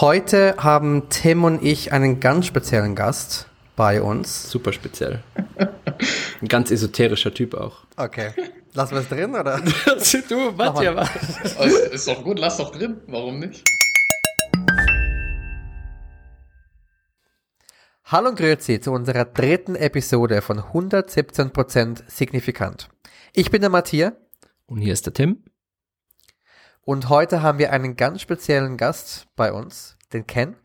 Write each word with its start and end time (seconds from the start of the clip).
Heute 0.00 0.54
haben 0.56 1.10
Tim 1.10 1.44
und 1.44 1.62
ich 1.62 1.92
einen 1.92 2.20
ganz 2.20 2.46
speziellen 2.46 2.94
Gast 2.94 3.48
bei 3.76 4.00
uns. 4.00 4.50
Super 4.50 4.72
speziell. 4.72 5.22
Ein 6.40 6.48
ganz 6.48 6.70
esoterischer 6.70 7.34
Typ 7.34 7.52
auch. 7.52 7.84
Okay. 7.98 8.30
Lassen 8.72 8.94
wir 8.94 9.02
es 9.02 9.08
drin, 9.10 9.34
oder? 9.34 9.58
du, 10.28 10.56
was 10.56 10.82
ja 10.82 10.96
was. 10.96 11.10
Ist 11.92 12.08
doch 12.08 12.24
gut, 12.24 12.38
lass 12.38 12.56
doch 12.56 12.72
drin. 12.72 13.02
Warum 13.08 13.40
nicht? 13.40 13.62
Hallo 18.06 18.30
und 18.30 18.38
grüezi 18.38 18.80
zu 18.80 18.92
unserer 18.92 19.26
dritten 19.26 19.74
Episode 19.74 20.40
von 20.40 20.60
117% 20.60 22.04
Signifikant. 22.06 22.88
Ich 23.34 23.50
bin 23.50 23.60
der 23.60 23.68
Matthias. 23.68 24.14
Und 24.64 24.78
hier 24.78 24.94
ist 24.94 25.04
der 25.04 25.12
Tim. 25.12 25.44
Und 26.90 27.08
heute 27.08 27.40
haben 27.40 27.60
wir 27.60 27.72
einen 27.72 27.94
ganz 27.94 28.20
speziellen 28.20 28.76
Gast 28.76 29.28
bei 29.36 29.52
uns, 29.52 29.96
den 30.12 30.26
Ken, 30.26 30.56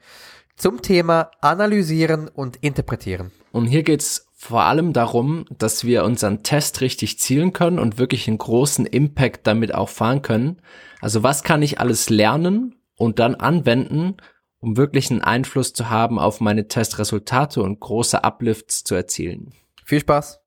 zum 0.55 0.81
Thema 0.81 1.29
Analysieren 1.39 2.29
und 2.29 2.57
Interpretieren. 2.63 3.29
Und 3.51 3.67
hier 3.67 3.83
geht's 3.83 4.25
vor 4.35 4.63
allem 4.63 4.91
darum, 4.91 5.45
dass 5.55 5.83
wir 5.83 6.03
unseren 6.03 6.41
Test 6.41 6.81
richtig 6.81 7.19
zielen 7.19 7.53
können 7.53 7.77
und 7.77 7.99
wirklich 7.99 8.27
einen 8.27 8.39
großen 8.39 8.87
Impact 8.87 9.45
damit 9.45 9.75
auch 9.75 9.89
fahren 9.89 10.23
können. 10.23 10.63
Also 10.99 11.21
was 11.21 11.43
kann 11.43 11.61
ich 11.61 11.79
alles 11.79 12.09
lernen 12.09 12.73
und 12.95 13.19
dann 13.19 13.35
anwenden, 13.35 14.17
um 14.57 14.77
wirklich 14.77 15.11
einen 15.11 15.21
Einfluss 15.21 15.73
zu 15.73 15.91
haben 15.91 16.17
auf 16.17 16.41
meine 16.41 16.67
Testresultate 16.67 17.61
und 17.61 17.79
große 17.79 18.23
Uplifts 18.23 18.83
zu 18.83 18.95
erzielen. 18.95 19.53
Viel 19.83 19.99
Spaß. 19.99 20.39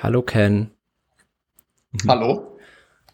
Hallo 0.00 0.22
Ken. 0.22 0.70
Hallo. 2.06 2.57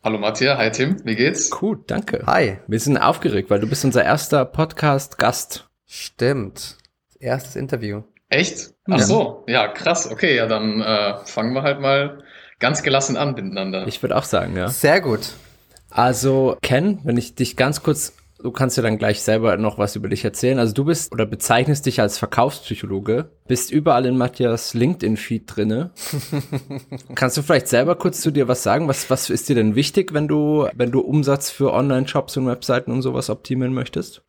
Hallo 0.04 0.18
Matthias, 0.18 0.58
hi 0.58 0.70
Tim, 0.70 0.96
wie 1.04 1.16
geht's? 1.16 1.50
Cool, 1.62 1.82
danke. 1.86 2.22
Hi. 2.26 2.58
Wir 2.66 2.78
sind 2.78 2.98
aufgeregt, 2.98 3.48
weil 3.48 3.58
du 3.60 3.66
bist 3.66 3.86
unser 3.86 4.04
erster 4.04 4.44
Podcast-Gast. 4.44 5.66
Stimmt. 5.86 6.76
Erstes 7.20 7.56
Interview. 7.56 8.02
Echt? 8.28 8.74
Ach 8.90 8.98
Ja. 8.98 9.02
so, 9.02 9.44
ja, 9.48 9.66
krass. 9.68 10.06
Okay, 10.10 10.36
ja, 10.36 10.44
dann 10.46 10.82
äh, 10.82 11.14
fangen 11.24 11.54
wir 11.54 11.62
halt 11.62 11.80
mal 11.80 12.22
ganz 12.58 12.82
gelassen 12.82 13.16
an 13.16 13.32
miteinander. 13.32 13.86
Ich 13.86 14.02
würde 14.02 14.14
auch 14.18 14.24
sagen, 14.24 14.54
ja. 14.54 14.68
Sehr 14.68 15.00
gut. 15.00 15.32
Also, 15.88 16.58
Ken, 16.60 17.00
wenn 17.04 17.16
ich 17.16 17.34
dich 17.34 17.56
ganz 17.56 17.82
kurz, 17.82 18.12
du 18.44 18.52
kannst 18.52 18.76
ja 18.76 18.82
dann 18.82 18.98
gleich 18.98 19.22
selber 19.22 19.56
noch 19.56 19.78
was 19.78 19.96
über 19.96 20.08
dich 20.08 20.22
erzählen. 20.22 20.58
Also 20.58 20.74
du 20.74 20.84
bist 20.84 21.12
oder 21.12 21.24
bezeichnest 21.24 21.86
dich 21.86 22.00
als 22.00 22.18
Verkaufspsychologe, 22.18 23.30
bist 23.48 23.72
überall 23.72 24.04
in 24.04 24.18
Matthias 24.18 24.74
LinkedIn-Feed 24.74 25.44
drinne. 25.46 25.92
kannst 27.14 27.38
du 27.38 27.42
vielleicht 27.42 27.68
selber 27.68 27.96
kurz 27.96 28.20
zu 28.20 28.30
dir 28.30 28.46
was 28.46 28.62
sagen? 28.62 28.86
Was, 28.86 29.08
was 29.08 29.30
ist 29.30 29.48
dir 29.48 29.56
denn 29.56 29.76
wichtig, 29.76 30.12
wenn 30.12 30.28
du, 30.28 30.68
wenn 30.74 30.92
du 30.92 31.00
Umsatz 31.00 31.50
für 31.50 31.72
Online-Shops 31.72 32.36
und 32.36 32.46
Webseiten 32.46 32.92
und 32.92 33.00
sowas 33.00 33.30
optimieren 33.30 33.72
möchtest? 33.72 34.22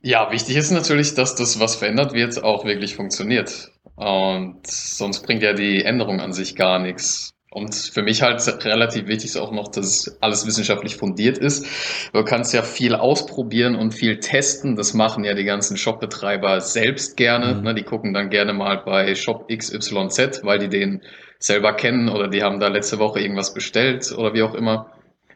Ja, 0.00 0.32
wichtig 0.32 0.56
ist 0.56 0.70
natürlich, 0.70 1.14
dass 1.14 1.34
das, 1.34 1.60
was 1.60 1.76
verändert 1.76 2.14
wird, 2.14 2.42
auch 2.42 2.64
wirklich 2.64 2.96
funktioniert. 2.96 3.72
Und 3.96 4.66
sonst 4.66 5.20
bringt 5.26 5.42
ja 5.42 5.52
die 5.52 5.84
Änderung 5.84 6.20
an 6.20 6.32
sich 6.32 6.56
gar 6.56 6.78
nichts. 6.78 7.33
Und 7.54 7.74
für 7.76 8.02
mich 8.02 8.20
halt 8.20 8.42
relativ 8.64 9.06
wichtig 9.06 9.26
ist 9.26 9.36
auch 9.36 9.52
noch, 9.52 9.68
dass 9.68 10.18
alles 10.20 10.44
wissenschaftlich 10.44 10.96
fundiert 10.96 11.38
ist. 11.38 11.64
Du 12.12 12.24
kannst 12.24 12.52
ja 12.52 12.62
viel 12.62 12.96
ausprobieren 12.96 13.76
und 13.76 13.92
viel 13.92 14.18
testen. 14.18 14.74
Das 14.74 14.92
machen 14.92 15.22
ja 15.22 15.34
die 15.34 15.44
ganzen 15.44 15.76
Shopbetreiber 15.76 16.60
selbst 16.60 17.16
gerne. 17.16 17.54
Mhm. 17.54 17.62
Ne, 17.62 17.74
die 17.74 17.84
gucken 17.84 18.12
dann 18.12 18.28
gerne 18.28 18.52
mal 18.52 18.82
bei 18.84 19.14
Shop 19.14 19.48
XYZ, 19.48 20.40
weil 20.42 20.58
die 20.58 20.68
den 20.68 21.02
selber 21.38 21.74
kennen 21.74 22.08
oder 22.08 22.26
die 22.26 22.42
haben 22.42 22.58
da 22.58 22.66
letzte 22.66 22.98
Woche 22.98 23.20
irgendwas 23.20 23.54
bestellt 23.54 24.12
oder 24.18 24.34
wie 24.34 24.42
auch 24.42 24.54
immer. 24.54 24.90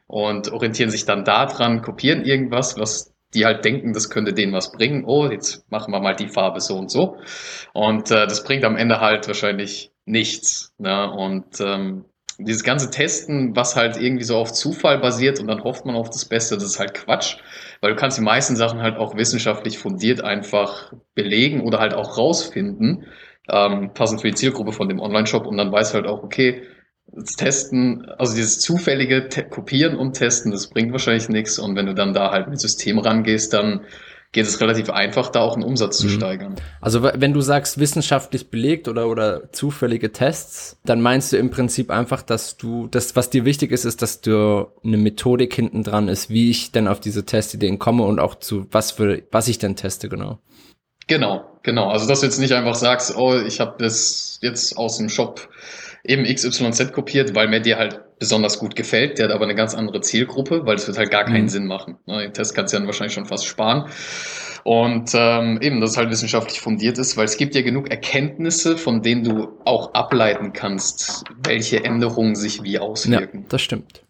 Und 0.08 0.50
orientieren 0.50 0.90
sich 0.90 1.04
dann 1.04 1.24
daran, 1.24 1.82
kopieren 1.82 2.24
irgendwas, 2.24 2.76
was 2.78 3.14
die 3.32 3.44
halt 3.44 3.64
denken, 3.64 3.92
das 3.92 4.10
könnte 4.10 4.32
denen 4.32 4.52
was 4.52 4.72
bringen. 4.72 5.04
Oh, 5.06 5.28
jetzt 5.30 5.70
machen 5.70 5.92
wir 5.92 6.00
mal 6.00 6.16
die 6.16 6.28
Farbe 6.28 6.60
so 6.60 6.76
und 6.76 6.90
so. 6.90 7.18
Und 7.74 8.10
äh, 8.10 8.26
das 8.26 8.42
bringt 8.42 8.64
am 8.64 8.76
Ende 8.76 9.00
halt 9.00 9.28
wahrscheinlich 9.28 9.92
nichts. 10.04 10.72
Ne? 10.78 11.10
Und 11.10 11.60
ähm, 11.60 12.06
dieses 12.38 12.62
ganze 12.62 12.90
Testen, 12.90 13.56
was 13.56 13.74
halt 13.74 14.00
irgendwie 14.00 14.24
so 14.24 14.36
auf 14.36 14.52
Zufall 14.52 14.98
basiert 14.98 15.40
und 15.40 15.48
dann 15.48 15.64
hofft 15.64 15.84
man 15.84 15.96
auf 15.96 16.08
das 16.08 16.24
Beste, 16.24 16.54
das 16.54 16.64
ist 16.64 16.78
halt 16.78 16.94
Quatsch. 16.94 17.38
Weil 17.80 17.90
du 17.90 17.96
kannst 17.96 18.16
die 18.18 18.22
meisten 18.22 18.56
Sachen 18.56 18.80
halt 18.80 18.96
auch 18.96 19.16
wissenschaftlich 19.16 19.78
fundiert 19.78 20.20
einfach 20.20 20.92
belegen 21.14 21.62
oder 21.62 21.80
halt 21.80 21.94
auch 21.94 22.16
rausfinden, 22.16 23.06
ähm, 23.50 23.92
passend 23.92 24.20
für 24.20 24.28
die 24.28 24.34
Zielgruppe 24.34 24.72
von 24.72 24.88
dem 24.88 25.00
Online-Shop 25.00 25.46
und 25.46 25.56
dann 25.56 25.72
weiß 25.72 25.94
halt 25.94 26.06
auch, 26.06 26.22
okay, 26.22 26.62
das 27.12 27.36
Testen, 27.36 28.08
also 28.18 28.34
dieses 28.34 28.60
zufällige 28.60 29.28
Te 29.28 29.44
Kopieren 29.44 29.96
und 29.96 30.12
Testen, 30.12 30.52
das 30.52 30.68
bringt 30.68 30.92
wahrscheinlich 30.92 31.28
nichts. 31.28 31.58
Und 31.58 31.74
wenn 31.74 31.86
du 31.86 31.94
dann 31.94 32.12
da 32.12 32.30
halt 32.30 32.48
mit 32.48 32.60
System 32.60 32.98
rangehst, 32.98 33.52
dann 33.52 33.80
geht 34.32 34.46
es 34.46 34.60
relativ 34.60 34.90
einfach, 34.90 35.30
da 35.30 35.40
auch 35.40 35.54
einen 35.54 35.64
Umsatz 35.64 35.98
zu 35.98 36.06
Mhm. 36.06 36.10
steigern. 36.10 36.54
Also 36.80 37.02
wenn 37.02 37.32
du 37.32 37.40
sagst 37.40 37.78
wissenschaftlich 37.78 38.50
belegt 38.50 38.86
oder, 38.86 39.08
oder 39.08 39.50
zufällige 39.52 40.12
Tests, 40.12 40.78
dann 40.84 41.00
meinst 41.00 41.32
du 41.32 41.38
im 41.38 41.50
Prinzip 41.50 41.90
einfach, 41.90 42.20
dass 42.22 42.56
du, 42.58 42.88
das, 42.88 43.16
was 43.16 43.30
dir 43.30 43.44
wichtig 43.46 43.72
ist, 43.72 43.84
ist, 43.86 44.02
dass 44.02 44.20
du 44.20 44.66
eine 44.84 44.98
Methodik 44.98 45.54
hinten 45.54 45.82
dran 45.82 46.08
ist, 46.08 46.28
wie 46.28 46.50
ich 46.50 46.72
denn 46.72 46.88
auf 46.88 47.00
diese 47.00 47.24
Testideen 47.24 47.78
komme 47.78 48.04
und 48.04 48.20
auch 48.20 48.34
zu 48.34 48.66
was 48.70 48.90
für, 48.92 49.22
was 49.30 49.48
ich 49.48 49.58
denn 49.58 49.76
teste, 49.76 50.08
genau. 50.10 50.38
Genau, 51.06 51.44
genau. 51.62 51.88
Also 51.88 52.06
dass 52.06 52.20
du 52.20 52.26
jetzt 52.26 52.38
nicht 52.38 52.52
einfach 52.52 52.74
sagst, 52.74 53.16
oh, 53.16 53.34
ich 53.34 53.60
habe 53.60 53.76
das 53.78 54.38
jetzt 54.42 54.76
aus 54.76 54.98
dem 54.98 55.08
Shop 55.08 55.48
eben 56.04 56.24
XYZ 56.24 56.92
kopiert, 56.92 57.34
weil 57.34 57.48
mir 57.48 57.60
dir 57.60 57.78
halt 57.78 58.02
besonders 58.18 58.58
gut 58.58 58.74
gefällt. 58.76 59.18
Der 59.18 59.26
hat 59.26 59.32
aber 59.34 59.44
eine 59.44 59.54
ganz 59.54 59.74
andere 59.74 60.00
Zielgruppe, 60.00 60.66
weil 60.66 60.76
es 60.76 60.86
wird 60.86 60.98
halt 60.98 61.10
gar 61.10 61.24
keinen 61.24 61.44
Mhm. 61.44 61.48
Sinn 61.48 61.66
machen. 61.66 61.98
Ne, 62.06 62.22
Den 62.22 62.32
Test 62.32 62.54
kannst 62.54 62.72
du 62.72 62.78
dann 62.78 62.86
wahrscheinlich 62.86 63.14
schon 63.14 63.26
fast 63.26 63.46
sparen. 63.46 63.86
Und 64.64 65.12
ähm, 65.14 65.58
eben, 65.62 65.80
dass 65.80 65.92
es 65.92 65.96
halt 65.96 66.10
wissenschaftlich 66.10 66.60
fundiert 66.60 66.98
ist, 66.98 67.16
weil 67.16 67.24
es 67.24 67.36
gibt 67.36 67.54
ja 67.54 67.62
genug 67.62 67.90
Erkenntnisse, 67.90 68.76
von 68.76 69.02
denen 69.02 69.24
du 69.24 69.48
auch 69.64 69.94
ableiten 69.94 70.52
kannst, 70.52 71.24
welche 71.42 71.84
Änderungen 71.84 72.34
sich 72.34 72.62
wie 72.62 72.72
Ja, 72.72 72.80
auswirken. 72.80 73.46
das 73.48 73.62
stimmt. 73.62 74.02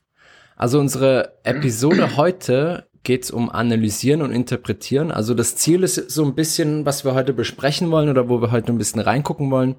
Also 0.57 0.81
unsere 0.81 1.35
Episode 1.45 2.11
heute 2.17 2.87
geht's 3.05 3.31
um 3.31 3.49
Analysieren 3.51 4.23
und 4.23 4.33
Interpretieren. 4.33 5.13
Also 5.13 5.33
das 5.35 5.55
Ziel 5.57 5.83
ist 5.85 5.95
so 6.11 6.25
ein 6.25 6.35
bisschen, 6.35 6.85
was 6.85 7.05
wir 7.05 7.15
heute 7.15 7.33
besprechen 7.33 7.91
wollen 7.91 8.09
oder 8.09 8.29
wo 8.29 8.41
wir 8.41 8.51
heute 8.51 8.73
ein 8.73 8.79
bisschen 8.79 9.01
reingucken 9.01 9.51
wollen, 9.51 9.77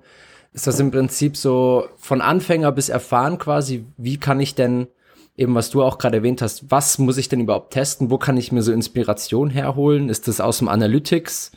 ist 0.54 0.68
das 0.68 0.80
im 0.80 0.92
Prinzip 0.92 1.38
so 1.38 1.88
von 1.98 2.22
Anfänger 2.22 2.72
bis 2.72 2.90
erfahren 2.90 3.38
quasi, 3.38 3.86
wie 3.98 4.18
kann 4.18 4.40
ich 4.40 4.56
denn 4.56 4.88
eben, 5.38 5.56
was 5.56 5.70
du 5.70 5.84
auch 5.84 5.98
gerade 5.98 6.18
erwähnt 6.18 6.42
hast, 6.42 6.70
was 6.72 6.98
muss 6.98 7.18
ich 7.18 7.30
denn 7.30 7.42
überhaupt 7.42 7.72
testen? 7.74 8.10
Wo 8.10 8.18
kann 8.18 8.36
ich 8.38 8.52
mir 8.52 8.62
so 8.62 8.74
Inspiration 8.74 9.50
herholen? 9.50 10.10
Ist 10.10 10.28
das 10.28 10.42
aus 10.42 10.58
dem 10.58 10.68
Analytics? 10.68 11.52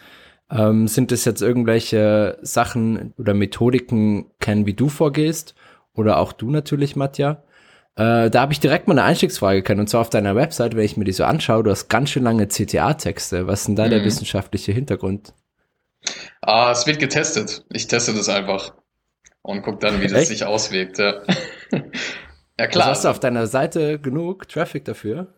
Ähm, 0.50 0.86
sind 0.86 1.10
das 1.10 1.24
jetzt 1.24 1.42
irgendwelche 1.42 2.38
Sachen 2.42 3.12
oder 3.18 3.34
Methodiken 3.34 4.26
kennen, 4.40 4.66
wie 4.66 4.74
du 4.74 4.88
vorgehst? 4.88 5.54
Oder 5.94 6.18
auch 6.18 6.32
du 6.32 6.50
natürlich, 6.50 6.94
Matja? 6.94 7.42
Äh, 7.96 8.30
da 8.30 8.40
habe 8.42 8.52
ich 8.52 8.60
direkt 8.60 8.86
mal 8.88 8.94
eine 8.94 9.04
Einstiegsfrage 9.04 9.62
kennen. 9.62 9.80
Und 9.80 9.88
zwar 9.88 10.02
auf 10.02 10.10
deiner 10.10 10.36
Website, 10.36 10.76
wenn 10.76 10.84
ich 10.84 10.96
mir 10.96 11.04
die 11.04 11.12
so 11.12 11.24
anschaue, 11.24 11.62
du 11.62 11.70
hast 11.70 11.88
ganz 11.88 12.10
schön 12.10 12.22
lange 12.22 12.48
CTA-Texte. 12.48 13.46
Was 13.46 13.60
ist 13.60 13.68
denn 13.68 13.76
da 13.76 13.88
der 13.88 14.00
Mhm. 14.00 14.04
wissenschaftliche 14.04 14.72
Hintergrund? 14.72 15.34
Ah, 16.40 16.70
es 16.72 16.86
wird 16.86 16.98
getestet. 16.98 17.64
Ich 17.70 17.86
teste 17.86 18.12
das 18.14 18.28
einfach 18.28 18.74
und 19.42 19.62
guck 19.62 19.80
dann, 19.80 20.00
wie 20.00 20.08
das 20.08 20.22
Echt? 20.22 20.28
sich 20.28 20.44
auswirkt. 20.44 20.98
Ja, 20.98 21.22
ja 22.58 22.66
Klar. 22.66 22.86
Also 22.86 22.90
hast 22.90 23.04
du 23.04 23.08
auf 23.08 23.20
deiner 23.20 23.46
Seite 23.46 23.98
genug 23.98 24.48
Traffic 24.48 24.84
dafür? 24.84 25.34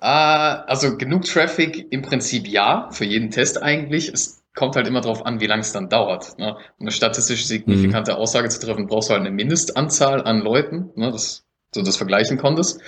Ah, 0.00 0.62
also 0.66 0.96
genug 0.98 1.24
Traffic 1.24 1.86
im 1.90 2.02
Prinzip 2.02 2.46
ja, 2.46 2.88
für 2.92 3.04
jeden 3.04 3.30
Test 3.30 3.62
eigentlich. 3.62 4.08
Es 4.12 4.42
kommt 4.54 4.76
halt 4.76 4.86
immer 4.86 5.00
darauf 5.00 5.24
an, 5.26 5.40
wie 5.40 5.46
lange 5.46 5.62
es 5.62 5.72
dann 5.72 5.88
dauert. 5.88 6.38
Ne? 6.38 6.56
Um 6.78 6.86
eine 6.86 6.90
statistisch 6.90 7.46
signifikante 7.46 8.16
Aussage 8.16 8.48
zu 8.50 8.60
treffen, 8.60 8.86
brauchst 8.86 9.08
du 9.08 9.14
halt 9.14 9.22
eine 9.22 9.30
Mindestanzahl 9.30 10.22
an 10.22 10.40
Leuten, 10.40 10.90
ne? 10.94 11.10
dass 11.10 11.44
du 11.72 11.82
das 11.82 11.96
vergleichen 11.96 12.38
konntest. 12.38 12.80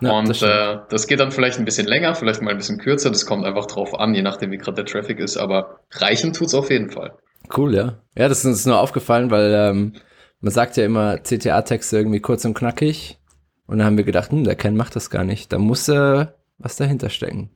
Ja, 0.00 0.20
das 0.24 0.28
Und 0.28 0.36
stimmt. 0.36 0.52
äh, 0.52 0.78
das 0.90 1.06
geht 1.06 1.20
dann 1.20 1.30
vielleicht 1.32 1.58
ein 1.58 1.64
bisschen 1.64 1.86
länger, 1.86 2.14
vielleicht 2.14 2.42
mal 2.42 2.50
ein 2.50 2.58
bisschen 2.58 2.78
kürzer. 2.78 3.10
Das 3.10 3.24
kommt 3.24 3.44
einfach 3.44 3.66
drauf 3.66 3.98
an, 3.98 4.14
je 4.14 4.22
nachdem, 4.22 4.50
wie 4.50 4.58
gerade 4.58 4.82
der 4.82 4.86
Traffic 4.86 5.18
ist. 5.20 5.36
Aber 5.36 5.80
reichen 5.92 6.32
tut's 6.32 6.54
auf 6.54 6.70
jeden 6.70 6.90
Fall. 6.90 7.16
Cool, 7.54 7.74
ja. 7.74 8.00
Ja, 8.16 8.28
das 8.28 8.40
ist 8.40 8.46
uns 8.46 8.66
nur 8.66 8.80
aufgefallen, 8.80 9.30
weil 9.30 9.52
ähm, 9.52 9.94
man 10.40 10.52
sagt 10.52 10.76
ja 10.76 10.84
immer 10.84 11.18
CTA-Texte 11.18 11.96
irgendwie 11.96 12.20
kurz 12.20 12.44
und 12.44 12.54
knackig. 12.54 13.18
Und 13.66 13.78
dann 13.78 13.86
haben 13.86 13.96
wir 13.96 14.04
gedacht, 14.04 14.30
hm, 14.30 14.44
der 14.44 14.56
Ken 14.56 14.76
macht 14.76 14.94
das 14.94 15.10
gar 15.10 15.24
nicht. 15.24 15.52
Da 15.52 15.58
muss 15.58 15.88
äh, 15.88 16.26
was 16.58 16.76
dahinter 16.76 17.10
stecken. 17.10 17.50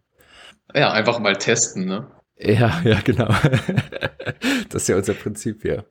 Ja, 0.75 0.93
einfach 0.93 1.19
mal 1.19 1.37
testen. 1.37 1.85
Ne? 1.87 2.07
Ja, 2.39 2.81
ja, 2.85 3.01
genau. 3.03 3.29
das 4.71 4.83
ist 4.83 4.89
ja 4.89 4.97
unser 4.97 5.15
Prinzip 5.15 5.63
hier. 5.63 5.85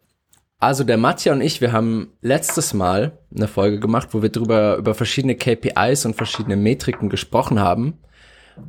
Also 0.59 0.83
der 0.83 0.97
Matja 0.97 1.33
und 1.33 1.41
ich, 1.41 1.61
wir 1.61 1.71
haben 1.71 2.13
letztes 2.21 2.73
Mal 2.73 3.19
eine 3.35 3.47
Folge 3.47 3.79
gemacht, 3.79 4.09
wo 4.11 4.23
wir 4.23 4.29
drüber 4.29 4.77
über 4.77 4.95
verschiedene 4.95 5.35
KPIs 5.35 6.05
und 6.05 6.15
verschiedene 6.15 6.55
Metriken 6.55 7.09
gesprochen 7.09 7.59
haben. 7.59 7.99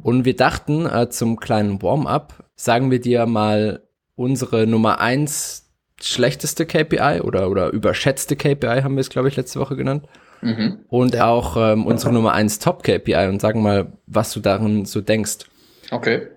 Und 0.03 0.27
wir 0.27 0.37
dachten, 0.37 0.85
äh, 0.85 1.09
zum 1.09 1.41
kleinen 1.41 1.81
Warm-up, 1.81 2.45
sagen 2.57 2.91
wir 2.91 3.01
dir 3.01 3.25
mal 3.25 3.88
unsere 4.19 4.67
Nummer 4.67 5.01
eins 5.01 5.71
schlechteste 6.01 6.67
KPI 6.67 7.21
oder, 7.23 7.51
oder 7.51 7.71
überschätzte 7.71 8.37
KPI 8.37 8.83
haben 8.83 8.97
wir 8.97 9.01
es, 9.01 9.11
glaube 9.11 9.29
ich, 9.29 9.37
letzte 9.37 9.61
Woche 9.61 9.77
genannt. 9.77 10.07
Mhm. 10.41 10.81
Und 10.89 11.19
auch 11.21 11.57
ähm, 11.57 11.87
unsere 11.87 12.13
Nummer 12.13 12.33
eins 12.33 12.59
Top 12.59 12.83
KPI 12.83 13.29
und 13.29 13.41
sagen 13.41 13.63
mal, 13.63 13.93
was 14.07 14.33
du 14.33 14.41
darin 14.41 14.85
so 14.85 15.01
denkst. 15.01 15.47
Okay. 15.91 16.29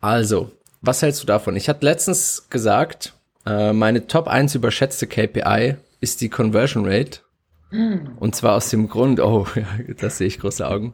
Also, 0.00 0.50
was 0.80 1.00
hältst 1.00 1.22
du 1.22 1.26
davon? 1.26 1.56
Ich 1.56 1.68
hatte 1.68 1.84
letztens 1.84 2.48
gesagt, 2.50 3.14
äh, 3.46 3.72
meine 3.72 4.06
Top 4.06 4.28
1 4.28 4.54
überschätzte 4.54 5.06
KPI 5.06 5.76
ist 6.00 6.20
die 6.20 6.28
Conversion 6.28 6.84
Rate. 6.86 7.20
Und 8.20 8.36
zwar 8.36 8.56
aus 8.56 8.68
dem 8.68 8.88
Grund, 8.88 9.18
oh, 9.20 9.46
ja, 9.54 9.94
das 9.98 10.18
sehe 10.18 10.26
ich 10.26 10.38
große 10.38 10.66
Augen. 10.66 10.92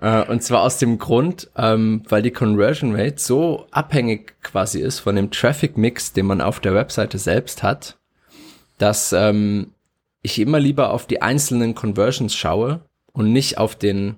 Äh, 0.00 0.24
und 0.24 0.42
zwar 0.42 0.62
aus 0.62 0.78
dem 0.78 0.98
Grund, 0.98 1.50
ähm, 1.56 2.02
weil 2.08 2.22
die 2.22 2.30
Conversion 2.30 2.94
Rate 2.94 3.18
so 3.18 3.66
abhängig 3.70 4.34
quasi 4.42 4.80
ist 4.80 5.00
von 5.00 5.14
dem 5.14 5.30
Traffic 5.30 5.76
Mix, 5.76 6.12
den 6.12 6.26
man 6.26 6.40
auf 6.40 6.60
der 6.60 6.74
Webseite 6.74 7.18
selbst 7.18 7.62
hat, 7.62 7.98
dass 8.78 9.12
ähm, 9.12 9.72
ich 10.22 10.38
immer 10.38 10.58
lieber 10.58 10.90
auf 10.90 11.06
die 11.06 11.20
einzelnen 11.20 11.74
Conversions 11.74 12.34
schaue 12.34 12.80
und 13.12 13.32
nicht 13.32 13.58
auf 13.58 13.76
den, 13.76 14.16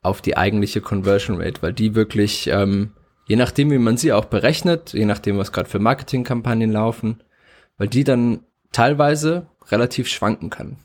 auf 0.00 0.22
die 0.22 0.36
eigentliche 0.36 0.80
Conversion 0.80 1.40
Rate, 1.40 1.60
weil 1.62 1.74
die 1.74 1.94
wirklich, 1.94 2.46
ähm, 2.46 2.92
je 3.26 3.36
nachdem, 3.36 3.70
wie 3.70 3.78
man 3.78 3.98
sie 3.98 4.12
auch 4.14 4.24
berechnet, 4.24 4.94
je 4.94 5.04
nachdem, 5.04 5.36
was 5.36 5.52
gerade 5.52 5.68
für 5.68 5.78
Marketingkampagnen 5.78 6.72
laufen, 6.72 7.22
weil 7.76 7.88
die 7.88 8.04
dann 8.04 8.40
teilweise 8.72 9.46
relativ 9.70 10.08
schwanken 10.08 10.48
kann. 10.48 10.78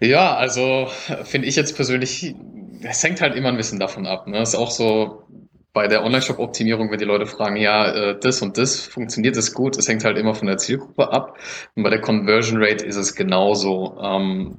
Ja, 0.00 0.36
also 0.36 0.88
finde 1.24 1.48
ich 1.48 1.56
jetzt 1.56 1.74
persönlich, 1.74 2.34
es 2.82 3.02
hängt 3.02 3.20
halt 3.20 3.34
immer 3.34 3.48
ein 3.48 3.56
bisschen 3.56 3.78
davon 3.78 4.06
ab. 4.06 4.26
Ne? 4.26 4.42
Ist 4.42 4.54
auch 4.54 4.70
so 4.70 5.24
bei 5.72 5.88
der 5.88 6.04
Online-Shop-Optimierung, 6.04 6.90
wenn 6.90 6.98
die 6.98 7.04
Leute 7.04 7.26
fragen, 7.26 7.56
ja, 7.56 7.90
äh, 7.92 8.18
das 8.18 8.40
und 8.40 8.56
das, 8.56 8.80
funktioniert 8.80 9.36
das 9.36 9.52
gut? 9.52 9.76
Es 9.76 9.88
hängt 9.88 10.04
halt 10.04 10.16
immer 10.16 10.34
von 10.34 10.48
der 10.48 10.56
Zielgruppe 10.56 11.12
ab. 11.12 11.38
Und 11.74 11.82
bei 11.82 11.90
der 11.90 12.00
Conversion 12.00 12.62
Rate 12.62 12.84
ist 12.84 12.96
es 12.96 13.14
genauso. 13.14 13.98
Ähm, 14.02 14.56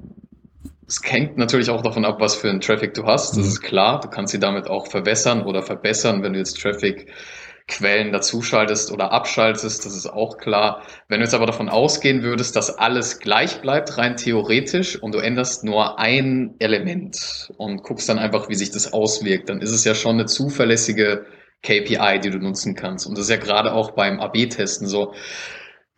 es 0.86 1.00
hängt 1.04 1.36
natürlich 1.36 1.70
auch 1.70 1.82
davon 1.82 2.04
ab, 2.04 2.20
was 2.20 2.36
für 2.36 2.48
einen 2.48 2.60
Traffic 2.60 2.94
du 2.94 3.04
hast. 3.04 3.30
Das 3.30 3.44
mhm. 3.44 3.50
ist 3.50 3.60
klar. 3.62 4.00
Du 4.00 4.08
kannst 4.08 4.32
sie 4.32 4.40
damit 4.40 4.68
auch 4.68 4.86
verwässern 4.86 5.42
oder 5.42 5.62
verbessern, 5.62 6.22
wenn 6.22 6.32
du 6.32 6.38
jetzt 6.38 6.60
Traffic 6.60 7.12
Quellen 7.68 8.12
dazuschaltest 8.12 8.90
oder 8.90 9.12
abschaltest, 9.12 9.84
das 9.84 9.94
ist 9.94 10.06
auch 10.06 10.38
klar. 10.38 10.82
Wenn 11.06 11.20
du 11.20 11.24
jetzt 11.24 11.34
aber 11.34 11.46
davon 11.46 11.68
ausgehen 11.68 12.22
würdest, 12.22 12.56
dass 12.56 12.76
alles 12.78 13.20
gleich 13.20 13.60
bleibt, 13.60 13.98
rein 13.98 14.16
theoretisch, 14.16 15.00
und 15.00 15.14
du 15.14 15.18
änderst 15.18 15.64
nur 15.64 15.98
ein 15.98 16.54
Element 16.58 17.52
und 17.58 17.82
guckst 17.82 18.08
dann 18.08 18.18
einfach, 18.18 18.48
wie 18.48 18.54
sich 18.54 18.70
das 18.70 18.92
auswirkt, 18.92 19.50
dann 19.50 19.60
ist 19.60 19.70
es 19.70 19.84
ja 19.84 19.94
schon 19.94 20.14
eine 20.14 20.24
zuverlässige 20.24 21.26
KPI, 21.62 22.20
die 22.22 22.30
du 22.30 22.38
nutzen 22.38 22.74
kannst. 22.74 23.06
Und 23.06 23.18
das 23.18 23.24
ist 23.24 23.30
ja 23.30 23.36
gerade 23.36 23.72
auch 23.72 23.90
beim 23.90 24.18
AB-Testen 24.18 24.88
so. 24.88 25.12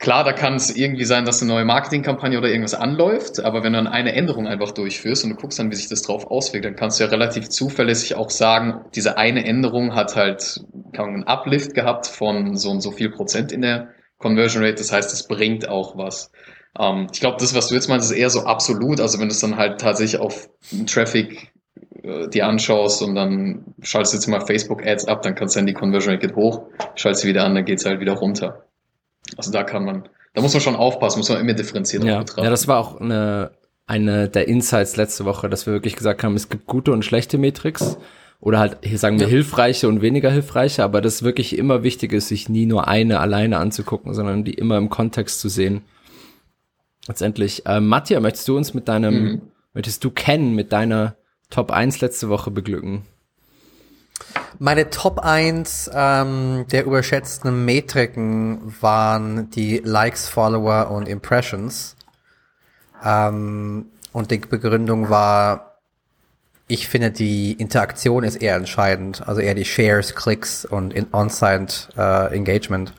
Klar, 0.00 0.24
da 0.24 0.32
kann 0.32 0.54
es 0.54 0.74
irgendwie 0.74 1.04
sein, 1.04 1.26
dass 1.26 1.42
eine 1.42 1.52
neue 1.52 1.66
Marketingkampagne 1.66 2.38
oder 2.38 2.48
irgendwas 2.48 2.72
anläuft, 2.72 3.38
aber 3.44 3.62
wenn 3.62 3.74
du 3.74 3.78
dann 3.80 3.86
eine 3.86 4.14
Änderung 4.14 4.48
einfach 4.48 4.70
durchführst 4.70 5.24
und 5.24 5.30
du 5.30 5.36
guckst 5.36 5.58
dann, 5.58 5.70
wie 5.70 5.76
sich 5.76 5.90
das 5.90 6.00
drauf 6.00 6.30
auswirkt, 6.30 6.64
dann 6.64 6.74
kannst 6.74 6.98
du 6.98 7.04
ja 7.04 7.10
relativ 7.10 7.50
zuverlässig 7.50 8.14
auch 8.14 8.30
sagen, 8.30 8.80
diese 8.94 9.18
eine 9.18 9.44
Änderung 9.44 9.94
hat 9.94 10.16
halt 10.16 10.64
einen 10.96 11.24
Uplift 11.24 11.74
gehabt 11.74 12.06
von 12.06 12.56
so 12.56 12.70
und 12.70 12.80
so 12.80 12.92
viel 12.92 13.10
Prozent 13.10 13.52
in 13.52 13.60
der 13.60 13.88
Conversion 14.16 14.64
Rate. 14.64 14.76
Das 14.76 14.90
heißt, 14.90 15.12
es 15.12 15.28
bringt 15.28 15.68
auch 15.68 15.98
was. 15.98 16.32
Ähm, 16.78 17.08
ich 17.12 17.20
glaube, 17.20 17.36
das, 17.38 17.54
was 17.54 17.68
du 17.68 17.74
jetzt 17.74 17.90
meinst, 17.90 18.10
ist 18.10 18.16
eher 18.16 18.30
so 18.30 18.44
absolut. 18.44 19.00
Also 19.00 19.20
wenn 19.20 19.28
du 19.28 19.34
es 19.34 19.40
dann 19.40 19.58
halt 19.58 19.82
tatsächlich 19.82 20.18
auf 20.18 20.48
Traffic 20.86 21.52
äh, 22.02 22.26
dir 22.28 22.46
anschaust 22.46 23.02
und 23.02 23.14
dann 23.14 23.74
schaltest 23.82 24.14
du 24.14 24.16
jetzt 24.16 24.28
mal 24.28 24.40
Facebook 24.40 24.86
Ads 24.86 25.08
ab, 25.08 25.20
dann 25.20 25.34
kannst 25.34 25.56
du 25.56 25.58
dann 25.58 25.66
die 25.66 25.74
Conversion 25.74 26.14
Rate 26.14 26.26
geht 26.26 26.36
hoch, 26.36 26.68
schaltest 26.94 27.20
sie 27.20 27.28
wieder 27.28 27.44
an, 27.44 27.54
dann 27.54 27.66
geht's 27.66 27.84
halt 27.84 28.00
wieder 28.00 28.14
runter. 28.14 28.64
Also 29.36 29.52
da 29.52 29.62
kann 29.62 29.84
man, 29.84 30.08
da 30.34 30.42
muss 30.42 30.52
man 30.52 30.60
schon 30.60 30.76
aufpassen, 30.76 31.18
muss 31.18 31.28
man 31.28 31.40
immer 31.40 31.54
differenziert 31.54 32.04
ja. 32.04 32.20
betrachten. 32.20 32.44
Ja, 32.44 32.50
das 32.50 32.68
war 32.68 32.78
auch 32.78 33.00
eine, 33.00 33.52
eine 33.86 34.28
der 34.28 34.48
Insights 34.48 34.96
letzte 34.96 35.24
Woche, 35.24 35.48
dass 35.48 35.66
wir 35.66 35.72
wirklich 35.72 35.96
gesagt 35.96 36.22
haben, 36.22 36.34
es 36.34 36.48
gibt 36.48 36.66
gute 36.66 36.92
und 36.92 37.04
schlechte 37.04 37.38
Metrics 37.38 37.98
oder 38.40 38.58
halt, 38.58 38.78
hier 38.82 38.98
sagen 38.98 39.18
wir, 39.18 39.26
ja. 39.26 39.30
hilfreiche 39.30 39.86
und 39.88 40.00
weniger 40.00 40.30
hilfreiche, 40.30 40.82
aber 40.82 41.00
das 41.00 41.22
wirklich 41.22 41.58
immer 41.58 41.82
wichtig 41.82 42.12
ist, 42.12 42.28
sich 42.28 42.48
nie 42.48 42.66
nur 42.66 42.88
eine 42.88 43.20
alleine 43.20 43.58
anzugucken, 43.58 44.14
sondern 44.14 44.44
die 44.44 44.54
immer 44.54 44.78
im 44.78 44.88
Kontext 44.88 45.40
zu 45.40 45.48
sehen. 45.48 45.82
Letztendlich, 47.06 47.66
äh, 47.66 47.80
Matthias, 47.80 48.22
möchtest 48.22 48.48
du 48.48 48.56
uns 48.56 48.72
mit 48.72 48.88
deinem, 48.88 49.22
mhm. 49.22 49.42
möchtest 49.74 50.02
du 50.04 50.10
kennen 50.10 50.54
mit 50.54 50.72
deiner 50.72 51.16
Top 51.50 51.70
1 51.70 52.00
letzte 52.00 52.28
Woche 52.28 52.50
beglücken? 52.50 53.02
Meine 54.58 54.90
Top 54.90 55.20
1 55.20 55.90
ähm, 55.94 56.66
der 56.70 56.84
überschätzten 56.84 57.64
Metriken 57.64 58.74
waren 58.80 59.50
die 59.50 59.78
Likes, 59.78 60.28
Follower 60.28 60.90
und 60.90 61.08
Impressions. 61.08 61.96
Ähm, 63.04 63.86
und 64.12 64.30
die 64.30 64.38
Begründung 64.38 65.08
war, 65.08 65.78
ich 66.66 66.88
finde, 66.88 67.10
die 67.10 67.52
Interaktion 67.52 68.22
ist 68.22 68.36
eher 68.36 68.56
entscheidend. 68.56 69.26
Also 69.26 69.40
eher 69.40 69.54
die 69.54 69.64
Shares, 69.64 70.14
Klicks 70.14 70.64
und 70.64 70.94
On-Site 71.12 71.88
äh, 71.96 72.34
Engagement. 72.34 72.92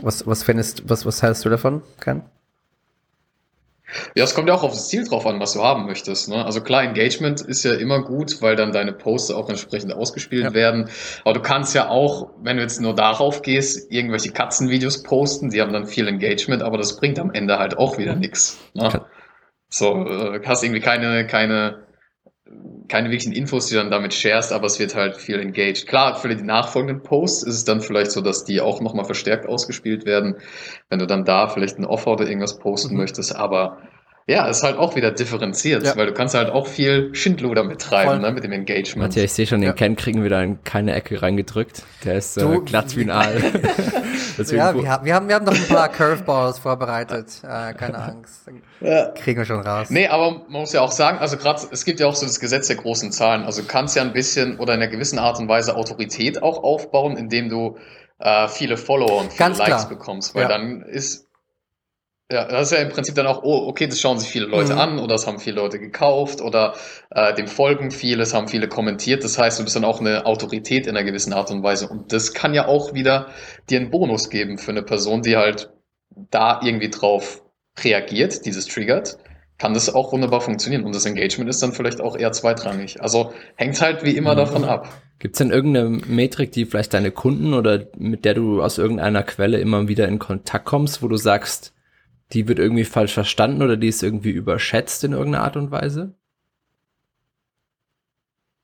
Was, 0.00 0.26
was 0.26 0.42
findest, 0.42 0.88
was, 0.88 1.04
was 1.06 1.22
hältst 1.22 1.44
du 1.44 1.48
davon, 1.48 1.82
Ken? 2.00 2.22
Ja, 4.14 4.24
es 4.24 4.34
kommt 4.34 4.48
ja 4.48 4.54
auch 4.54 4.62
auf 4.62 4.72
das 4.72 4.88
Ziel 4.88 5.04
drauf 5.04 5.26
an, 5.26 5.40
was 5.40 5.52
du 5.52 5.62
haben 5.62 5.86
möchtest. 5.86 6.28
Ne? 6.28 6.44
Also 6.44 6.60
klar, 6.60 6.82
Engagement 6.82 7.40
ist 7.40 7.64
ja 7.64 7.74
immer 7.74 8.02
gut, 8.02 8.42
weil 8.42 8.56
dann 8.56 8.72
deine 8.72 8.92
Posts 8.92 9.32
auch 9.32 9.48
entsprechend 9.48 9.92
ausgespielt 9.92 10.44
ja. 10.44 10.54
werden. 10.54 10.88
Aber 11.24 11.34
du 11.34 11.40
kannst 11.40 11.74
ja 11.74 11.88
auch, 11.88 12.30
wenn 12.42 12.56
du 12.56 12.62
jetzt 12.62 12.80
nur 12.80 12.94
darauf 12.94 13.42
gehst, 13.42 13.90
irgendwelche 13.90 14.32
Katzenvideos 14.32 15.02
posten, 15.02 15.50
die 15.50 15.60
haben 15.60 15.72
dann 15.72 15.86
viel 15.86 16.08
Engagement, 16.08 16.62
aber 16.62 16.78
das 16.78 16.96
bringt 16.96 17.18
am 17.18 17.32
Ende 17.32 17.58
halt 17.58 17.78
auch 17.78 17.98
wieder 17.98 18.14
nichts. 18.14 18.58
Ne? 18.74 19.04
So, 19.68 20.06
äh, 20.06 20.40
hast 20.44 20.62
irgendwie 20.62 20.80
keine, 20.80 21.26
keine 21.26 21.85
keine 22.88 23.10
wirklichen 23.10 23.32
Infos, 23.32 23.66
die 23.66 23.74
du 23.74 23.80
dann 23.80 23.90
damit 23.90 24.14
sharest, 24.14 24.52
aber 24.52 24.66
es 24.66 24.78
wird 24.78 24.94
halt 24.94 25.16
viel 25.16 25.40
engaged. 25.40 25.86
Klar, 25.86 26.14
für 26.14 26.28
die 26.28 26.42
nachfolgenden 26.42 27.02
Posts 27.02 27.42
ist 27.42 27.54
es 27.54 27.64
dann 27.64 27.80
vielleicht 27.80 28.12
so, 28.12 28.20
dass 28.20 28.44
die 28.44 28.60
auch 28.60 28.80
nochmal 28.80 29.04
verstärkt 29.04 29.46
ausgespielt 29.46 30.06
werden, 30.06 30.36
wenn 30.88 31.00
du 31.00 31.06
dann 31.06 31.24
da 31.24 31.48
vielleicht 31.48 31.78
ein 31.78 31.84
Offer 31.84 32.12
oder 32.12 32.26
irgendwas 32.26 32.58
posten 32.58 32.94
mhm. 32.94 33.00
möchtest, 33.00 33.34
aber 33.34 33.78
ja, 34.28 34.48
ist 34.48 34.64
halt 34.64 34.76
auch 34.76 34.96
wieder 34.96 35.12
differenziert, 35.12 35.84
ja. 35.84 35.96
weil 35.96 36.06
du 36.06 36.12
kannst 36.12 36.34
halt 36.34 36.50
auch 36.50 36.66
viel 36.66 37.14
Schindluder 37.14 37.62
mittreiben, 37.62 38.22
ne, 38.22 38.32
mit 38.32 38.42
dem 38.42 38.50
Engagement. 38.50 39.08
Matthias, 39.10 39.24
ich 39.26 39.32
sehe 39.34 39.46
schon, 39.46 39.60
den 39.60 39.68
ja. 39.68 39.72
Ken 39.72 39.94
kriegen 39.94 40.24
wir 40.24 40.30
da 40.30 40.42
in 40.42 40.64
keine 40.64 40.94
Ecke 40.94 41.22
reingedrückt. 41.22 41.84
Der 42.04 42.16
ist 42.16 42.36
äh, 42.36 42.58
glatt 42.64 42.96
wie 42.96 43.02
ein 43.02 43.10
Aal. 43.10 43.36
ja, 44.38 44.74
wir 44.74 44.90
haben, 44.90 45.04
wir, 45.04 45.14
haben, 45.14 45.28
wir 45.28 45.34
haben 45.36 45.44
noch 45.44 45.54
ein 45.54 45.68
paar 45.68 45.88
Curveballs 45.88 46.58
vorbereitet. 46.58 47.40
Äh, 47.44 47.74
keine 47.74 47.98
Angst. 47.98 48.50
Ja. 48.80 49.10
Kriegen 49.10 49.38
wir 49.38 49.44
schon 49.44 49.60
raus. 49.60 49.90
Nee, 49.90 50.08
aber 50.08 50.32
man 50.48 50.60
muss 50.60 50.72
ja 50.72 50.80
auch 50.80 50.92
sagen, 50.92 51.18
also 51.18 51.36
gerade, 51.36 51.62
es 51.70 51.84
gibt 51.84 52.00
ja 52.00 52.08
auch 52.08 52.16
so 52.16 52.26
das 52.26 52.40
Gesetz 52.40 52.66
der 52.66 52.76
großen 52.76 53.12
Zahlen. 53.12 53.44
Also 53.44 53.62
du 53.62 53.68
kannst 53.68 53.94
ja 53.94 54.02
ein 54.02 54.12
bisschen 54.12 54.58
oder 54.58 54.74
in 54.74 54.82
einer 54.82 54.90
gewissen 54.90 55.20
Art 55.20 55.38
und 55.38 55.48
Weise 55.48 55.76
Autorität 55.76 56.42
auch 56.42 56.64
aufbauen, 56.64 57.16
indem 57.16 57.48
du 57.48 57.78
äh, 58.18 58.48
viele 58.48 58.76
Follower 58.76 59.20
und 59.20 59.32
viele 59.32 59.38
Ganz 59.38 59.58
Likes 59.58 59.76
klar. 59.76 59.88
bekommst. 59.88 60.34
Weil 60.34 60.42
ja. 60.42 60.48
dann 60.48 60.82
ist 60.82 61.25
ja, 62.30 62.44
das 62.48 62.72
ist 62.72 62.76
ja 62.76 62.82
im 62.82 62.88
Prinzip 62.88 63.14
dann 63.14 63.26
auch, 63.26 63.44
oh, 63.44 63.68
okay, 63.68 63.86
das 63.86 64.00
schauen 64.00 64.18
sich 64.18 64.28
viele 64.28 64.46
Leute 64.46 64.72
mhm. 64.72 64.80
an 64.80 64.98
oder 64.98 65.14
das 65.14 65.28
haben 65.28 65.38
viele 65.38 65.56
Leute 65.56 65.78
gekauft 65.78 66.40
oder 66.40 66.74
äh, 67.10 67.32
dem 67.34 67.46
folgen 67.46 67.92
viele, 67.92 68.24
es 68.24 68.34
haben 68.34 68.48
viele 68.48 68.66
kommentiert. 68.66 69.22
Das 69.22 69.38
heißt, 69.38 69.60
du 69.60 69.64
bist 69.64 69.76
dann 69.76 69.84
auch 69.84 70.00
eine 70.00 70.26
Autorität 70.26 70.88
in 70.88 70.96
einer 70.96 71.04
gewissen 71.04 71.32
Art 71.32 71.52
und 71.52 71.62
Weise. 71.62 71.88
Und 71.88 72.12
das 72.12 72.32
kann 72.34 72.52
ja 72.52 72.66
auch 72.66 72.94
wieder 72.94 73.28
dir 73.70 73.78
einen 73.78 73.90
Bonus 73.90 74.28
geben 74.28 74.58
für 74.58 74.72
eine 74.72 74.82
Person, 74.82 75.22
die 75.22 75.36
halt 75.36 75.70
da 76.30 76.60
irgendwie 76.64 76.90
drauf 76.90 77.42
reagiert, 77.78 78.44
dieses 78.44 78.66
triggert, 78.66 79.18
kann 79.58 79.74
das 79.74 79.94
auch 79.94 80.12
wunderbar 80.12 80.40
funktionieren. 80.40 80.82
Und 80.82 80.96
das 80.96 81.06
Engagement 81.06 81.48
ist 81.48 81.62
dann 81.62 81.72
vielleicht 81.72 82.00
auch 82.00 82.16
eher 82.16 82.32
zweitrangig. 82.32 83.00
Also 83.00 83.32
hängt 83.54 83.80
halt 83.80 84.02
wie 84.02 84.16
immer 84.16 84.32
mhm. 84.32 84.38
davon 84.38 84.64
ab. 84.64 84.88
Gibt 85.20 85.36
es 85.36 85.38
denn 85.38 85.52
irgendeine 85.52 85.88
Metrik, 85.88 86.50
die 86.50 86.66
vielleicht 86.66 86.92
deine 86.92 87.12
Kunden 87.12 87.54
oder 87.54 87.86
mit 87.96 88.24
der 88.24 88.34
du 88.34 88.62
aus 88.62 88.78
irgendeiner 88.78 89.22
Quelle 89.22 89.58
immer 89.58 89.86
wieder 89.86 90.08
in 90.08 90.18
Kontakt 90.18 90.66
kommst, 90.66 91.02
wo 91.02 91.08
du 91.08 91.16
sagst, 91.16 91.72
die 92.32 92.48
wird 92.48 92.58
irgendwie 92.58 92.84
falsch 92.84 93.14
verstanden 93.14 93.62
oder 93.62 93.76
die 93.76 93.88
ist 93.88 94.02
irgendwie 94.02 94.30
überschätzt 94.30 95.04
in 95.04 95.12
irgendeiner 95.12 95.44
Art 95.44 95.56
und 95.56 95.70
Weise? 95.70 96.14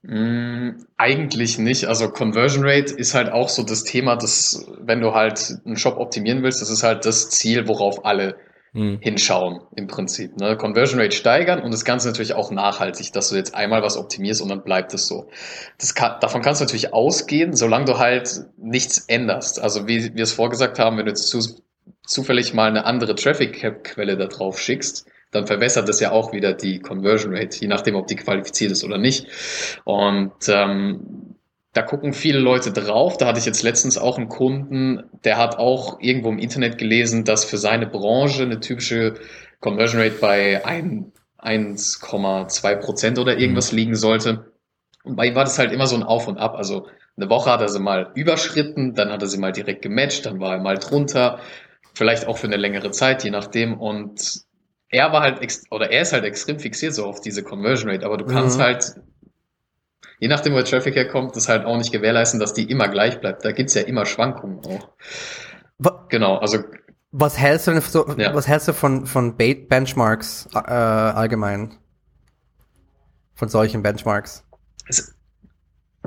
Mm, 0.02 0.84
eigentlich 0.96 1.58
nicht. 1.58 1.86
Also 1.86 2.08
Conversion 2.10 2.64
Rate 2.64 2.92
ist 2.92 3.14
halt 3.14 3.30
auch 3.30 3.48
so 3.48 3.62
das 3.62 3.84
Thema, 3.84 4.16
dass 4.16 4.66
wenn 4.80 5.00
du 5.00 5.14
halt 5.14 5.58
einen 5.64 5.76
Shop 5.76 5.96
optimieren 5.96 6.42
willst, 6.42 6.60
das 6.60 6.70
ist 6.70 6.82
halt 6.82 7.04
das 7.04 7.30
Ziel, 7.30 7.68
worauf 7.68 8.04
alle 8.04 8.36
hm. 8.72 8.98
hinschauen 9.00 9.60
im 9.76 9.86
Prinzip. 9.86 10.36
Ne? 10.38 10.56
Conversion 10.56 10.98
Rate 10.98 11.14
steigern 11.14 11.60
und 11.60 11.72
das 11.72 11.84
Ganze 11.84 12.08
natürlich 12.08 12.34
auch 12.34 12.50
nachhaltig, 12.50 13.12
dass 13.12 13.28
du 13.28 13.36
jetzt 13.36 13.54
einmal 13.54 13.82
was 13.82 13.96
optimierst 13.96 14.42
und 14.42 14.48
dann 14.48 14.64
bleibt 14.64 14.92
es 14.92 15.06
so. 15.06 15.28
Das 15.78 15.94
kann, 15.94 16.18
davon 16.20 16.42
kannst 16.42 16.60
du 16.60 16.64
natürlich 16.64 16.92
ausgehen, 16.92 17.54
solange 17.54 17.84
du 17.84 17.98
halt 17.98 18.46
nichts 18.56 18.98
änderst. 19.06 19.60
Also 19.60 19.86
wie 19.86 20.14
wir 20.14 20.22
es 20.22 20.32
vorgesagt 20.32 20.80
haben, 20.80 20.96
wenn 20.96 21.04
du 21.04 21.10
jetzt 21.10 21.28
zu, 21.28 21.38
zufällig 22.06 22.54
mal 22.54 22.68
eine 22.68 22.84
andere 22.84 23.14
Traffic-Quelle 23.14 24.16
da 24.16 24.26
drauf 24.26 24.60
schickst, 24.60 25.06
dann 25.30 25.46
verwässert 25.46 25.88
das 25.88 26.00
ja 26.00 26.12
auch 26.12 26.32
wieder 26.32 26.52
die 26.52 26.80
Conversion 26.80 27.34
Rate, 27.34 27.58
je 27.58 27.68
nachdem, 27.68 27.96
ob 27.96 28.06
die 28.06 28.16
qualifiziert 28.16 28.70
ist 28.70 28.84
oder 28.84 28.98
nicht. 28.98 29.26
Und 29.84 30.32
ähm, 30.48 31.36
da 31.72 31.82
gucken 31.82 32.12
viele 32.12 32.38
Leute 32.38 32.70
drauf. 32.70 33.16
Da 33.16 33.26
hatte 33.26 33.38
ich 33.38 33.46
jetzt 33.46 33.62
letztens 33.62 33.96
auch 33.96 34.18
einen 34.18 34.28
Kunden, 34.28 35.04
der 35.24 35.38
hat 35.38 35.56
auch 35.58 36.00
irgendwo 36.00 36.28
im 36.28 36.38
Internet 36.38 36.76
gelesen, 36.76 37.24
dass 37.24 37.46
für 37.46 37.56
seine 37.56 37.86
Branche 37.86 38.42
eine 38.42 38.60
typische 38.60 39.14
Conversion 39.60 40.02
Rate 40.02 40.18
bei 40.20 40.62
1,2 40.64 42.76
Prozent 42.76 43.18
oder 43.18 43.38
irgendwas 43.38 43.72
mhm. 43.72 43.78
liegen 43.78 43.94
sollte. 43.94 44.52
Und 45.02 45.16
bei 45.16 45.24
ihm 45.26 45.34
war 45.34 45.44
das 45.44 45.58
halt 45.58 45.72
immer 45.72 45.86
so 45.86 45.96
ein 45.96 46.02
Auf 46.02 46.28
und 46.28 46.36
Ab. 46.36 46.56
Also 46.56 46.88
eine 47.16 47.30
Woche 47.30 47.50
hat 47.50 47.62
er 47.62 47.68
sie 47.68 47.80
mal 47.80 48.10
überschritten, 48.14 48.94
dann 48.94 49.10
hat 49.10 49.22
er 49.22 49.28
sie 49.28 49.38
mal 49.38 49.52
direkt 49.52 49.80
gematcht, 49.82 50.26
dann 50.26 50.40
war 50.40 50.56
er 50.56 50.60
mal 50.60 50.76
drunter, 50.76 51.38
vielleicht 51.94 52.26
auch 52.26 52.38
für 52.38 52.46
eine 52.46 52.56
längere 52.56 52.90
Zeit, 52.90 53.24
je 53.24 53.30
nachdem. 53.30 53.78
Und 53.78 54.42
er 54.88 55.12
war 55.12 55.22
halt, 55.22 55.40
oder 55.70 55.90
er 55.90 56.02
ist 56.02 56.12
halt 56.12 56.24
extrem 56.24 56.58
fixiert 56.58 56.94
so 56.94 57.06
auf 57.06 57.20
diese 57.20 57.42
Conversion 57.42 57.90
Rate, 57.90 58.04
aber 58.04 58.16
du 58.16 58.26
kannst 58.26 58.58
mhm. 58.58 58.62
halt, 58.62 58.94
je 60.18 60.28
nachdem, 60.28 60.52
wo 60.52 60.56
der 60.56 60.66
Traffic 60.66 60.94
herkommt, 60.94 61.36
das 61.36 61.48
halt 61.48 61.64
auch 61.64 61.76
nicht 61.76 61.92
gewährleisten, 61.92 62.40
dass 62.40 62.54
die 62.54 62.70
immer 62.70 62.88
gleich 62.88 63.20
bleibt. 63.20 63.44
Da 63.44 63.52
gibt's 63.52 63.74
ja 63.74 63.82
immer 63.82 64.06
Schwankungen 64.06 64.60
auch. 64.64 64.88
Was, 65.78 65.94
genau, 66.08 66.36
also. 66.36 66.58
Was 67.10 67.38
hältst 67.38 67.66
du 67.66 67.80
so, 67.80 68.08
ja. 68.16 68.34
was 68.34 68.48
hältst 68.48 68.68
du 68.68 68.72
von, 68.72 69.06
von 69.06 69.36
Benchmarks 69.36 70.48
äh, 70.54 70.58
allgemein? 70.58 71.74
Von 73.34 73.48
solchen 73.48 73.82
Benchmarks? 73.82 74.44
Es, 74.86 75.14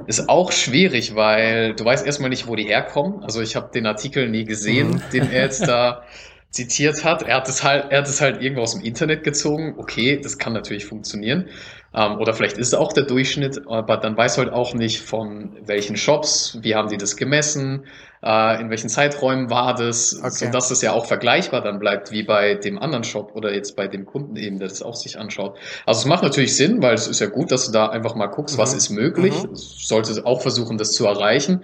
ist 0.07 0.29
auch 0.29 0.51
schwierig, 0.51 1.15
weil 1.15 1.73
du 1.73 1.85
weißt 1.85 2.05
erstmal 2.05 2.29
nicht, 2.29 2.47
wo 2.47 2.55
die 2.55 2.65
herkommen. 2.65 3.23
Also 3.23 3.41
ich 3.41 3.55
habe 3.55 3.71
den 3.73 3.85
Artikel 3.85 4.29
nie 4.29 4.45
gesehen, 4.45 4.91
mhm. 4.91 5.01
den 5.13 5.31
er 5.31 5.43
jetzt 5.43 5.67
da 5.67 6.03
zitiert 6.49 7.03
hat. 7.03 7.23
Er 7.23 7.37
hat 7.37 7.49
es 7.49 7.63
halt, 7.63 7.91
er 7.91 7.99
hat 7.99 8.07
es 8.07 8.21
halt 8.21 8.41
irgendwo 8.41 8.61
aus 8.61 8.73
dem 8.73 8.83
Internet 8.83 9.23
gezogen. 9.23 9.75
Okay, 9.77 10.19
das 10.21 10.37
kann 10.37 10.53
natürlich 10.53 10.85
funktionieren. 10.85 11.49
Ähm, 11.95 12.17
oder 12.19 12.33
vielleicht 12.33 12.57
ist 12.57 12.67
es 12.67 12.73
auch 12.73 12.91
der 12.91 13.05
Durchschnitt, 13.05 13.61
aber 13.67 13.97
dann 13.97 14.17
weiß 14.17 14.37
halt 14.37 14.51
auch 14.51 14.73
nicht 14.73 15.01
von 15.01 15.55
welchen 15.65 15.95
Shops, 15.95 16.57
wie 16.61 16.75
haben 16.75 16.89
die 16.89 16.97
das 16.97 17.15
gemessen, 17.15 17.85
äh, 18.21 18.59
in 18.59 18.69
welchen 18.69 18.89
Zeiträumen 18.89 19.49
war 19.49 19.75
das, 19.75 20.17
okay. 20.19 20.29
sodass 20.29 20.71
es 20.71 20.81
ja 20.81 20.91
auch 20.91 21.05
vergleichbar 21.05 21.61
dann 21.61 21.79
bleibt 21.79 22.11
wie 22.11 22.23
bei 22.23 22.55
dem 22.55 22.79
anderen 22.79 23.03
Shop 23.05 23.31
oder 23.33 23.53
jetzt 23.53 23.77
bei 23.77 23.87
dem 23.87 24.05
Kunden 24.05 24.35
eben, 24.35 24.59
der 24.59 24.67
das 24.67 24.81
auch 24.81 24.95
sich 24.95 25.17
anschaut. 25.17 25.57
Also 25.85 25.99
es 25.99 26.05
macht 26.05 26.23
natürlich 26.23 26.55
Sinn, 26.55 26.81
weil 26.81 26.95
es 26.95 27.07
ist 27.07 27.21
ja 27.21 27.27
gut, 27.27 27.51
dass 27.51 27.67
du 27.67 27.71
da 27.71 27.87
einfach 27.87 28.15
mal 28.15 28.27
guckst, 28.27 28.57
mhm. 28.57 28.61
was 28.61 28.73
ist 28.73 28.89
möglich. 28.89 29.33
Mhm. 29.43 29.51
Solltest 29.53 30.25
auch 30.25 30.41
versuchen, 30.41 30.77
das 30.77 30.91
zu 30.91 31.05
erreichen. 31.05 31.63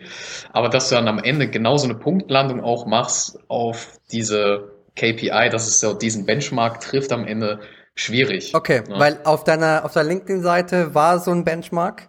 Aber 0.53 0.69
dass 0.69 0.87
du 0.87 0.95
dann 0.95 1.09
am 1.09 1.19
Ende 1.19 1.49
genauso 1.49 1.85
eine 1.85 1.95
Punktlandung 1.95 2.63
auch 2.63 2.85
machst 2.85 3.39
auf 3.49 3.99
diese 4.11 4.71
KPI, 4.95 5.49
dass 5.49 5.67
es 5.67 5.79
so 5.79 5.93
diesen 5.93 6.25
Benchmark 6.25 6.79
trifft 6.79 7.11
am 7.11 7.25
Ende, 7.25 7.59
schwierig. 8.01 8.53
Okay, 8.53 8.83
ja. 8.87 8.99
weil 8.99 9.19
auf 9.23 9.43
deiner 9.43 9.85
auf 9.85 9.93
der 9.93 10.03
LinkedIn-Seite 10.03 10.93
war 10.93 11.19
so 11.19 11.31
ein 11.31 11.43
Benchmark, 11.43 12.07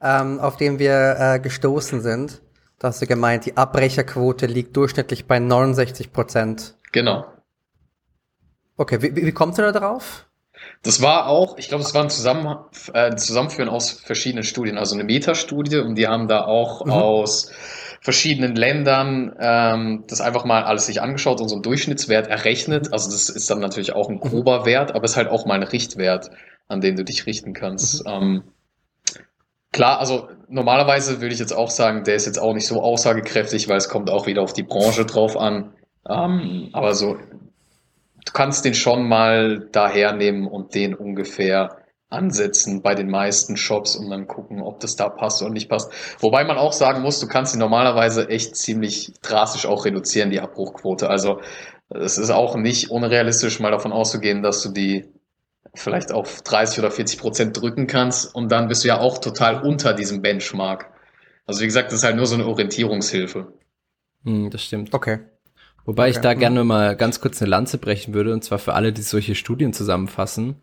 ähm, 0.00 0.40
auf 0.40 0.56
dem 0.56 0.78
wir 0.78 1.16
äh, 1.18 1.40
gestoßen 1.40 2.00
sind. 2.00 2.42
Da 2.78 2.88
hast 2.88 3.00
du 3.00 3.06
gemeint, 3.06 3.46
die 3.46 3.56
Abbrecherquote 3.56 4.46
liegt 4.46 4.76
durchschnittlich 4.76 5.26
bei 5.26 5.38
69 5.38 6.12
Prozent. 6.12 6.74
Genau. 6.92 7.26
Okay, 8.76 9.00
wie, 9.00 9.16
wie 9.16 9.32
kommst 9.32 9.58
du 9.58 9.62
da 9.62 9.72
drauf? 9.72 10.26
Das 10.82 11.02
war 11.02 11.26
auch, 11.26 11.58
ich 11.58 11.68
glaube, 11.68 11.84
es 11.84 11.94
war 11.94 12.02
ein 12.02 12.10
Zusammen, 12.10 12.58
äh, 12.92 13.14
Zusammenführen 13.16 13.68
aus 13.68 13.90
verschiedenen 13.90 14.44
Studien, 14.44 14.78
also 14.78 14.94
eine 14.94 15.04
Metastudie 15.04 15.78
und 15.78 15.96
die 15.96 16.06
haben 16.06 16.28
da 16.28 16.44
auch 16.44 16.84
mhm. 16.84 16.92
aus 16.92 17.50
verschiedenen 18.00 18.56
Ländern 18.56 19.34
ähm, 19.40 20.04
das 20.08 20.20
einfach 20.20 20.44
mal 20.44 20.64
alles 20.64 20.86
sich 20.86 21.00
angeschaut 21.00 21.40
und 21.40 21.48
so 21.48 21.56
einen 21.56 21.62
Durchschnittswert 21.62 22.28
errechnet. 22.28 22.92
Also 22.92 23.10
das 23.10 23.28
ist 23.28 23.50
dann 23.50 23.60
natürlich 23.60 23.94
auch 23.94 24.08
ein 24.08 24.20
grober 24.20 24.64
Wert, 24.64 24.94
aber 24.94 25.04
es 25.04 25.12
ist 25.12 25.16
halt 25.16 25.28
auch 25.28 25.46
mal 25.46 25.54
ein 25.54 25.62
Richtwert, 25.62 26.30
an 26.68 26.80
den 26.80 26.96
du 26.96 27.04
dich 27.04 27.26
richten 27.26 27.52
kannst. 27.52 28.06
Mhm. 28.06 28.12
Ähm, 28.12 28.42
klar, 29.72 29.98
also 29.98 30.28
normalerweise 30.48 31.20
würde 31.20 31.34
ich 31.34 31.40
jetzt 31.40 31.52
auch 31.52 31.70
sagen, 31.70 32.04
der 32.04 32.14
ist 32.14 32.26
jetzt 32.26 32.38
auch 32.38 32.54
nicht 32.54 32.66
so 32.66 32.82
aussagekräftig, 32.82 33.68
weil 33.68 33.78
es 33.78 33.88
kommt 33.88 34.10
auch 34.10 34.26
wieder 34.26 34.42
auf 34.42 34.52
die 34.52 34.62
Branche 34.62 35.04
drauf 35.04 35.36
an. 35.36 35.72
Ähm, 36.08 36.70
aber 36.72 36.94
so, 36.94 37.16
du 38.24 38.32
kannst 38.32 38.64
den 38.64 38.74
schon 38.74 39.08
mal 39.08 39.68
dahernehmen 39.72 40.46
und 40.46 40.74
den 40.74 40.94
ungefähr 40.94 41.78
ansetzen 42.08 42.82
bei 42.82 42.94
den 42.94 43.10
meisten 43.10 43.56
Shops 43.56 43.96
und 43.96 44.10
dann 44.10 44.28
gucken, 44.28 44.62
ob 44.62 44.80
das 44.80 44.96
da 44.96 45.08
passt 45.08 45.42
oder 45.42 45.50
nicht 45.50 45.68
passt. 45.68 45.90
Wobei 46.20 46.44
man 46.44 46.56
auch 46.56 46.72
sagen 46.72 47.02
muss, 47.02 47.18
du 47.18 47.26
kannst 47.26 47.52
sie 47.52 47.58
normalerweise 47.58 48.28
echt 48.28 48.56
ziemlich 48.56 49.12
drastisch 49.22 49.66
auch 49.66 49.84
reduzieren, 49.84 50.30
die 50.30 50.40
Abbruchquote. 50.40 51.10
Also 51.10 51.40
es 51.88 52.18
ist 52.18 52.30
auch 52.30 52.56
nicht 52.56 52.90
unrealistisch, 52.90 53.58
mal 53.60 53.72
davon 53.72 53.92
auszugehen, 53.92 54.42
dass 54.42 54.62
du 54.62 54.70
die 54.70 55.12
vielleicht 55.74 56.12
auf 56.12 56.42
30 56.42 56.78
oder 56.78 56.90
40 56.90 57.18
Prozent 57.18 57.60
drücken 57.60 57.86
kannst 57.86 58.34
und 58.34 58.50
dann 58.50 58.68
bist 58.68 58.84
du 58.84 58.88
ja 58.88 59.00
auch 59.00 59.18
total 59.18 59.62
unter 59.62 59.92
diesem 59.92 60.22
Benchmark. 60.22 60.92
Also 61.44 61.60
wie 61.60 61.66
gesagt, 61.66 61.88
das 61.88 62.00
ist 62.00 62.04
halt 62.04 62.16
nur 62.16 62.26
so 62.26 62.34
eine 62.34 62.46
Orientierungshilfe. 62.46 63.52
Hm, 64.24 64.50
das 64.50 64.62
stimmt. 64.62 64.94
Okay. 64.94 65.20
Wobei 65.84 66.04
okay. 66.04 66.10
ich 66.12 66.18
da 66.18 66.34
gerne 66.34 66.64
mal 66.64 66.96
ganz 66.96 67.20
kurz 67.20 67.40
eine 67.40 67.50
Lanze 67.50 67.78
brechen 67.78 68.14
würde, 68.14 68.32
und 68.32 68.42
zwar 68.42 68.58
für 68.58 68.74
alle, 68.74 68.92
die 68.92 69.02
solche 69.02 69.34
Studien 69.36 69.72
zusammenfassen. 69.72 70.60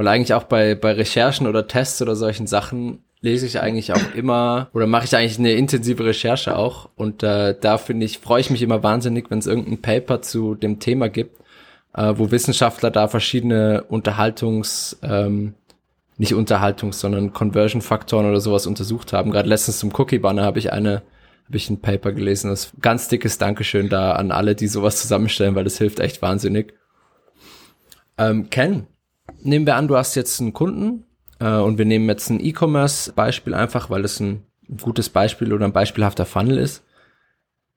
Weil 0.00 0.08
eigentlich 0.08 0.32
auch 0.32 0.44
bei, 0.44 0.74
bei 0.74 0.92
Recherchen 0.92 1.46
oder 1.46 1.68
Tests 1.68 2.00
oder 2.00 2.16
solchen 2.16 2.46
Sachen 2.46 3.04
lese 3.20 3.44
ich 3.44 3.60
eigentlich 3.60 3.92
auch 3.92 4.00
immer 4.14 4.70
oder 4.72 4.86
mache 4.86 5.04
ich 5.04 5.14
eigentlich 5.14 5.38
eine 5.38 5.52
intensive 5.52 6.06
Recherche 6.06 6.56
auch. 6.56 6.88
Und 6.96 7.22
äh, 7.22 7.54
da 7.60 7.76
finde 7.76 8.06
ich, 8.06 8.18
freue 8.18 8.40
ich 8.40 8.48
mich 8.48 8.62
immer 8.62 8.82
wahnsinnig, 8.82 9.30
wenn 9.30 9.40
es 9.40 9.46
irgendein 9.46 9.82
Paper 9.82 10.22
zu 10.22 10.54
dem 10.54 10.80
Thema 10.80 11.10
gibt, 11.10 11.38
äh, 11.92 12.14
wo 12.16 12.30
Wissenschaftler 12.30 12.90
da 12.90 13.08
verschiedene 13.08 13.84
Unterhaltungs, 13.90 14.98
ähm, 15.02 15.52
nicht 16.16 16.32
Unterhaltungs, 16.32 16.98
sondern 16.98 17.34
Conversion-Faktoren 17.34 18.24
oder 18.24 18.40
sowas 18.40 18.66
untersucht 18.66 19.12
haben. 19.12 19.30
Gerade 19.30 19.50
letztens 19.50 19.80
zum 19.80 19.92
Cookie-Banner 19.92 20.44
habe 20.44 20.60
ich 20.60 20.72
eine 20.72 21.02
habe 21.46 21.58
ich 21.58 21.68
ein 21.68 21.82
Paper 21.82 22.12
gelesen. 22.12 22.48
Das 22.48 22.72
ganz 22.80 23.08
dickes 23.08 23.36
Dankeschön 23.36 23.90
da 23.90 24.12
an 24.12 24.32
alle, 24.32 24.54
die 24.54 24.66
sowas 24.66 24.96
zusammenstellen, 24.96 25.56
weil 25.56 25.64
das 25.64 25.76
hilft 25.76 26.00
echt 26.00 26.22
wahnsinnig. 26.22 26.72
Ähm, 28.16 28.48
Ken, 28.48 28.86
nehmen 29.42 29.66
wir 29.66 29.76
an, 29.76 29.88
du 29.88 29.96
hast 29.96 30.14
jetzt 30.14 30.40
einen 30.40 30.52
Kunden 30.52 31.04
äh, 31.38 31.56
und 31.56 31.78
wir 31.78 31.84
nehmen 31.84 32.08
jetzt 32.08 32.30
ein 32.30 32.44
E-Commerce-Beispiel 32.44 33.54
einfach, 33.54 33.90
weil 33.90 34.04
es 34.04 34.20
ein 34.20 34.44
gutes 34.80 35.08
Beispiel 35.08 35.52
oder 35.52 35.64
ein 35.64 35.72
beispielhafter 35.72 36.26
Funnel 36.26 36.58
ist. 36.58 36.84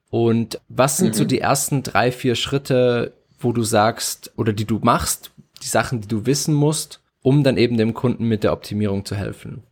Und 0.10 0.62
was 0.70 0.98
sind 0.98 1.10
mhm. 1.10 1.14
so 1.14 1.26
die 1.26 1.40
ersten 1.40 1.82
drei, 1.82 2.12
vier 2.12 2.36
Schritte, 2.36 3.14
wo 3.40 3.52
du 3.52 3.64
sagst 3.64 4.32
oder 4.38 4.54
die 4.54 4.66
du 4.66 4.80
machst, 4.80 5.32
die 5.64 5.68
Sachen, 5.68 6.02
die 6.02 6.08
du 6.08 6.26
wissen 6.26 6.54
musst, 6.54 7.02
um 7.22 7.44
dann 7.44 7.58
eben 7.58 7.78
dem 7.78 7.94
Kunden 7.94 8.28
mit 8.28 8.44
der 8.44 8.54
Optimierung 8.54 9.06
zu 9.06 9.16
helfen? 9.16 9.64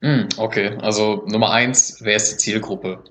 Mhm, 0.00 0.28
okay, 0.38 0.76
also 0.80 1.24
Nummer 1.26 1.50
eins, 1.50 1.98
wer 2.00 2.16
ist 2.16 2.32
die 2.32 2.36
Zielgruppe? 2.38 3.04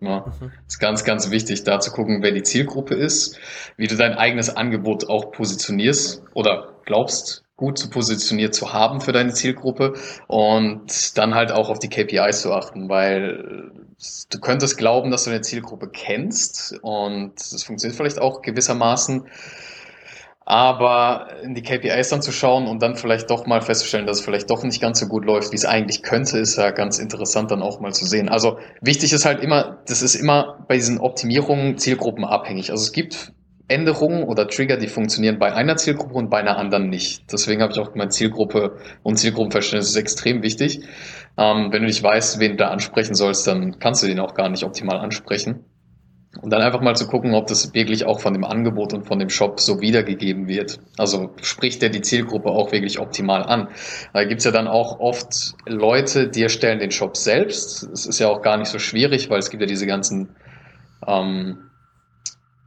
Ja, 0.00 0.32
mhm. 0.40 0.52
ist 0.66 0.78
ganz, 0.78 1.04
ganz 1.04 1.30
wichtig, 1.30 1.64
da 1.64 1.80
zu 1.80 1.90
gucken, 1.90 2.22
wer 2.22 2.32
die 2.32 2.42
Zielgruppe 2.42 2.94
ist, 2.94 3.38
wie 3.78 3.86
du 3.86 3.96
dein 3.96 4.12
eigenes 4.12 4.54
Angebot 4.54 5.08
auch 5.08 5.32
positionierst 5.32 6.22
oder 6.34 6.74
glaubst, 6.84 7.45
gut 7.56 7.78
zu 7.78 7.88
positioniert 7.88 8.54
zu 8.54 8.72
haben 8.72 9.00
für 9.00 9.12
deine 9.12 9.32
Zielgruppe 9.32 9.94
und 10.26 11.16
dann 11.16 11.34
halt 11.34 11.52
auch 11.52 11.70
auf 11.70 11.78
die 11.78 11.88
KPIs 11.88 12.42
zu 12.42 12.52
achten, 12.52 12.88
weil 12.88 13.70
du 14.30 14.40
könntest 14.40 14.76
glauben, 14.76 15.10
dass 15.10 15.24
du 15.24 15.30
deine 15.30 15.42
Zielgruppe 15.42 15.88
kennst 15.88 16.78
und 16.82 17.32
das 17.36 17.64
funktioniert 17.64 17.96
vielleicht 17.96 18.20
auch 18.20 18.42
gewissermaßen, 18.42 19.26
aber 20.44 21.28
in 21.42 21.54
die 21.54 21.62
KPIs 21.62 22.10
dann 22.10 22.22
zu 22.22 22.30
schauen 22.30 22.68
und 22.68 22.80
dann 22.80 22.94
vielleicht 22.94 23.30
doch 23.30 23.46
mal 23.46 23.62
festzustellen, 23.62 24.06
dass 24.06 24.18
es 24.18 24.24
vielleicht 24.24 24.50
doch 24.50 24.62
nicht 24.62 24.80
ganz 24.80 25.00
so 25.00 25.06
gut 25.08 25.24
läuft, 25.24 25.50
wie 25.50 25.56
es 25.56 25.64
eigentlich 25.64 26.02
könnte, 26.02 26.38
ist 26.38 26.56
ja 26.56 26.70
ganz 26.70 26.98
interessant 26.98 27.50
dann 27.50 27.62
auch 27.62 27.80
mal 27.80 27.92
zu 27.92 28.04
sehen. 28.04 28.28
Also 28.28 28.58
wichtig 28.82 29.12
ist 29.12 29.24
halt 29.24 29.40
immer, 29.40 29.78
das 29.88 30.02
ist 30.02 30.14
immer 30.14 30.64
bei 30.68 30.76
diesen 30.76 31.00
Optimierungen 31.00 31.78
zielgruppenabhängig. 31.78 32.70
Also 32.70 32.84
es 32.84 32.92
gibt 32.92 33.32
Änderungen 33.68 34.22
oder 34.22 34.46
Trigger, 34.46 34.76
die 34.76 34.86
funktionieren 34.86 35.38
bei 35.38 35.52
einer 35.52 35.76
Zielgruppe 35.76 36.14
und 36.14 36.30
bei 36.30 36.38
einer 36.38 36.56
anderen 36.56 36.88
nicht. 36.88 37.32
Deswegen 37.32 37.62
habe 37.62 37.72
ich 37.72 37.80
auch 37.80 37.92
gemeint, 37.92 38.12
Zielgruppe 38.12 38.78
und 39.02 39.16
Zielgruppenverständnis 39.16 39.90
ist 39.90 39.96
extrem 39.96 40.42
wichtig. 40.42 40.80
Ähm, 41.36 41.72
wenn 41.72 41.82
du 41.82 41.86
nicht 41.86 42.02
weißt, 42.02 42.38
wen 42.38 42.52
du 42.52 42.56
da 42.58 42.68
ansprechen 42.68 43.14
sollst, 43.14 43.46
dann 43.46 43.78
kannst 43.78 44.02
du 44.02 44.06
den 44.06 44.20
auch 44.20 44.34
gar 44.34 44.48
nicht 44.48 44.62
optimal 44.62 44.98
ansprechen. 44.98 45.64
Und 46.40 46.50
dann 46.50 46.60
einfach 46.60 46.80
mal 46.80 46.94
zu 46.94 47.06
gucken, 47.06 47.34
ob 47.34 47.46
das 47.46 47.72
wirklich 47.74 48.04
auch 48.04 48.20
von 48.20 48.34
dem 48.34 48.44
Angebot 48.44 48.92
und 48.92 49.06
von 49.06 49.18
dem 49.18 49.30
Shop 49.30 49.58
so 49.58 49.80
wiedergegeben 49.80 50.48
wird. 50.48 50.78
Also 50.98 51.30
spricht 51.40 51.82
der 51.82 51.88
die 51.88 52.02
Zielgruppe 52.02 52.50
auch 52.50 52.72
wirklich 52.72 52.98
optimal 52.98 53.42
an. 53.42 53.68
Da 54.12 54.24
gibt's 54.24 54.44
ja 54.44 54.50
dann 54.50 54.68
auch 54.68 55.00
oft 55.00 55.54
Leute, 55.66 56.28
die 56.28 56.42
erstellen 56.42 56.78
den 56.78 56.90
Shop 56.90 57.16
selbst. 57.16 57.84
Es 57.84 58.06
ist 58.06 58.18
ja 58.18 58.28
auch 58.28 58.42
gar 58.42 58.58
nicht 58.58 58.68
so 58.68 58.78
schwierig, 58.78 59.30
weil 59.30 59.38
es 59.38 59.50
gibt 59.50 59.62
ja 59.62 59.66
diese 59.66 59.86
ganzen 59.86 60.36
ähm, 61.06 61.70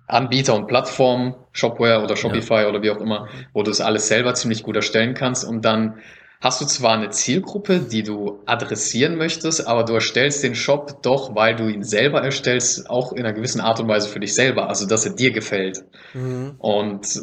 Anbieter 0.09 0.55
und 0.55 0.67
Plattformen, 0.67 1.35
Shopware 1.51 2.03
oder 2.03 2.15
Shopify 2.15 2.61
ja. 2.61 2.69
oder 2.69 2.81
wie 2.81 2.91
auch 2.91 2.99
immer, 2.99 3.27
wo 3.53 3.63
du 3.63 3.71
das 3.71 3.81
alles 3.81 4.07
selber 4.07 4.33
ziemlich 4.33 4.63
gut 4.63 4.75
erstellen 4.75 5.13
kannst 5.13 5.45
und 5.45 5.63
dann 5.63 5.99
hast 6.41 6.61
du 6.61 6.65
zwar 6.65 6.93
eine 6.93 7.09
Zielgruppe, 7.09 7.79
die 7.79 8.03
du 8.03 8.39
adressieren 8.45 9.17
möchtest, 9.17 9.67
aber 9.67 9.83
du 9.83 9.93
erstellst 9.93 10.43
den 10.43 10.55
Shop 10.55 11.03
doch, 11.03 11.35
weil 11.35 11.55
du 11.55 11.67
ihn 11.67 11.83
selber 11.83 12.23
erstellst, 12.23 12.89
auch 12.89 13.11
in 13.11 13.19
einer 13.19 13.33
gewissen 13.33 13.61
Art 13.61 13.79
und 13.79 13.87
Weise 13.87 14.07
für 14.07 14.19
dich 14.19 14.33
selber, 14.33 14.69
also 14.69 14.87
dass 14.87 15.05
er 15.05 15.13
dir 15.13 15.31
gefällt. 15.31 15.83
Mhm. 16.13 16.55
Und 16.57 17.21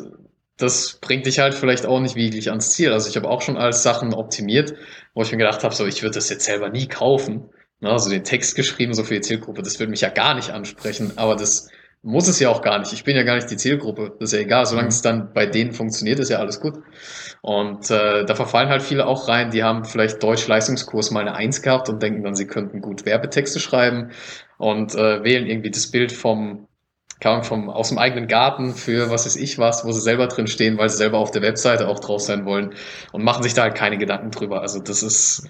das 0.59 0.99
bringt 1.01 1.27
dich 1.27 1.39
halt 1.39 1.55
vielleicht 1.55 1.87
auch 1.87 2.01
nicht 2.01 2.15
wirklich 2.15 2.51
ans 2.51 2.71
Ziel. 2.71 2.93
Also 2.93 3.09
ich 3.09 3.17
habe 3.17 3.29
auch 3.29 3.43
schon 3.43 3.57
alles 3.57 3.83
Sachen 3.83 4.15
optimiert, 4.15 4.75
wo 5.15 5.23
ich 5.23 5.31
mir 5.31 5.39
gedacht 5.39 5.65
habe, 5.65 5.75
so 5.75 5.87
ich 5.87 6.03
würde 6.03 6.15
das 6.15 6.29
jetzt 6.29 6.45
selber 6.45 6.69
nie 6.69 6.87
kaufen. 6.87 7.49
Also 7.83 8.09
den 8.09 8.25
Text 8.25 8.55
geschrieben, 8.55 8.95
so 8.95 9.05
für 9.05 9.15
die 9.15 9.21
Zielgruppe, 9.21 9.63
das 9.63 9.79
würde 9.79 9.91
mich 9.91 10.01
ja 10.01 10.09
gar 10.09 10.35
nicht 10.35 10.51
ansprechen, 10.51 11.13
aber 11.17 11.37
das 11.37 11.69
muss 12.07 12.29
es 12.29 12.39
ja 12.39 12.51
auch 12.51 12.63
gar 12.63 12.79
nicht. 12.79 12.93
Ich 12.93 13.03
bin 13.03 13.17
ja 13.17 13.25
gar 13.25 13.35
nicht 13.35 13.51
die 13.51 13.57
Zielgruppe. 13.57 14.13
Das 14.21 14.33
ist 14.33 14.39
ja 14.39 14.45
egal. 14.45 14.65
Solange 14.65 14.87
Mhm. 14.87 14.91
es 14.91 15.03
dann 15.03 15.33
bei 15.35 15.45
denen 15.47 15.73
funktioniert, 15.73 16.21
ist 16.21 16.29
ja 16.31 16.39
alles 16.39 16.61
gut. 16.61 16.79
Und 17.43 17.91
äh, 17.91 18.25
da 18.25 18.35
verfallen 18.37 18.69
halt 18.69 18.83
viele 18.83 19.07
auch 19.07 19.27
rein, 19.29 19.51
die 19.51 19.65
haben 19.65 19.85
vielleicht 19.85 20.23
Deutsch-Leistungskurs 20.23 21.11
mal 21.11 21.21
eine 21.21 21.35
Eins 21.35 21.63
gehabt 21.63 21.89
und 21.89 22.01
denken 22.01 22.23
dann, 22.23 22.37
sie 22.37 22.47
könnten 22.47 22.81
gut 22.81 23.05
Werbetexte 23.07 23.59
schreiben 23.59 24.13
und 24.57 24.95
äh, 24.95 25.25
wählen 25.25 25.47
irgendwie 25.47 25.71
das 25.73 25.91
Bild 25.91 26.13
vom, 26.13 26.69
Ahnung, 27.25 27.43
vom 27.43 27.71
aus 27.71 27.89
dem 27.89 27.99
eigenen 27.99 28.29
Garten 28.29 28.75
für 28.75 29.11
was 29.11 29.27
weiß 29.27 29.37
ich 29.37 29.59
was, 29.59 29.85
wo 29.85 29.91
sie 29.91 30.01
selber 30.01 30.29
drin 30.29 30.47
stehen, 30.47 30.79
weil 30.79 30.89
sie 30.89 30.99
selber 30.99 31.19
auf 31.19 31.33
der 31.33 31.43
Webseite 31.43 31.89
auch 31.89 31.99
drauf 31.99 32.21
sein 32.21 32.45
wollen 32.47 32.75
und 33.13 33.25
machen 33.25 33.43
sich 33.43 33.55
da 33.55 33.63
halt 33.63 33.75
keine 33.75 33.99
Gedanken 33.99 34.31
drüber. 34.31 34.61
Also 34.63 34.79
das 34.81 35.03
ist 35.03 35.49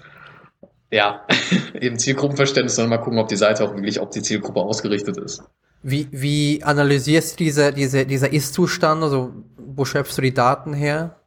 ja 0.91 1.25
eben 1.79 1.99
Zielgruppenverständnis, 1.99 2.75
sondern 2.75 2.89
mal 2.99 3.03
gucken, 3.03 3.19
ob 3.19 3.27
die 3.27 3.35
Seite 3.35 3.63
auch 3.63 3.75
wirklich, 3.75 4.01
ob 4.01 4.09
die 4.11 4.23
Zielgruppe 4.23 4.61
ausgerichtet 4.61 5.17
ist. 5.17 5.43
Wie, 5.89 6.09
wie 6.11 6.63
analysierst 6.63 7.39
du 7.39 7.45
diese, 7.45 7.71
diese, 7.71 8.05
dieser 8.05 8.33
Ist-Zustand? 8.33 9.01
Also, 9.03 9.31
wo 9.55 9.85
schöpfst 9.85 10.17
du 10.17 10.21
die 10.21 10.33
Daten 10.33 10.73
her? 10.73 11.21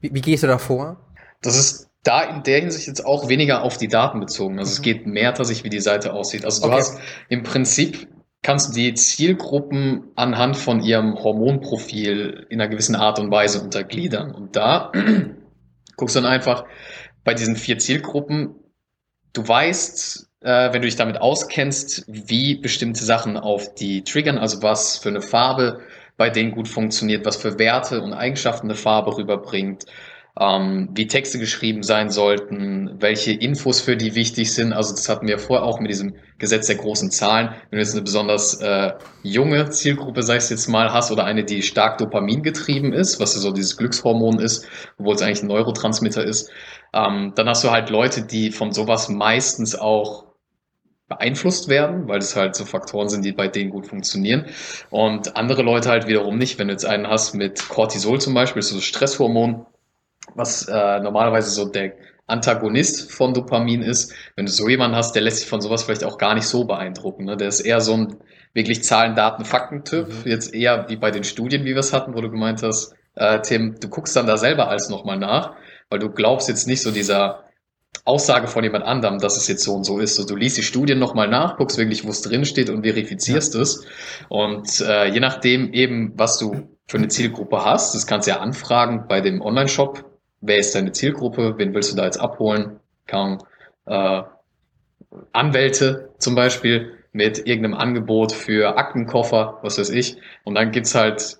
Wie, 0.00 0.12
wie 0.12 0.20
gehst 0.20 0.42
du 0.42 0.48
da 0.48 0.58
vor? 0.58 0.96
Das 1.42 1.56
ist 1.56 1.90
da 2.02 2.22
in 2.22 2.42
der 2.42 2.58
Hinsicht 2.58 2.88
jetzt 2.88 3.06
auch 3.06 3.28
weniger 3.28 3.62
auf 3.62 3.76
die 3.78 3.86
Daten 3.86 4.18
bezogen. 4.18 4.58
Also 4.58 4.72
es 4.72 4.82
geht 4.82 5.06
mehr 5.06 5.32
tatsächlich, 5.32 5.62
wie 5.62 5.70
die 5.70 5.80
Seite 5.80 6.12
aussieht. 6.12 6.44
Also 6.44 6.62
du 6.62 6.66
Okay. 6.66 6.76
hast 6.78 6.98
im 7.28 7.44
Prinzip 7.44 8.08
kannst 8.42 8.70
du 8.70 8.72
die 8.74 8.94
Zielgruppen 8.94 10.08
anhand 10.16 10.56
von 10.56 10.80
ihrem 10.80 11.14
Hormonprofil 11.14 12.46
in 12.50 12.60
einer 12.60 12.68
gewissen 12.68 12.96
Art 12.96 13.20
und 13.20 13.30
Weise 13.30 13.62
untergliedern. 13.62 14.32
Und 14.34 14.56
da 14.56 14.90
guckst 15.96 16.16
du 16.16 16.20
dann 16.20 16.30
einfach 16.30 16.64
bei 17.22 17.32
diesen 17.32 17.54
vier 17.54 17.78
Zielgruppen, 17.78 18.56
du 19.32 19.46
weißt, 19.46 20.28
äh, 20.44 20.72
wenn 20.72 20.82
du 20.82 20.86
dich 20.86 20.96
damit 20.96 21.20
auskennst, 21.20 22.04
wie 22.06 22.56
bestimmte 22.56 23.04
Sachen 23.04 23.36
auf 23.36 23.74
die 23.74 24.04
triggern, 24.04 24.38
also 24.38 24.62
was 24.62 24.98
für 24.98 25.08
eine 25.08 25.22
Farbe 25.22 25.80
bei 26.16 26.30
denen 26.30 26.52
gut 26.52 26.68
funktioniert, 26.68 27.26
was 27.26 27.36
für 27.36 27.58
Werte 27.58 28.00
und 28.00 28.12
Eigenschaften 28.12 28.68
eine 28.68 28.76
Farbe 28.76 29.16
rüberbringt, 29.16 29.86
ähm, 30.38 30.90
wie 30.92 31.06
Texte 31.06 31.38
geschrieben 31.38 31.82
sein 31.82 32.10
sollten, 32.10 32.96
welche 33.00 33.32
Infos 33.32 33.80
für 33.80 33.96
die 33.96 34.14
wichtig 34.14 34.52
sind. 34.52 34.72
Also 34.72 34.92
das 34.92 35.08
hatten 35.08 35.26
wir 35.26 35.38
vorher 35.38 35.64
auch 35.64 35.80
mit 35.80 35.90
diesem 35.90 36.14
Gesetz 36.38 36.66
der 36.66 36.76
großen 36.76 37.10
Zahlen. 37.10 37.50
Wenn 37.70 37.78
du 37.78 37.84
jetzt 37.84 37.94
eine 37.94 38.02
besonders 38.02 38.60
äh, 38.60 38.92
junge 39.22 39.70
Zielgruppe, 39.70 40.22
sag 40.22 40.38
ich 40.38 40.50
jetzt 40.50 40.68
mal, 40.68 40.92
hast 40.92 41.10
oder 41.10 41.24
eine, 41.24 41.44
die 41.44 41.62
stark 41.62 41.98
Dopamin 41.98 42.42
getrieben 42.42 42.92
ist, 42.92 43.18
was 43.18 43.34
so 43.34 43.50
dieses 43.52 43.76
Glückshormon 43.76 44.40
ist, 44.40 44.66
obwohl 44.98 45.14
es 45.14 45.22
eigentlich 45.22 45.42
ein 45.42 45.48
Neurotransmitter 45.48 46.24
ist, 46.24 46.50
ähm, 46.92 47.32
dann 47.34 47.48
hast 47.48 47.64
du 47.64 47.70
halt 47.70 47.90
Leute, 47.90 48.22
die 48.22 48.50
von 48.50 48.72
sowas 48.72 49.08
meistens 49.08 49.74
auch 49.74 50.33
beeinflusst 51.08 51.68
werden, 51.68 52.08
weil 52.08 52.18
das 52.18 52.34
halt 52.34 52.54
so 52.54 52.64
Faktoren 52.64 53.08
sind, 53.08 53.24
die 53.24 53.32
bei 53.32 53.48
denen 53.48 53.70
gut 53.70 53.86
funktionieren. 53.86 54.46
Und 54.90 55.36
andere 55.36 55.62
Leute 55.62 55.90
halt 55.90 56.06
wiederum 56.06 56.38
nicht. 56.38 56.58
Wenn 56.58 56.68
du 56.68 56.72
jetzt 56.72 56.86
einen 56.86 57.08
hast 57.08 57.34
mit 57.34 57.68
Cortisol 57.68 58.20
zum 58.20 58.34
Beispiel, 58.34 58.60
das 58.60 58.70
ist 58.70 58.74
so 58.74 58.80
Stresshormon, 58.80 59.66
was 60.34 60.66
äh, 60.66 61.00
normalerweise 61.00 61.50
so 61.50 61.66
der 61.66 61.92
Antagonist 62.26 63.12
von 63.12 63.34
Dopamin 63.34 63.82
ist. 63.82 64.14
Wenn 64.34 64.46
du 64.46 64.52
so 64.52 64.68
jemanden 64.68 64.96
hast, 64.96 65.14
der 65.14 65.22
lässt 65.22 65.38
sich 65.38 65.48
von 65.48 65.60
sowas 65.60 65.84
vielleicht 65.84 66.04
auch 66.04 66.16
gar 66.16 66.34
nicht 66.34 66.46
so 66.46 66.64
beeindrucken. 66.64 67.24
Ne? 67.24 67.36
Der 67.36 67.48
ist 67.48 67.60
eher 67.60 67.82
so 67.82 67.94
ein 67.94 68.16
wirklich 68.54 68.82
Zahlen, 68.82 69.14
Daten, 69.14 69.44
Fakten-Typ. 69.44 70.08
Mhm. 70.08 70.30
Jetzt 70.30 70.54
eher 70.54 70.88
wie 70.88 70.96
bei 70.96 71.10
den 71.10 71.24
Studien, 71.24 71.64
wie 71.64 71.74
wir 71.74 71.80
es 71.80 71.92
hatten, 71.92 72.14
wo 72.14 72.22
du 72.22 72.30
gemeint 72.30 72.62
hast, 72.62 72.94
äh, 73.14 73.40
Tim, 73.42 73.76
du 73.78 73.88
guckst 73.88 74.16
dann 74.16 74.26
da 74.26 74.38
selber 74.38 74.68
alles 74.68 74.88
nochmal 74.88 75.18
nach, 75.18 75.54
weil 75.90 75.98
du 75.98 76.10
glaubst 76.10 76.48
jetzt 76.48 76.66
nicht 76.66 76.80
so 76.80 76.90
dieser 76.90 77.44
Aussage 78.04 78.48
von 78.48 78.64
jemand 78.64 78.84
anderem, 78.84 79.18
dass 79.18 79.36
es 79.36 79.48
jetzt 79.48 79.64
so 79.64 79.74
und 79.74 79.84
so 79.84 79.98
ist. 79.98 80.16
So, 80.16 80.26
du 80.26 80.36
liest 80.36 80.58
die 80.58 80.62
Studien 80.62 80.98
nochmal 80.98 81.28
nach, 81.28 81.56
guckst 81.56 81.78
wirklich, 81.78 82.04
wo 82.04 82.10
es 82.10 82.22
drin 82.22 82.44
steht 82.44 82.68
und 82.68 82.82
verifizierst 82.82 83.54
es. 83.54 83.86
Und 84.28 84.80
äh, 84.80 85.08
je 85.08 85.20
nachdem 85.20 85.72
eben, 85.72 86.12
was 86.16 86.38
du 86.38 86.68
für 86.86 86.98
eine 86.98 87.08
Zielgruppe 87.08 87.64
hast, 87.64 87.94
das 87.94 88.06
kannst 88.06 88.26
du 88.26 88.32
ja 88.32 88.40
anfragen 88.40 89.06
bei 89.08 89.20
dem 89.20 89.40
Online-Shop. 89.40 90.04
Wer 90.40 90.58
ist 90.58 90.74
deine 90.74 90.92
Zielgruppe? 90.92 91.54
Wen 91.56 91.72
willst 91.72 91.92
du 91.92 91.96
da 91.96 92.04
jetzt 92.04 92.20
abholen? 92.20 92.78
Kann, 93.06 93.38
äh, 93.86 94.22
Anwälte 95.32 96.10
zum 96.18 96.34
Beispiel 96.34 96.92
mit 97.12 97.46
irgendeinem 97.46 97.74
Angebot 97.74 98.32
für 98.32 98.76
Aktenkoffer, 98.76 99.60
was 99.62 99.78
weiß 99.78 99.90
ich. 99.90 100.16
Und 100.42 100.56
dann 100.56 100.72
gibt's 100.72 100.94
halt, 100.94 101.38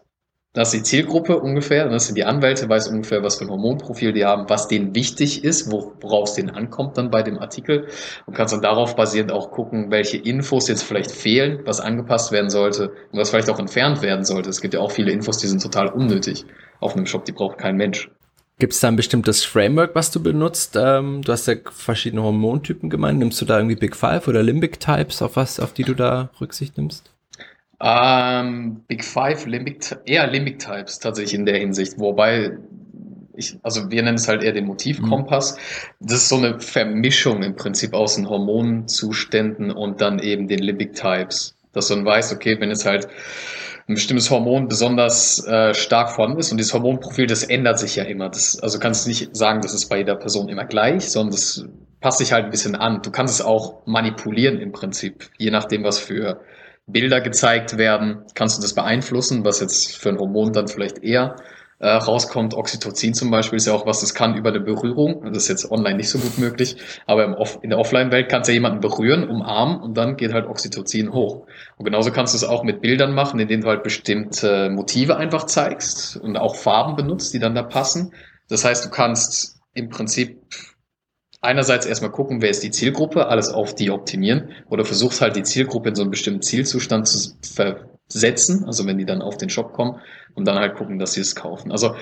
das 0.54 0.72
ist 0.72 0.78
die 0.78 0.82
Zielgruppe 0.84 1.38
ungefähr, 1.38 1.88
das 1.88 2.06
sind 2.06 2.16
die 2.16 2.24
Anwälte, 2.24 2.68
weiß 2.68 2.88
ungefähr, 2.88 3.22
was 3.22 3.36
für 3.36 3.44
ein 3.44 3.50
Hormonprofil 3.50 4.12
die 4.12 4.24
haben, 4.24 4.48
was 4.48 4.68
denen 4.68 4.94
wichtig 4.94 5.44
ist, 5.44 5.70
wo- 5.70 5.92
worauf 6.00 6.28
es 6.28 6.34
denen 6.34 6.50
ankommt 6.50 6.96
dann 6.96 7.10
bei 7.10 7.22
dem 7.22 7.38
Artikel 7.38 7.88
und 8.24 8.34
kannst 8.34 8.54
dann 8.54 8.62
darauf 8.62 8.96
basierend 8.96 9.32
auch 9.32 9.50
gucken, 9.50 9.90
welche 9.90 10.16
Infos 10.16 10.68
jetzt 10.68 10.84
vielleicht 10.84 11.10
fehlen, 11.10 11.60
was 11.64 11.80
angepasst 11.80 12.30
werden 12.32 12.50
sollte 12.50 12.92
und 13.12 13.18
was 13.18 13.30
vielleicht 13.30 13.50
auch 13.50 13.58
entfernt 13.58 14.00
werden 14.00 14.24
sollte. 14.24 14.48
Es 14.48 14.60
gibt 14.60 14.74
ja 14.74 14.80
auch 14.80 14.92
viele 14.92 15.10
Infos, 15.10 15.38
die 15.38 15.48
sind 15.48 15.60
total 15.60 15.88
unnötig 15.88 16.46
auf 16.80 16.94
einem 16.96 17.06
Shop, 17.06 17.24
die 17.24 17.32
braucht 17.32 17.58
kein 17.58 17.76
Mensch. 17.76 18.08
Gibt 18.60 18.72
es 18.74 18.78
da 18.78 18.86
ein 18.86 18.94
bestimmtes 18.94 19.44
Framework, 19.44 19.96
was 19.96 20.12
du 20.12 20.22
benutzt? 20.22 20.76
Ähm, 20.76 21.22
du 21.22 21.32
hast 21.32 21.48
ja 21.48 21.54
verschiedene 21.72 22.22
Hormontypen 22.22 22.88
gemeint. 22.88 23.18
Nimmst 23.18 23.40
du 23.40 23.44
da 23.44 23.58
irgendwie 23.58 23.74
Big 23.74 23.96
Five 23.96 24.28
oder 24.28 24.44
Limbic 24.44 24.78
Types, 24.78 25.20
auf 25.22 25.34
was, 25.34 25.58
auf 25.58 25.72
die 25.72 25.82
du 25.82 25.94
da 25.94 26.30
Rücksicht 26.40 26.76
nimmst? 26.78 27.13
Ähm, 27.80 28.82
Big 28.86 29.04
Five, 29.04 29.46
Limbic, 29.46 29.96
eher 30.04 30.26
Limbic 30.26 30.58
Types 30.58 30.98
tatsächlich 30.98 31.34
in 31.34 31.46
der 31.46 31.58
Hinsicht, 31.58 31.98
wobei 31.98 32.56
ich, 33.36 33.58
also 33.62 33.90
wir 33.90 34.02
nennen 34.02 34.16
es 34.16 34.28
halt 34.28 34.42
eher 34.42 34.52
den 34.52 34.66
Motivkompass. 34.66 35.58
Das 36.00 36.18
ist 36.18 36.28
so 36.28 36.36
eine 36.36 36.60
Vermischung 36.60 37.42
im 37.42 37.56
Prinzip 37.56 37.94
aus 37.94 38.14
den 38.16 38.28
Hormonzuständen 38.28 39.70
und 39.70 40.00
dann 40.00 40.18
eben 40.18 40.46
den 40.48 40.60
Limbic 40.60 40.94
Types, 40.94 41.56
dass 41.72 41.88
du 41.88 41.96
dann 41.96 42.04
weißt, 42.04 42.32
okay, 42.32 42.60
wenn 42.60 42.68
jetzt 42.68 42.86
halt 42.86 43.08
ein 43.86 43.94
bestimmtes 43.94 44.30
Hormon 44.30 44.68
besonders 44.68 45.46
äh, 45.46 45.74
stark 45.74 46.10
vorhanden 46.10 46.38
ist 46.38 46.50
und 46.50 46.56
dieses 46.58 46.72
Hormonprofil, 46.72 47.26
das 47.26 47.42
ändert 47.42 47.78
sich 47.78 47.96
ja 47.96 48.04
immer. 48.04 48.30
Das, 48.30 48.58
also 48.60 48.78
kannst 48.78 49.04
du 49.04 49.10
nicht 49.10 49.36
sagen, 49.36 49.60
das 49.60 49.74
ist 49.74 49.88
bei 49.88 49.98
jeder 49.98 50.16
Person 50.16 50.48
immer 50.48 50.64
gleich, 50.64 51.10
sondern 51.10 51.32
das 51.32 51.66
passt 52.00 52.18
sich 52.18 52.32
halt 52.32 52.46
ein 52.46 52.50
bisschen 52.50 52.76
an. 52.76 53.02
Du 53.02 53.10
kannst 53.10 53.34
es 53.34 53.44
auch 53.44 53.84
manipulieren 53.86 54.58
im 54.58 54.72
Prinzip, 54.72 55.28
je 55.36 55.50
nachdem, 55.50 55.84
was 55.84 55.98
für 55.98 56.40
Bilder 56.86 57.20
gezeigt 57.20 57.78
werden, 57.78 58.24
kannst 58.34 58.58
du 58.58 58.62
das 58.62 58.74
beeinflussen, 58.74 59.44
was 59.44 59.60
jetzt 59.60 59.96
für 59.96 60.10
ein 60.10 60.18
Hormon 60.18 60.52
dann 60.52 60.68
vielleicht 60.68 61.02
eher 61.02 61.36
äh, 61.78 61.88
rauskommt. 61.88 62.54
Oxytocin 62.54 63.14
zum 63.14 63.30
Beispiel 63.30 63.56
ist 63.56 63.66
ja 63.66 63.72
auch 63.72 63.86
was, 63.86 64.00
das 64.00 64.14
kann 64.14 64.36
über 64.36 64.50
eine 64.50 64.60
Berührung. 64.60 65.24
Das 65.24 65.44
ist 65.44 65.48
jetzt 65.48 65.70
online 65.70 65.96
nicht 65.96 66.10
so 66.10 66.18
gut 66.18 66.38
möglich, 66.38 66.76
aber 67.06 67.24
im 67.24 67.34
Off 67.34 67.58
in 67.62 67.70
der 67.70 67.78
Offline-Welt 67.78 68.28
kannst 68.28 68.48
du 68.48 68.52
ja 68.52 68.54
jemanden 68.54 68.80
berühren, 68.80 69.28
umarmen 69.28 69.80
und 69.80 69.96
dann 69.96 70.16
geht 70.16 70.32
halt 70.32 70.46
Oxytocin 70.46 71.12
hoch. 71.12 71.46
Und 71.76 71.84
genauso 71.84 72.10
kannst 72.10 72.34
du 72.34 72.36
es 72.36 72.44
auch 72.44 72.62
mit 72.64 72.80
Bildern 72.80 73.14
machen, 73.14 73.40
in 73.40 73.48
denen 73.48 73.62
du 73.62 73.68
halt 73.68 73.82
bestimmte 73.82 74.70
Motive 74.70 75.16
einfach 75.16 75.44
zeigst 75.44 76.16
und 76.16 76.36
auch 76.36 76.56
Farben 76.56 76.96
benutzt, 76.96 77.34
die 77.34 77.38
dann 77.38 77.54
da 77.54 77.62
passen. 77.62 78.12
Das 78.48 78.64
heißt, 78.64 78.84
du 78.84 78.90
kannst 78.90 79.60
im 79.74 79.88
Prinzip 79.88 80.42
einerseits 81.44 81.86
erstmal 81.86 82.10
gucken, 82.10 82.42
wer 82.42 82.50
ist 82.50 82.62
die 82.62 82.70
Zielgruppe, 82.70 83.26
alles 83.26 83.48
auf 83.48 83.74
die 83.74 83.90
optimieren 83.90 84.50
oder 84.68 84.84
versuchst 84.84 85.20
halt 85.20 85.36
die 85.36 85.42
Zielgruppe 85.42 85.90
in 85.90 85.94
so 85.94 86.02
einen 86.02 86.10
bestimmten 86.10 86.42
Zielzustand 86.42 87.06
zu 87.06 87.34
versetzen, 87.42 88.64
also 88.64 88.86
wenn 88.86 88.98
die 88.98 89.04
dann 89.04 89.22
auf 89.22 89.36
den 89.36 89.50
Shop 89.50 89.72
kommen 89.72 90.00
und 90.34 90.46
dann 90.46 90.58
halt 90.58 90.74
gucken, 90.74 90.98
dass 90.98 91.12
sie 91.12 91.20
es 91.20 91.34
kaufen. 91.36 91.70
Also 91.70 91.94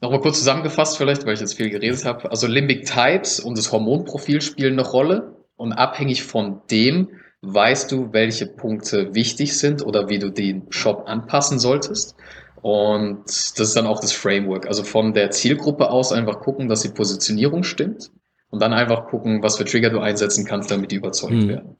nochmal 0.00 0.20
kurz 0.20 0.38
zusammengefasst 0.38 0.98
vielleicht, 0.98 1.24
weil 1.24 1.34
ich 1.34 1.40
jetzt 1.40 1.54
viel 1.54 1.70
geredet 1.70 2.04
habe. 2.04 2.30
Also 2.30 2.46
Limbic 2.46 2.84
Types 2.84 3.40
und 3.40 3.56
das 3.56 3.72
Hormonprofil 3.72 4.40
spielen 4.40 4.78
eine 4.78 4.88
Rolle 4.88 5.36
und 5.56 5.72
abhängig 5.72 6.22
von 6.22 6.60
dem 6.70 7.08
weißt 7.42 7.90
du, 7.90 8.12
welche 8.12 8.46
Punkte 8.46 9.14
wichtig 9.14 9.58
sind 9.58 9.84
oder 9.84 10.08
wie 10.08 10.18
du 10.18 10.30
den 10.30 10.66
Shop 10.70 11.04
anpassen 11.06 11.58
solltest. 11.58 12.14
Und 12.60 13.24
das 13.26 13.58
ist 13.58 13.76
dann 13.76 13.86
auch 13.86 14.00
das 14.00 14.12
Framework. 14.12 14.66
Also 14.66 14.84
von 14.84 15.14
der 15.14 15.30
Zielgruppe 15.30 15.90
aus 15.90 16.12
einfach 16.12 16.40
gucken, 16.40 16.68
dass 16.68 16.82
die 16.82 16.90
Positionierung 16.90 17.62
stimmt 17.62 18.10
und 18.50 18.60
dann 18.60 18.72
einfach 18.72 19.06
gucken, 19.06 19.42
was 19.42 19.56
für 19.56 19.64
Trigger 19.64 19.90
du 19.90 20.00
einsetzen 20.00 20.44
kannst, 20.44 20.70
damit 20.70 20.90
die 20.90 20.96
überzeugt 20.96 21.32
Hm. 21.32 21.48
werden. 21.48 21.76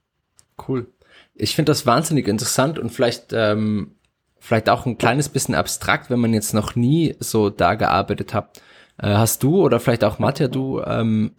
Cool. 0.68 0.86
Ich 1.34 1.54
finde 1.54 1.70
das 1.70 1.86
wahnsinnig 1.86 2.28
interessant 2.28 2.78
und 2.78 2.90
vielleicht, 2.90 3.32
ähm, 3.32 3.92
vielleicht 4.38 4.68
auch 4.68 4.86
ein 4.86 4.98
kleines 4.98 5.28
bisschen 5.28 5.54
abstrakt, 5.54 6.10
wenn 6.10 6.20
man 6.20 6.34
jetzt 6.34 6.54
noch 6.54 6.74
nie 6.74 7.16
so 7.18 7.50
da 7.50 7.74
gearbeitet 7.74 8.34
hat. 8.34 8.60
Äh, 8.98 9.08
hast 9.08 9.42
du 9.42 9.62
oder 9.62 9.80
vielleicht 9.80 10.04
auch 10.04 10.18
Matja, 10.18 10.48
du 10.48 10.80
ähm, 10.82 11.32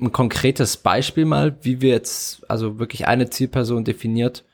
ein 0.00 0.12
konkretes 0.12 0.76
Beispiel 0.78 1.24
mal, 1.24 1.56
wie 1.62 1.80
wir 1.80 1.90
jetzt 1.90 2.48
also 2.50 2.78
wirklich 2.78 3.06
eine 3.06 3.28
Zielperson 3.28 3.84
definiert 3.84 4.44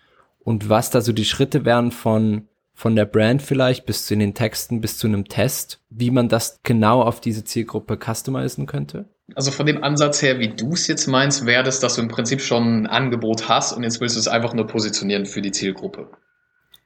und 0.41 0.69
was 0.69 0.91
da 0.91 1.01
so 1.01 1.13
die 1.13 1.25
Schritte 1.25 1.65
wären 1.65 1.93
von 1.93 2.49
von 2.77 2.95
der 2.95 3.07
Brand 3.07 3.41
vielleicht 3.41 3.87
bis 3.87 4.05
zu 4.05 4.15
den 4.15 4.35
Texten 4.35 4.83
bis 4.83 4.99
zu 4.99 5.07
einem 5.07 5.29
Test, 5.29 5.81
wie 5.89 6.11
man 6.11 6.29
das 6.29 6.61
genau 6.63 7.01
auf 7.01 7.23
diese 7.23 7.43
Zielgruppe 7.43 7.99
customizen 7.99 8.67
könnte? 8.67 9.07
Also 9.35 9.51
von 9.51 9.67
dem 9.67 9.83
Ansatz 9.83 10.23
her, 10.23 10.39
wie 10.39 10.49
du 10.49 10.73
es 10.73 10.87
jetzt 10.87 11.09
meinst, 11.09 11.47
wäre 11.47 11.65
das, 11.65 11.81
dass 11.81 11.97
du 11.97 12.03
im 12.03 12.09
Prinzip 12.09 12.41
schon 12.41 12.83
ein 12.83 12.87
Angebot 12.87 13.49
hast 13.49 13.73
und 13.73 13.83
jetzt 13.83 14.01
willst 14.01 14.15
du 14.17 14.21
es 14.21 14.29
einfach 14.29 14.55
nur 14.55 14.67
positionieren 14.67 15.27
für 15.27 15.43
die 15.43 15.51
Zielgruppe. 15.51 16.11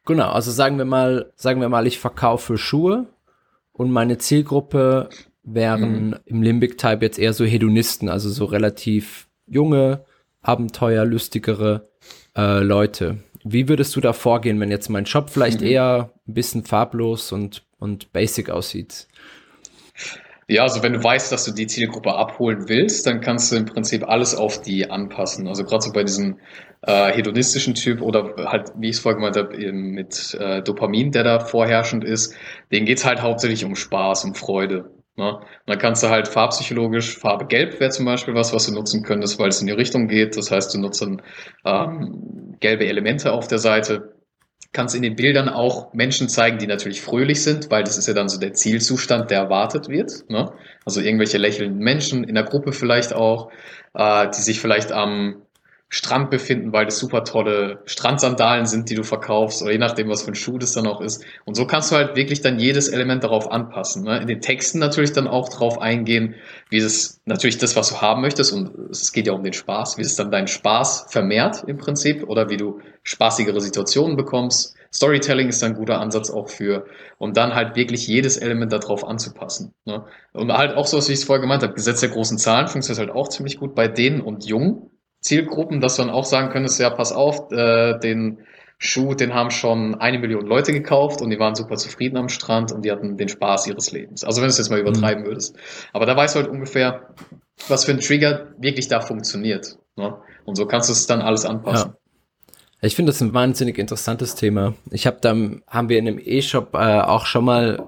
Genau, 0.07 0.31
also 0.31 0.50
sagen 0.50 0.79
wir 0.79 0.87
mal, 0.87 1.33
sagen 1.37 1.61
wir 1.61 1.68
mal, 1.68 1.87
ich 1.87 1.98
verkaufe 1.98 2.57
Schuhe 2.57 3.07
und 3.72 3.90
meine 3.90 4.16
Zielgruppe 4.16 5.11
wären 5.42 6.16
im 6.24 6.42
Limbic 6.42 6.79
Type 6.79 7.05
jetzt 7.05 7.18
eher 7.18 7.33
so 7.35 7.44
Hedonisten, 7.44 8.09
also 8.09 8.31
so 8.31 8.46
relativ 8.46 9.29
junge, 9.46 10.05
abenteuerlustigere 10.42 11.88
äh, 12.37 12.61
Leute. 12.61 13.18
Wie 13.44 13.68
würdest 13.68 13.96
du 13.96 14.00
da 14.00 14.12
vorgehen, 14.12 14.61
wenn 14.61 14.70
jetzt 14.70 14.88
mein 14.88 15.07
Shop 15.07 15.31
vielleicht 15.31 15.61
Mhm. 15.61 15.66
eher 15.66 16.12
ein 16.26 16.35
bisschen 16.35 16.64
farblos 16.64 17.33
und, 17.33 17.64
und 17.79 18.12
basic 18.12 18.50
aussieht? 18.50 19.09
Ja, 20.50 20.64
also 20.64 20.82
wenn 20.82 20.94
du 20.94 21.04
weißt, 21.04 21.30
dass 21.30 21.44
du 21.44 21.52
die 21.52 21.68
Zielgruppe 21.68 22.12
abholen 22.12 22.68
willst, 22.68 23.06
dann 23.06 23.20
kannst 23.20 23.52
du 23.52 23.56
im 23.56 23.66
Prinzip 23.66 24.08
alles 24.08 24.34
auf 24.34 24.60
die 24.60 24.90
anpassen. 24.90 25.46
Also 25.46 25.62
gerade 25.62 25.82
so 25.82 25.92
bei 25.92 26.02
diesem 26.02 26.40
äh, 26.82 27.12
hedonistischen 27.12 27.74
Typ 27.74 28.02
oder 28.02 28.34
halt, 28.50 28.72
wie 28.76 28.88
ich 28.88 28.96
es 28.96 29.00
vorher 29.00 29.14
gemeint 29.14 29.36
habe, 29.36 29.72
mit 29.72 30.36
äh, 30.40 30.60
Dopamin, 30.60 31.12
der 31.12 31.22
da 31.22 31.38
vorherrschend 31.38 32.02
ist, 32.02 32.34
denen 32.72 32.84
geht's 32.84 33.04
halt 33.04 33.22
hauptsächlich 33.22 33.64
um 33.64 33.76
Spaß, 33.76 34.24
um 34.24 34.34
Freude. 34.34 34.90
Ne? 35.14 35.36
Und 35.36 35.44
dann 35.66 35.78
kannst 35.78 36.02
du 36.02 36.08
halt 36.08 36.26
farbpsychologisch, 36.26 37.16
Farbe 37.16 37.46
Gelb 37.46 37.78
wäre 37.78 37.90
zum 37.90 38.06
Beispiel 38.06 38.34
was, 38.34 38.52
was 38.52 38.66
du 38.66 38.74
nutzen 38.74 39.04
könntest, 39.04 39.38
weil 39.38 39.50
es 39.50 39.60
in 39.60 39.68
die 39.68 39.72
Richtung 39.72 40.08
geht. 40.08 40.36
Das 40.36 40.50
heißt, 40.50 40.74
du 40.74 40.80
nutzt 40.80 41.00
dann 41.00 41.22
ähm, 41.64 42.56
gelbe 42.58 42.88
Elemente 42.88 43.32
auf 43.32 43.46
der 43.46 43.58
Seite 43.58 44.19
kannst 44.72 44.94
in 44.94 45.02
den 45.02 45.16
Bildern 45.16 45.48
auch 45.48 45.92
Menschen 45.92 46.28
zeigen, 46.28 46.59
die 46.59 46.66
natürlich 46.66 47.02
fröhlich 47.02 47.42
sind, 47.42 47.70
weil 47.70 47.83
das 47.83 47.98
ist 47.98 48.06
ja 48.06 48.14
dann 48.14 48.28
so 48.28 48.38
der 48.38 48.52
Zielzustand, 48.52 49.30
der 49.30 49.40
erwartet 49.40 49.88
wird. 49.88 50.28
Ne? 50.28 50.52
Also 50.85 51.00
irgendwelche 51.00 51.38
lächelnden 51.38 51.80
Menschen 51.80 52.24
in 52.24 52.35
der 52.35 52.44
Gruppe 52.44 52.72
vielleicht 52.72 53.12
auch, 53.12 53.50
äh, 53.94 54.28
die 54.30 54.40
sich 54.40 54.61
vielleicht 54.61 54.92
am 54.92 55.42
Strand 55.92 56.31
befinden, 56.31 56.72
weil 56.72 56.85
das 56.85 57.00
super 57.00 57.24
tolle 57.24 57.83
Strandsandalen 57.85 58.64
sind, 58.64 58.90
die 58.90 58.94
du 58.94 59.03
verkaufst, 59.03 59.61
oder 59.61 59.72
je 59.72 59.79
nachdem, 59.79 60.09
was 60.09 60.22
für 60.22 60.31
ein 60.31 60.37
Schuh 60.37 60.57
das 60.57 60.70
dann 60.70 60.87
auch 60.87 61.00
ist. 61.00 61.24
Und 61.44 61.57
so 61.57 61.66
kannst 61.66 61.90
du 61.90 61.96
halt 61.96 62.14
wirklich 62.14 62.40
dann 62.42 62.61
jedes 62.61 62.88
Element 62.88 63.24
darauf 63.24 63.50
anpassen. 63.50 64.05
Ne? 64.05 64.20
In 64.20 64.29
den 64.29 64.40
Texten 64.40 64.79
natürlich 64.79 65.12
dann 65.12 65.26
auch 65.26 65.48
drauf 65.48 65.81
eingehen, 65.81 66.37
wie 66.68 66.79
es 66.79 67.20
natürlich 67.24 67.59
das, 67.59 67.74
was 67.74 67.88
du 67.88 68.00
haben 68.00 68.20
möchtest, 68.20 68.53
und 68.53 68.70
es 68.90 69.12
geht 69.12 69.26
ja 69.26 69.33
um 69.33 69.42
den 69.42 69.53
Spaß, 69.53 69.98
wie 69.98 70.03
es 70.03 70.14
dann 70.14 70.31
deinen 70.31 70.46
Spaß 70.46 71.07
vermehrt 71.09 71.64
im 71.66 71.76
Prinzip, 71.76 72.22
oder 72.29 72.48
wie 72.50 72.57
du 72.57 72.81
spaßigere 73.03 73.61
Situationen 73.61 74.16
bekommst. 74.16 74.76
Storytelling 74.92 75.48
ist 75.48 75.64
ein 75.64 75.74
guter 75.74 76.00
Ansatz 76.00 76.31
auch 76.31 76.48
für, 76.48 76.87
und 77.18 77.37
dann 77.37 77.57
halt 77.57 77.74
wirklich 77.74 78.07
jedes 78.07 78.37
Element 78.37 78.72
darauf 78.72 79.05
anzupassen. 79.05 79.74
Ne? 79.85 80.05
Und 80.35 80.53
halt 80.53 80.76
auch 80.76 80.87
so, 80.87 80.98
was 80.98 81.09
ich 81.09 81.14
es 81.14 81.24
vorher 81.24 81.40
gemeint 81.40 81.64
habe, 81.64 81.74
Gesetz 81.74 81.98
der 81.98 82.11
großen 82.11 82.38
Zahlen 82.38 82.68
funktioniert 82.68 83.09
halt 83.09 83.16
auch 83.16 83.29
ziemlich 83.29 83.59
gut 83.59 83.74
bei 83.74 83.88
denen 83.88 84.20
und 84.20 84.44
jungen 84.44 84.89
Zielgruppen, 85.20 85.80
dass 85.80 85.96
du 85.96 86.02
dann 86.02 86.11
auch 86.11 86.24
sagen 86.24 86.50
könntest, 86.50 86.80
ja, 86.80 86.90
pass 86.90 87.12
auf, 87.12 87.50
äh, 87.52 87.98
den 87.98 88.38
Schuh, 88.78 89.14
den 89.14 89.35
haben 89.35 89.50
schon 89.50 89.94
eine 89.96 90.18
Million 90.18 90.46
Leute 90.46 90.72
gekauft 90.72 91.20
und 91.20 91.28
die 91.28 91.38
waren 91.38 91.54
super 91.54 91.76
zufrieden 91.76 92.16
am 92.16 92.30
Strand 92.30 92.72
und 92.72 92.83
die 92.83 92.90
hatten 92.90 93.18
den 93.18 93.28
Spaß 93.28 93.66
ihres 93.66 93.92
Lebens. 93.92 94.24
Also 94.24 94.40
wenn 94.40 94.48
du 94.48 94.52
es 94.52 94.59
jetzt 94.59 94.70
mal 94.70 94.80
übertreiben 94.80 95.26
würdest. 95.26 95.54
Aber 95.92 96.06
da 96.06 96.16
weißt 96.16 96.35
du 96.35 96.40
halt 96.40 96.48
ungefähr, 96.48 97.14
was 97.68 97.85
für 97.85 97.92
ein 97.92 98.00
Trigger 98.00 98.48
wirklich 98.59 98.88
da 98.88 99.00
funktioniert. 99.02 99.76
Ne? 99.96 100.16
Und 100.46 100.56
so 100.56 100.64
kannst 100.66 100.88
du 100.88 100.94
es 100.94 101.06
dann 101.06 101.20
alles 101.20 101.44
anpassen. 101.44 101.92
Ich 102.80 102.96
finde 102.96 103.12
das 103.12 103.20
ein 103.20 103.35
wahnsinnig 103.35 103.78
interessantes 103.78 104.35
Thema. 104.35 104.72
Ich 104.90 105.06
habe 105.06 105.18
da, 105.20 105.37
haben 105.66 105.88
wir 105.90 105.98
in 105.98 106.09
einem 106.09 106.18
E-Shop 106.18 106.70
äh, 106.72 107.00
auch 107.00 107.26
schon 107.26 107.44
mal, 107.44 107.87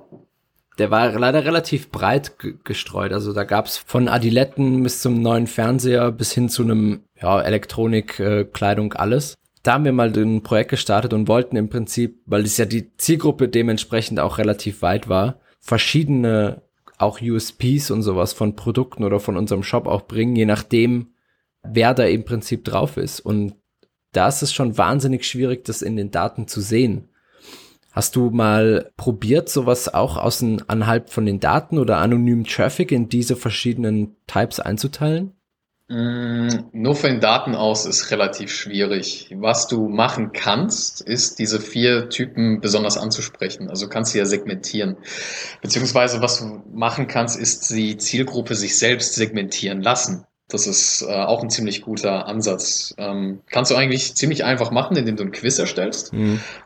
der 0.79 0.91
war 0.91 1.13
leider 1.19 1.45
relativ 1.45 1.91
breit 1.91 2.39
ge- 2.39 2.55
gestreut. 2.65 3.13
Also 3.13 3.33
da 3.33 3.45
gab's 3.45 3.77
von 3.77 4.09
Adiletten 4.09 4.83
bis 4.83 5.01
zum 5.01 5.21
neuen 5.21 5.47
Fernseher 5.47 6.11
bis 6.13 6.33
hin 6.33 6.49
zu 6.49 6.63
einem 6.63 7.03
ja, 7.21 7.41
Elektronik, 7.41 8.19
äh, 8.21 8.47
alles. 8.95 9.35
Da 9.63 9.75
haben 9.75 9.85
wir 9.85 9.93
mal 9.93 10.13
ein 10.17 10.43
Projekt 10.43 10.71
gestartet 10.71 11.13
und 11.13 11.29
wollten 11.29 11.57
im 11.57 11.69
Prinzip, 11.69 12.21
weil 12.27 12.43
es 12.43 12.57
ja 12.57 12.65
die 12.65 12.97
Zielgruppe 12.97 13.49
dementsprechend 13.49 14.19
auch 14.19 14.39
relativ 14.39 14.83
weit 14.83 15.09
war, 15.09 15.41
verschiedene 15.61 16.63
auch 16.99 17.21
USPs 17.21 17.91
und 17.91 18.03
sowas 18.03 18.33
von 18.33 18.57
Produkten 18.57 19.05
oder 19.05 19.21
von 19.21 19.37
unserem 19.37 19.63
Shop 19.63 19.87
auch 19.87 20.03
bringen, 20.03 20.37
je 20.37 20.47
nachdem, 20.47 21.15
wer 21.63 21.95
da 21.95 22.05
im 22.05 22.25
Prinzip 22.25 22.65
drauf 22.65 22.97
ist. 22.97 23.21
Und 23.21 23.55
da 24.13 24.29
ist 24.29 24.43
es 24.43 24.53
schon 24.53 24.79
wahnsinnig 24.79 25.25
schwierig, 25.25 25.65
das 25.65 25.83
in 25.83 25.97
den 25.97 26.11
Daten 26.11 26.49
zu 26.49 26.61
sehen. 26.61 27.09
Hast 27.93 28.17
du 28.17 28.31
mal 28.31 28.91
probiert, 28.97 29.51
sowas 29.51 29.93
auch 29.93 30.17
außen 30.17 30.69
anhalb 30.69 31.11
von 31.11 31.27
den 31.27 31.41
Daten 31.41 31.79
oder 31.79 31.99
anonymen 31.99 32.45
Traffic 32.45 32.91
in 32.91 33.11
diese 33.11 33.37
verschiedenen 33.37 34.17
Types 34.27 34.61
einzuteilen? 34.61 35.33
Mm, 35.89 36.49
Nur 36.73 36.97
von 36.97 37.11
den 37.11 37.21
Daten 37.21 37.55
aus 37.55 37.85
ist 37.85 38.11
relativ 38.11 38.51
schwierig. 38.51 39.29
Was 39.39 39.69
du 39.69 39.89
machen 39.89 40.33
kannst, 40.33 41.03
ist 41.03 41.39
diese 41.39 41.61
vier 41.61 42.09
Typen 42.09 42.63
besonders 42.63 42.97
anzusprechen. 42.97 43.69
Also 43.69 43.85
du 43.85 43.91
kannst 43.91 44.13
sie 44.13 44.19
ja 44.19 44.25
segmentieren. 44.25 44.97
Beziehungsweise 45.61 46.23
was 46.23 46.39
du 46.39 46.63
machen 46.73 47.09
kannst, 47.09 47.39
ist 47.39 47.69
die 47.71 47.99
Zielgruppe 47.99 48.55
sich 48.55 48.79
selbst 48.79 49.15
segmentieren 49.17 49.83
lassen. 49.83 50.25
Das 50.53 50.67
ist 50.67 51.03
äh, 51.03 51.13
auch 51.13 51.43
ein 51.43 51.51
ziemlich 51.51 51.83
guter 51.83 52.27
Ansatz. 52.27 52.95
Ähm, 52.99 53.41
kannst 53.51 53.71
du 53.71 53.75
eigentlich 53.75 54.15
ziemlich 54.15 54.45
einfach 54.45 54.71
machen, 54.71 54.97
indem 54.97 55.17
du 55.17 55.25
ein 55.25 55.33
Quiz 55.33 55.59
erstellst 55.59 56.13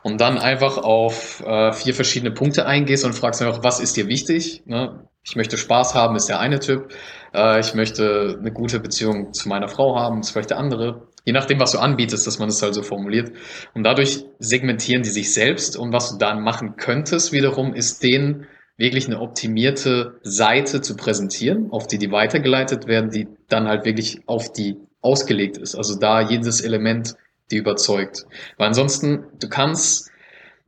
und 0.03 0.21
dann 0.21 0.37
einfach 0.37 0.77
auf 0.77 1.41
äh, 1.45 1.71
vier 1.71 1.93
verschiedene 1.93 2.31
Punkte 2.31 2.65
eingehst 2.65 3.05
und 3.05 3.13
fragst 3.13 3.41
einfach, 3.41 3.63
was 3.63 3.79
ist 3.79 3.95
dir 3.95 4.07
wichtig? 4.07 4.63
Ne? 4.65 5.07
Ich 5.23 5.35
möchte 5.35 5.57
Spaß 5.57 5.93
haben, 5.93 6.15
ist 6.15 6.27
der 6.27 6.39
eine 6.39 6.59
Typ. 6.59 6.93
Äh, 7.33 7.59
ich 7.59 7.73
möchte 7.73 8.37
eine 8.39 8.51
gute 8.51 8.79
Beziehung 8.79 9.33
zu 9.33 9.49
meiner 9.49 9.67
Frau 9.67 9.97
haben, 9.97 10.19
ist 10.19 10.31
vielleicht 10.31 10.49
der 10.49 10.57
andere. 10.57 11.07
Je 11.25 11.33
nachdem, 11.33 11.59
was 11.59 11.73
du 11.73 11.79
anbietest, 11.79 12.25
dass 12.25 12.39
man 12.39 12.47
das 12.47 12.61
halt 12.61 12.73
so 12.73 12.81
formuliert. 12.81 13.31
Und 13.73 13.83
dadurch 13.83 14.23
segmentieren 14.39 15.03
die 15.03 15.09
sich 15.09 15.33
selbst. 15.33 15.77
Und 15.77 15.91
was 15.91 16.11
du 16.11 16.17
dann 16.17 16.41
machen 16.41 16.77
könntest 16.77 17.33
wiederum, 17.33 17.73
ist 17.73 18.03
denen 18.03 18.47
wirklich 18.77 19.07
eine 19.07 19.19
optimierte 19.19 20.19
Seite 20.21 20.81
zu 20.81 20.95
präsentieren, 20.95 21.71
auf 21.71 21.87
die 21.87 21.97
die 21.97 22.11
weitergeleitet 22.11 22.87
werden, 22.87 23.09
die 23.09 23.27
dann 23.49 23.67
halt 23.67 23.85
wirklich 23.85 24.21
auf 24.27 24.51
die 24.53 24.77
ausgelegt 25.01 25.57
ist. 25.57 25.75
Also 25.75 25.97
da 25.99 26.21
jedes 26.21 26.61
Element 26.61 27.15
die 27.51 27.57
überzeugt. 27.57 28.25
Weil 28.57 28.67
ansonsten, 28.67 29.25
du 29.39 29.47
kannst, 29.47 30.11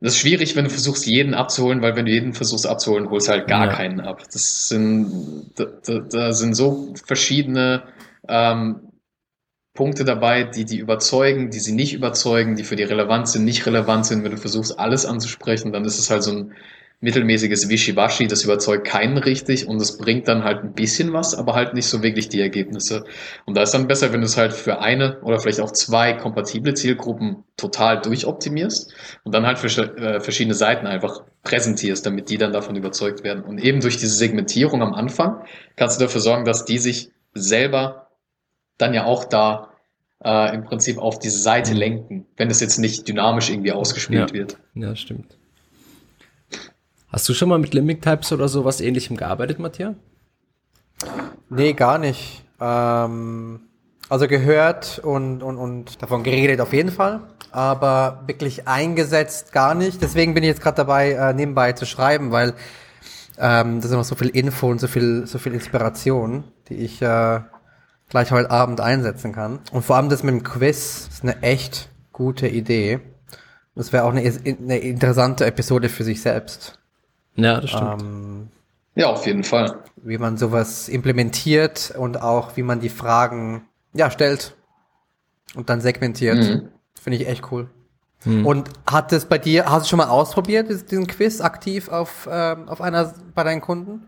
das 0.00 0.14
ist 0.14 0.20
schwierig, 0.20 0.56
wenn 0.56 0.64
du 0.64 0.70
versuchst, 0.70 1.06
jeden 1.06 1.34
abzuholen, 1.34 1.82
weil 1.82 1.94
wenn 1.96 2.06
du 2.06 2.12
jeden 2.12 2.32
versuchst 2.32 2.66
abzuholen, 2.66 3.10
holst 3.10 3.28
halt 3.28 3.48
gar 3.48 3.66
Ja. 3.66 3.72
keinen 3.72 4.00
ab. 4.00 4.22
Das 4.32 4.68
sind, 4.68 5.52
da, 5.56 5.66
da, 5.84 5.98
da 6.00 6.32
sind 6.32 6.54
so 6.54 6.94
verschiedene 7.04 7.82
ähm, 8.28 8.80
Punkte 9.74 10.04
dabei, 10.04 10.44
die 10.44 10.64
die 10.64 10.78
überzeugen, 10.78 11.50
die 11.50 11.60
sie 11.60 11.72
nicht 11.72 11.94
überzeugen, 11.94 12.56
die 12.56 12.64
für 12.64 12.76
die 12.76 12.82
relevant 12.82 13.28
sind, 13.28 13.44
nicht 13.44 13.66
relevant 13.66 14.06
sind. 14.06 14.24
Wenn 14.24 14.32
du 14.32 14.36
versuchst, 14.36 14.78
alles 14.78 15.06
anzusprechen, 15.06 15.72
dann 15.72 15.84
ist 15.84 15.98
es 15.98 16.10
halt 16.10 16.22
so 16.22 16.32
ein 16.32 16.52
mittelmäßiges 17.02 17.68
Wischiwaschi, 17.70 18.26
das 18.26 18.44
überzeugt 18.44 18.86
keinen 18.86 19.16
richtig 19.16 19.66
und 19.66 19.80
es 19.80 19.96
bringt 19.96 20.28
dann 20.28 20.44
halt 20.44 20.62
ein 20.62 20.74
bisschen 20.74 21.12
was, 21.14 21.34
aber 21.34 21.54
halt 21.54 21.72
nicht 21.72 21.86
so 21.86 22.02
wirklich 22.02 22.28
die 22.28 22.40
Ergebnisse. 22.40 23.04
Und 23.46 23.56
da 23.56 23.62
ist 23.62 23.72
dann 23.72 23.86
besser, 23.86 24.12
wenn 24.12 24.20
du 24.20 24.26
es 24.26 24.36
halt 24.36 24.52
für 24.52 24.80
eine 24.80 25.18
oder 25.22 25.40
vielleicht 25.40 25.60
auch 25.60 25.70
zwei 25.70 26.12
kompatible 26.12 26.74
Zielgruppen 26.74 27.44
total 27.56 28.00
durchoptimierst 28.02 28.92
und 29.24 29.34
dann 29.34 29.46
halt 29.46 29.58
für 29.58 29.68
äh, 29.96 30.20
verschiedene 30.20 30.54
Seiten 30.54 30.86
einfach 30.86 31.22
präsentierst, 31.42 32.04
damit 32.04 32.28
die 32.28 32.36
dann 32.36 32.52
davon 32.52 32.76
überzeugt 32.76 33.24
werden. 33.24 33.44
Und 33.44 33.58
eben 33.64 33.80
durch 33.80 33.96
diese 33.96 34.14
Segmentierung 34.14 34.82
am 34.82 34.92
Anfang 34.92 35.42
kannst 35.76 35.98
du 35.98 36.04
dafür 36.04 36.20
sorgen, 36.20 36.44
dass 36.44 36.66
die 36.66 36.78
sich 36.78 37.10
selber 37.32 38.08
dann 38.76 38.92
ja 38.92 39.04
auch 39.06 39.24
da 39.24 39.70
äh, 40.22 40.54
im 40.54 40.64
Prinzip 40.64 40.98
auf 40.98 41.18
diese 41.18 41.38
Seite 41.38 41.72
lenken, 41.72 42.26
wenn 42.36 42.50
es 42.50 42.60
jetzt 42.60 42.78
nicht 42.78 43.08
dynamisch 43.08 43.48
irgendwie 43.48 43.72
ausgespielt 43.72 44.32
Ja. 44.32 44.34
wird. 44.34 44.58
Ja, 44.74 44.94
stimmt. 44.94 45.38
Hast 47.12 47.28
du 47.28 47.34
schon 47.34 47.48
mal 47.48 47.58
mit 47.58 47.74
Limbic 47.74 48.02
Types 48.02 48.32
oder 48.32 48.48
sowas 48.48 48.80
ähnlichem 48.80 49.16
gearbeitet, 49.16 49.58
Matthias? 49.58 49.94
Nee, 51.48 51.72
gar 51.72 51.98
nicht. 51.98 52.44
Ähm, 52.60 53.60
also 54.08 54.28
gehört 54.28 55.00
und, 55.00 55.42
und, 55.42 55.56
und 55.56 56.02
davon 56.02 56.22
geredet 56.22 56.60
auf 56.60 56.72
jeden 56.72 56.92
Fall, 56.92 57.20
aber 57.50 58.22
wirklich 58.26 58.68
eingesetzt 58.68 59.52
gar 59.52 59.74
nicht. 59.74 60.02
Deswegen 60.02 60.34
bin 60.34 60.44
ich 60.44 60.48
jetzt 60.48 60.62
gerade 60.62 60.76
dabei, 60.76 61.12
äh, 61.12 61.32
nebenbei 61.32 61.72
zu 61.72 61.84
schreiben, 61.84 62.30
weil 62.30 62.54
ähm, 63.38 63.76
das 63.80 63.86
ist 63.86 63.96
noch 63.96 64.04
so 64.04 64.14
viel 64.14 64.28
Info 64.28 64.68
und 64.68 64.80
so 64.80 64.86
viel, 64.86 65.26
so 65.26 65.38
viel 65.38 65.54
Inspiration, 65.54 66.44
die 66.68 66.74
ich 66.74 67.02
äh, 67.02 67.40
gleich 68.08 68.30
heute 68.30 68.50
Abend 68.50 68.80
einsetzen 68.80 69.32
kann. 69.32 69.60
Und 69.72 69.84
vor 69.84 69.96
allem 69.96 70.10
das 70.10 70.22
mit 70.22 70.34
dem 70.34 70.42
Quiz 70.44 71.08
ist 71.10 71.22
eine 71.22 71.42
echt 71.42 71.88
gute 72.12 72.46
Idee. 72.46 73.00
Das 73.74 73.92
wäre 73.92 74.04
auch 74.04 74.12
eine, 74.12 74.20
eine 74.20 74.78
interessante 74.78 75.46
Episode 75.46 75.88
für 75.88 76.04
sich 76.04 76.20
selbst. 76.20 76.79
Ja, 77.36 77.60
das 77.60 77.70
stimmt. 77.70 78.02
Ähm, 78.02 78.48
Ja, 78.94 79.06
auf 79.08 79.26
jeden 79.26 79.44
Fall. 79.44 79.78
wie 79.96 80.18
man 80.18 80.36
sowas 80.36 80.88
implementiert 80.88 81.92
und 81.96 82.20
auch 82.20 82.56
wie 82.56 82.62
man 82.62 82.80
die 82.80 82.88
Fragen 82.88 83.66
ja 83.92 84.10
stellt 84.10 84.56
und 85.54 85.68
dann 85.70 85.80
segmentiert. 85.80 86.36
Mhm. 86.38 86.68
Finde 87.00 87.18
ich 87.18 87.28
echt 87.28 87.50
cool. 87.52 87.68
Und 88.26 88.68
hat 88.86 89.14
es 89.14 89.24
bei 89.24 89.38
dir, 89.38 89.64
hast 89.70 89.86
du 89.86 89.90
schon 89.90 89.96
mal 89.96 90.08
ausprobiert, 90.08 90.68
dies- 90.68 90.84
diesen 90.84 91.06
Quiz 91.06 91.40
aktiv 91.40 91.88
auf, 91.88 92.28
ähm, 92.30 92.68
auf 92.68 92.82
einer 92.82 93.14
bei 93.34 93.44
deinen 93.44 93.62
Kunden? 93.62 94.02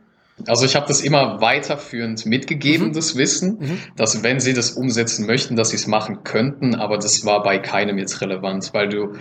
Also 0.47 0.67
ich 0.67 0.77
habe 0.77 0.87
das 0.87 1.01
immer 1.01 1.41
weiterführend 1.41 2.27
mitgegeben, 2.27 2.93
das 2.93 3.17
Wissen, 3.17 3.81
dass 3.97 4.23
wenn 4.23 4.39
sie 4.41 4.53
das 4.53 4.73
umsetzen 4.73 5.25
möchten, 5.27 5.57
dass 5.57 5.71
sie 5.71 5.77
es 5.77 5.87
machen 5.87 6.25
könnten, 6.25 6.75
aber 6.75 6.99
das 6.99 7.25
war 7.25 7.43
bei 7.43 7.59
keinem 7.59 7.97
jetzt 7.97 8.21
relevant, 8.21 8.75
weil 8.75 8.89
du 8.91 9.15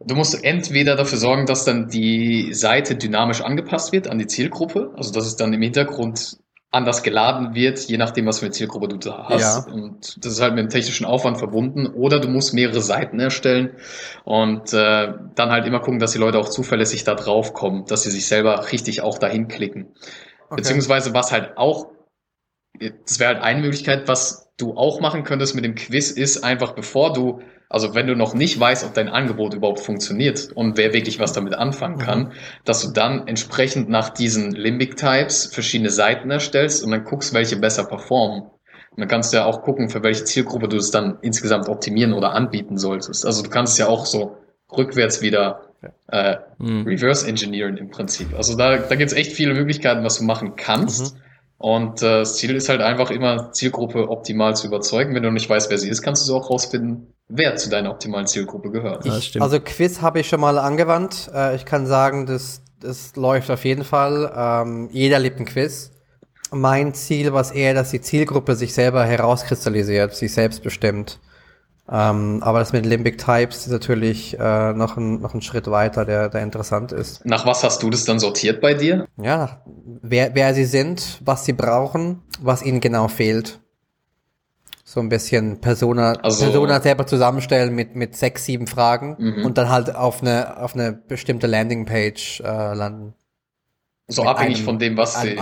du 0.00 0.14
musst 0.14 0.44
entweder 0.44 0.96
dafür 0.96 1.18
sorgen, 1.18 1.46
dass 1.46 1.64
dann 1.64 1.88
die 1.88 2.52
Seite 2.54 2.96
dynamisch 2.96 3.40
angepasst 3.40 3.92
wird 3.92 4.08
an 4.08 4.18
die 4.18 4.26
Zielgruppe, 4.26 4.92
also 4.96 5.12
dass 5.12 5.26
es 5.26 5.36
dann 5.36 5.52
im 5.52 5.62
Hintergrund 5.62 6.38
anders 6.70 7.02
geladen 7.02 7.54
wird, 7.54 7.78
je 7.80 7.96
nachdem, 7.96 8.26
was 8.26 8.40
für 8.40 8.46
eine 8.46 8.52
Zielgruppe 8.52 8.88
du 8.88 8.98
da 8.98 9.26
hast. 9.28 9.66
Ja. 9.66 9.72
Und 9.72 10.22
das 10.22 10.32
ist 10.32 10.42
halt 10.42 10.54
mit 10.54 10.64
dem 10.64 10.68
technischen 10.68 11.06
Aufwand 11.06 11.38
verbunden. 11.38 11.86
Oder 11.86 12.20
du 12.20 12.28
musst 12.28 12.52
mehrere 12.52 12.82
Seiten 12.82 13.18
erstellen 13.18 13.70
und 14.24 14.74
äh, 14.74 15.14
dann 15.34 15.50
halt 15.50 15.66
immer 15.66 15.80
gucken, 15.80 15.98
dass 15.98 16.12
die 16.12 16.18
Leute 16.18 16.38
auch 16.38 16.48
zuverlässig 16.48 17.04
da 17.04 17.14
drauf 17.14 17.54
kommen, 17.54 17.86
dass 17.86 18.02
sie 18.02 18.10
sich 18.10 18.26
selber 18.26 18.70
richtig 18.70 19.00
auch 19.00 19.18
dahin 19.18 19.48
klicken. 19.48 19.94
Okay. 20.46 20.56
Beziehungsweise 20.56 21.14
was 21.14 21.32
halt 21.32 21.56
auch, 21.56 21.86
das 22.78 23.18
wäre 23.18 23.34
halt 23.34 23.42
eine 23.42 23.62
Möglichkeit, 23.62 24.06
was 24.06 24.50
du 24.58 24.76
auch 24.76 25.00
machen 25.00 25.24
könntest 25.24 25.54
mit 25.54 25.64
dem 25.64 25.74
Quiz, 25.74 26.10
ist 26.10 26.44
einfach 26.44 26.72
bevor 26.72 27.14
du 27.14 27.40
also 27.68 27.94
wenn 27.94 28.06
du 28.06 28.16
noch 28.16 28.34
nicht 28.34 28.58
weißt, 28.58 28.84
ob 28.84 28.94
dein 28.94 29.08
Angebot 29.08 29.54
überhaupt 29.54 29.80
funktioniert 29.80 30.50
und 30.54 30.78
wer 30.78 30.94
wirklich 30.94 31.18
was 31.18 31.32
damit 31.32 31.54
anfangen 31.54 31.96
mhm. 31.96 32.00
kann, 32.00 32.18
mhm. 32.20 32.32
dass 32.64 32.82
du 32.82 32.92
dann 32.92 33.26
entsprechend 33.26 33.88
nach 33.88 34.08
diesen 34.08 34.52
Limbic 34.52 34.96
Types 34.96 35.46
verschiedene 35.46 35.90
Seiten 35.90 36.30
erstellst 36.30 36.82
und 36.82 36.90
dann 36.90 37.04
guckst, 37.04 37.34
welche 37.34 37.56
besser 37.56 37.84
performen. 37.84 38.42
Und 38.42 39.02
dann 39.02 39.08
kannst 39.08 39.32
du 39.32 39.36
ja 39.36 39.44
auch 39.44 39.62
gucken, 39.62 39.90
für 39.90 40.02
welche 40.02 40.24
Zielgruppe 40.24 40.68
du 40.68 40.76
es 40.76 40.90
dann 40.90 41.18
insgesamt 41.20 41.68
optimieren 41.68 42.14
oder 42.14 42.32
anbieten 42.32 42.78
solltest. 42.78 43.26
Also 43.26 43.42
du 43.42 43.50
kannst 43.50 43.78
ja 43.78 43.86
auch 43.86 44.06
so 44.06 44.38
rückwärts 44.76 45.20
wieder 45.20 45.68
äh, 46.10 46.36
mhm. 46.58 46.86
reverse 46.86 47.26
engineeren 47.28 47.76
im 47.76 47.90
Prinzip. 47.90 48.34
Also 48.34 48.56
da, 48.56 48.78
da 48.78 48.94
gibt 48.96 49.12
es 49.12 49.16
echt 49.16 49.32
viele 49.32 49.54
Möglichkeiten, 49.54 50.04
was 50.04 50.18
du 50.18 50.24
machen 50.24 50.56
kannst. 50.56 51.14
Mhm. 51.14 51.20
Und 51.58 52.02
äh, 52.02 52.20
das 52.20 52.36
Ziel 52.36 52.54
ist 52.54 52.68
halt 52.68 52.80
einfach 52.80 53.10
immer, 53.10 53.50
Zielgruppe 53.52 54.08
optimal 54.08 54.54
zu 54.56 54.68
überzeugen. 54.68 55.14
Wenn 55.14 55.24
du 55.24 55.32
nicht 55.32 55.50
weißt, 55.50 55.70
wer 55.70 55.78
sie 55.78 55.88
ist, 55.88 56.02
kannst 56.02 56.22
du 56.22 56.26
so 56.26 56.36
auch 56.36 56.50
rausfinden, 56.50 57.12
wer 57.28 57.56
zu 57.56 57.68
deiner 57.68 57.90
optimalen 57.90 58.28
Zielgruppe 58.28 58.70
gehört. 58.70 59.04
Ich, 59.06 59.40
also 59.40 59.58
Quiz 59.60 60.00
habe 60.00 60.20
ich 60.20 60.28
schon 60.28 60.40
mal 60.40 60.56
angewandt. 60.56 61.30
Äh, 61.34 61.56
ich 61.56 61.64
kann 61.64 61.86
sagen, 61.86 62.26
das, 62.26 62.62
das 62.80 63.16
läuft 63.16 63.50
auf 63.50 63.64
jeden 63.64 63.84
Fall. 63.84 64.32
Ähm, 64.34 64.88
jeder 64.92 65.18
liebt 65.18 65.40
ein 65.40 65.46
Quiz. 65.46 65.90
Mein 66.52 66.94
Ziel 66.94 67.32
war 67.32 67.40
es 67.40 67.50
eher, 67.50 67.74
dass 67.74 67.90
die 67.90 68.00
Zielgruppe 68.00 68.54
sich 68.54 68.72
selber 68.72 69.04
herauskristallisiert, 69.04 70.14
sich 70.14 70.32
selbst 70.32 70.62
bestimmt. 70.62 71.18
Ähm, 71.90 72.42
aber 72.42 72.58
das 72.58 72.72
mit 72.72 72.84
Limbic 72.84 73.16
Types 73.16 73.66
ist 73.66 73.72
natürlich 73.72 74.38
äh, 74.38 74.72
noch, 74.74 74.98
ein, 74.98 75.20
noch 75.20 75.32
ein 75.32 75.40
Schritt 75.40 75.70
weiter, 75.70 76.04
der, 76.04 76.28
der 76.28 76.42
interessant 76.42 76.92
ist. 76.92 77.24
Nach 77.24 77.46
was 77.46 77.64
hast 77.64 77.82
du 77.82 77.88
das 77.88 78.04
dann 78.04 78.18
sortiert 78.18 78.60
bei 78.60 78.74
dir? 78.74 79.06
Ja, 79.16 79.62
wer, 80.02 80.34
wer 80.34 80.52
sie 80.52 80.66
sind, 80.66 81.18
was 81.24 81.46
sie 81.46 81.54
brauchen, 81.54 82.22
was 82.40 82.62
ihnen 82.62 82.80
genau 82.80 83.08
fehlt. 83.08 83.60
So 84.84 85.00
ein 85.00 85.08
bisschen 85.08 85.60
Persona, 85.60 86.12
also, 86.22 86.44
Persona 86.44 86.80
selber 86.80 87.06
zusammenstellen 87.06 87.74
mit, 87.74 87.94
mit 87.94 88.16
sechs, 88.16 88.44
sieben 88.44 88.66
Fragen 88.66 89.16
mhm. 89.18 89.44
und 89.46 89.56
dann 89.56 89.70
halt 89.70 89.94
auf 89.94 90.20
eine, 90.20 90.62
auf 90.62 90.74
eine 90.74 90.92
bestimmte 90.92 91.46
Landingpage 91.46 92.40
äh, 92.40 92.74
landen. 92.74 93.14
So 94.08 94.22
mit 94.22 94.30
abhängig 94.30 94.56
einem, 94.56 94.64
von 94.64 94.78
dem, 94.78 94.96
was 94.96 95.20
sie. 95.20 95.38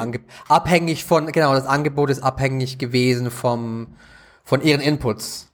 Abhängig 0.49 1.05
von, 1.05 1.27
genau, 1.31 1.55
das 1.55 1.67
Angebot 1.67 2.11
ist 2.11 2.23
abhängig 2.23 2.79
gewesen 2.79 3.31
vom, 3.31 3.97
von 4.45 4.63
ihren 4.63 4.81
Inputs. 4.81 5.53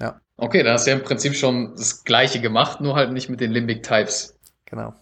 Ja. 0.00 0.20
Okay, 0.36 0.62
dann 0.62 0.74
hast 0.74 0.86
du 0.86 0.90
ja 0.90 0.96
im 0.96 1.02
Prinzip 1.02 1.34
schon 1.34 1.74
das 1.76 2.04
Gleiche 2.04 2.40
gemacht, 2.40 2.80
nur 2.80 2.94
halt 2.94 3.12
nicht 3.12 3.28
mit 3.28 3.40
den 3.40 3.50
Limbic 3.50 3.82
Types. 3.82 4.38
Genau. 4.66 4.94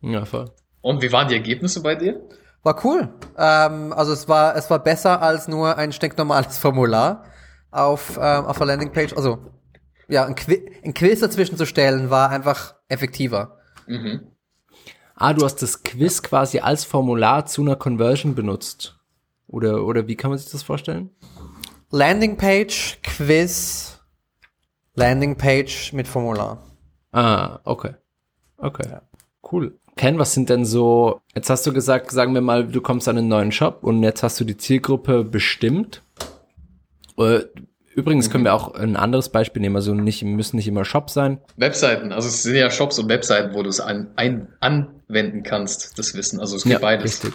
Ja, 0.00 0.24
voll. 0.24 0.50
Und 0.80 1.00
wie 1.02 1.12
waren 1.12 1.28
die 1.28 1.34
Ergebnisse 1.34 1.82
bei 1.82 1.94
dir? 1.94 2.20
War 2.62 2.84
cool. 2.84 3.08
Ähm, 3.38 3.92
also 3.92 4.12
es 4.12 4.28
war, 4.28 4.56
es 4.56 4.68
war 4.68 4.78
besser 4.80 5.22
als 5.22 5.48
nur 5.48 5.78
ein 5.78 5.92
stinknormales 5.92 6.58
Formular 6.58 7.24
auf, 7.70 8.18
ähm, 8.20 8.44
auf 8.44 8.58
der 8.58 8.66
Landingpage. 8.66 9.14
Also, 9.14 9.38
ja, 10.08 10.26
ein, 10.26 10.34
Qu 10.34 10.52
ein 10.84 10.94
Quiz 10.94 11.20
dazwischen 11.20 11.56
zu 11.56 11.66
stellen 11.66 12.10
war 12.10 12.30
einfach 12.30 12.74
effektiver. 12.88 13.58
Mhm. 13.86 14.28
Ah, 15.14 15.32
du 15.32 15.44
hast 15.44 15.62
das 15.62 15.82
Quiz 15.82 16.22
quasi 16.22 16.60
als 16.60 16.84
Formular 16.84 17.46
zu 17.46 17.62
einer 17.62 17.76
Conversion 17.76 18.34
benutzt. 18.34 18.98
Oder, 19.46 19.84
oder 19.84 20.08
wie 20.08 20.16
kann 20.16 20.30
man 20.30 20.38
sich 20.38 20.50
das 20.50 20.62
vorstellen? 20.62 21.10
Landingpage, 21.90 22.98
Quiz, 23.02 23.91
Landingpage 24.94 25.92
mit 25.92 26.06
Formular. 26.06 26.62
Ah, 27.12 27.60
okay. 27.64 27.94
Okay. 28.58 28.88
Ja. 28.90 29.02
Cool. 29.50 29.78
Ken, 29.96 30.18
was 30.18 30.32
sind 30.32 30.48
denn 30.48 30.64
so, 30.64 31.20
jetzt 31.34 31.50
hast 31.50 31.66
du 31.66 31.72
gesagt, 31.72 32.10
sagen 32.10 32.34
wir 32.34 32.40
mal, 32.40 32.66
du 32.66 32.80
kommst 32.80 33.08
an 33.08 33.18
einen 33.18 33.28
neuen 33.28 33.52
Shop 33.52 33.80
und 33.82 34.02
jetzt 34.02 34.22
hast 34.22 34.40
du 34.40 34.44
die 34.44 34.56
Zielgruppe 34.56 35.24
bestimmt. 35.24 36.02
Äh, 37.18 37.40
übrigens 37.94 38.30
können 38.30 38.44
wir 38.44 38.54
auch 38.54 38.74
ein 38.74 38.96
anderes 38.96 39.28
Beispiel 39.28 39.60
nehmen, 39.60 39.76
also 39.76 39.94
nicht, 39.94 40.22
müssen 40.22 40.56
nicht 40.56 40.68
immer 40.68 40.86
Shops 40.86 41.12
sein. 41.12 41.40
Webseiten, 41.56 42.12
also 42.12 42.28
es 42.28 42.42
sind 42.42 42.54
ja 42.54 42.70
Shops 42.70 42.98
und 42.98 43.08
Webseiten, 43.10 43.54
wo 43.54 43.62
du 43.62 43.68
es 43.68 43.80
an, 43.80 44.12
ein, 44.16 44.48
anwenden 44.60 45.42
kannst, 45.42 45.98
das 45.98 46.14
Wissen. 46.14 46.40
Also 46.40 46.56
es 46.56 46.62
gibt 46.62 46.72
ja, 46.72 46.78
beides. 46.78 47.22
Richtig. 47.22 47.34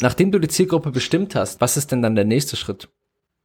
Nachdem 0.00 0.30
du 0.30 0.38
die 0.38 0.48
Zielgruppe 0.48 0.92
bestimmt 0.92 1.34
hast, 1.34 1.60
was 1.60 1.76
ist 1.76 1.90
denn 1.90 2.02
dann 2.02 2.14
der 2.14 2.24
nächste 2.24 2.54
Schritt? 2.54 2.88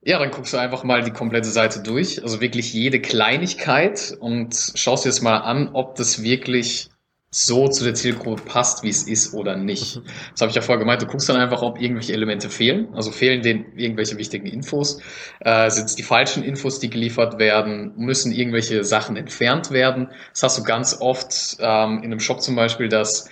Ja, 0.06 0.20
dann 0.20 0.32
guckst 0.32 0.52
du 0.54 0.58
einfach 0.58 0.84
mal 0.84 1.02
die 1.02 1.12
komplette 1.12 1.50
Seite 1.50 1.82
durch, 1.82 2.22
also 2.22 2.42
wirklich 2.42 2.74
jede 2.74 3.00
Kleinigkeit 3.00 4.16
und 4.20 4.54
schaust 4.76 5.06
dir 5.06 5.10
das 5.10 5.22
mal 5.22 5.38
an, 5.38 5.70
ob 5.74 5.96
das 5.96 6.22
wirklich 6.22 6.90
so 7.34 7.68
zu 7.68 7.84
der 7.84 7.96
Zielgruppe 7.96 8.44
passt, 8.44 8.84
wie 8.84 8.90
es 8.90 9.04
ist 9.04 9.34
oder 9.34 9.56
nicht. 9.56 9.96
Mhm. 9.96 10.04
Das 10.32 10.42
habe 10.42 10.50
ich 10.50 10.56
ja 10.56 10.62
vorher 10.62 10.80
gemeint. 10.80 11.02
Du 11.02 11.08
guckst 11.08 11.28
dann 11.30 11.38
einfach, 11.38 11.64
ob 11.64 11.82
irgendwelche 11.82 12.14
Elemente 12.14 12.50
fehlen. 12.50 12.90
Also 12.94 13.12
fehlen 13.12 13.42
denen 13.42 13.66
irgendwelche 13.76 14.18
wichtigen 14.18 14.46
Infos. 14.46 15.02
Äh, 15.40 15.72
sind 15.72 15.86
es 15.86 15.96
die 15.96 16.04
falschen 16.04 16.44
Infos, 16.44 16.80
die 16.80 16.92
geliefert 16.92 17.40
werden? 17.40 17.94
Müssen 17.98 18.32
irgendwelche 18.32 18.84
Sachen 18.84 19.16
entfernt 19.16 19.72
werden? 19.72 20.10
Das 20.32 20.44
hast 20.44 20.60
du 20.60 20.64
ganz 20.64 21.02
oft 21.02 21.58
ähm, 21.60 22.00
in 22.00 22.12
einem 22.12 22.20
Shop 22.20 22.42
zum 22.42 22.56
Beispiel, 22.56 22.88
dass 22.88 23.30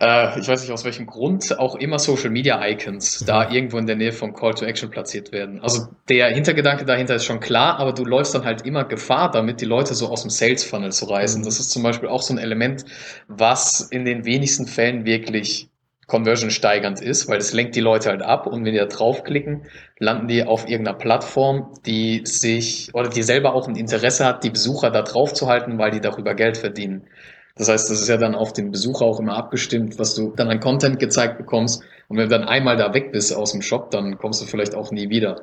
äh, 0.00 0.40
ich 0.40 0.48
weiß 0.48 0.62
nicht 0.62 0.72
aus 0.72 0.84
welchem 0.84 1.06
Grund, 1.06 1.58
auch 1.58 1.76
immer 1.76 1.98
Social 1.98 2.30
Media 2.30 2.64
Icons 2.66 3.20
mhm. 3.20 3.26
da 3.26 3.50
irgendwo 3.50 3.78
in 3.78 3.86
der 3.86 3.96
Nähe 3.96 4.12
vom 4.12 4.34
Call 4.34 4.54
to 4.54 4.64
Action 4.64 4.90
platziert 4.90 5.32
werden. 5.32 5.60
Also 5.60 5.88
der 6.08 6.28
Hintergedanke 6.28 6.84
dahinter 6.84 7.14
ist 7.14 7.24
schon 7.24 7.40
klar, 7.40 7.78
aber 7.78 7.92
du 7.92 8.04
läufst 8.04 8.34
dann 8.34 8.44
halt 8.44 8.62
immer 8.62 8.84
Gefahr 8.84 9.30
damit, 9.30 9.60
die 9.60 9.66
Leute 9.66 9.94
so 9.94 10.08
aus 10.08 10.22
dem 10.22 10.30
Sales 10.30 10.64
Funnel 10.64 10.92
zu 10.92 11.04
reißen. 11.06 11.40
Mhm. 11.40 11.44
Das 11.44 11.60
ist 11.60 11.70
zum 11.70 11.82
Beispiel 11.82 12.08
auch 12.08 12.22
so 12.22 12.34
ein 12.34 12.38
Element, 12.38 12.84
was 13.28 13.80
in 13.80 14.04
den 14.04 14.24
wenigsten 14.24 14.66
Fällen 14.66 15.04
wirklich 15.04 15.68
Conversion 16.06 16.50
steigernd 16.50 17.00
ist, 17.00 17.28
weil 17.28 17.38
es 17.38 17.52
lenkt 17.52 17.76
die 17.76 17.80
Leute 17.80 18.10
halt 18.10 18.22
ab 18.22 18.46
und 18.46 18.64
wenn 18.64 18.72
die 18.72 18.78
da 18.78 18.86
draufklicken, 18.86 19.66
landen 19.98 20.28
die 20.28 20.44
auf 20.44 20.68
irgendeiner 20.68 20.98
Plattform, 20.98 21.72
die 21.86 22.22
sich 22.24 22.90
oder 22.94 23.08
die 23.08 23.22
selber 23.22 23.54
auch 23.54 23.68
ein 23.68 23.76
Interesse 23.76 24.26
hat, 24.26 24.44
die 24.44 24.50
Besucher 24.50 24.90
da 24.90 25.02
drauf 25.02 25.32
zu 25.32 25.48
halten, 25.48 25.78
weil 25.78 25.92
die 25.92 26.00
darüber 26.00 26.34
Geld 26.34 26.58
verdienen. 26.58 27.06
Das 27.56 27.68
heißt, 27.68 27.88
das 27.90 28.00
ist 28.00 28.08
ja 28.08 28.16
dann 28.16 28.34
auf 28.34 28.52
den 28.52 28.72
Besucher 28.72 29.04
auch 29.04 29.20
immer 29.20 29.36
abgestimmt, 29.36 29.98
was 29.98 30.14
du 30.14 30.32
dann 30.34 30.50
an 30.50 30.60
Content 30.60 30.98
gezeigt 30.98 31.38
bekommst. 31.38 31.82
Und 32.08 32.16
wenn 32.16 32.28
du 32.28 32.36
dann 32.36 32.48
einmal 32.48 32.76
da 32.76 32.92
weg 32.94 33.12
bist 33.12 33.34
aus 33.34 33.52
dem 33.52 33.62
Shop, 33.62 33.90
dann 33.90 34.18
kommst 34.18 34.42
du 34.42 34.46
vielleicht 34.46 34.74
auch 34.74 34.90
nie 34.90 35.08
wieder. 35.08 35.42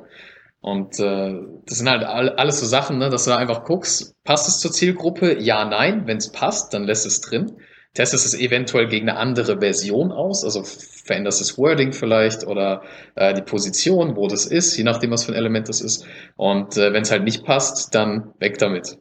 Und 0.60 1.00
äh, 1.00 1.34
das 1.66 1.78
sind 1.78 1.90
halt 1.90 2.04
alles 2.04 2.60
so 2.60 2.66
Sachen, 2.66 2.98
ne, 2.98 3.08
dass 3.08 3.24
du 3.24 3.36
einfach 3.36 3.64
guckst, 3.64 4.14
passt 4.24 4.46
es 4.48 4.60
zur 4.60 4.70
Zielgruppe? 4.70 5.40
Ja, 5.40 5.64
nein. 5.64 6.06
Wenn 6.06 6.18
es 6.18 6.30
passt, 6.30 6.74
dann 6.74 6.84
lässt 6.84 7.06
es 7.06 7.20
drin. 7.20 7.56
Testest 7.94 8.24
es 8.24 8.34
eventuell 8.34 8.88
gegen 8.88 9.08
eine 9.08 9.18
andere 9.18 9.58
Version 9.58 10.12
aus, 10.12 10.44
also 10.44 10.62
veränderst 10.64 11.42
das 11.42 11.58
Wording 11.58 11.92
vielleicht 11.92 12.46
oder 12.46 12.82
äh, 13.16 13.34
die 13.34 13.42
Position, 13.42 14.16
wo 14.16 14.28
das 14.28 14.46
ist, 14.46 14.74
je 14.78 14.84
nachdem, 14.84 15.10
was 15.10 15.24
für 15.24 15.32
ein 15.32 15.36
Element 15.36 15.68
das 15.68 15.82
ist. 15.82 16.06
Und 16.36 16.78
äh, 16.78 16.94
wenn 16.94 17.02
es 17.02 17.10
halt 17.10 17.24
nicht 17.24 17.44
passt, 17.44 17.94
dann 17.94 18.32
weg 18.38 18.56
damit. 18.56 18.96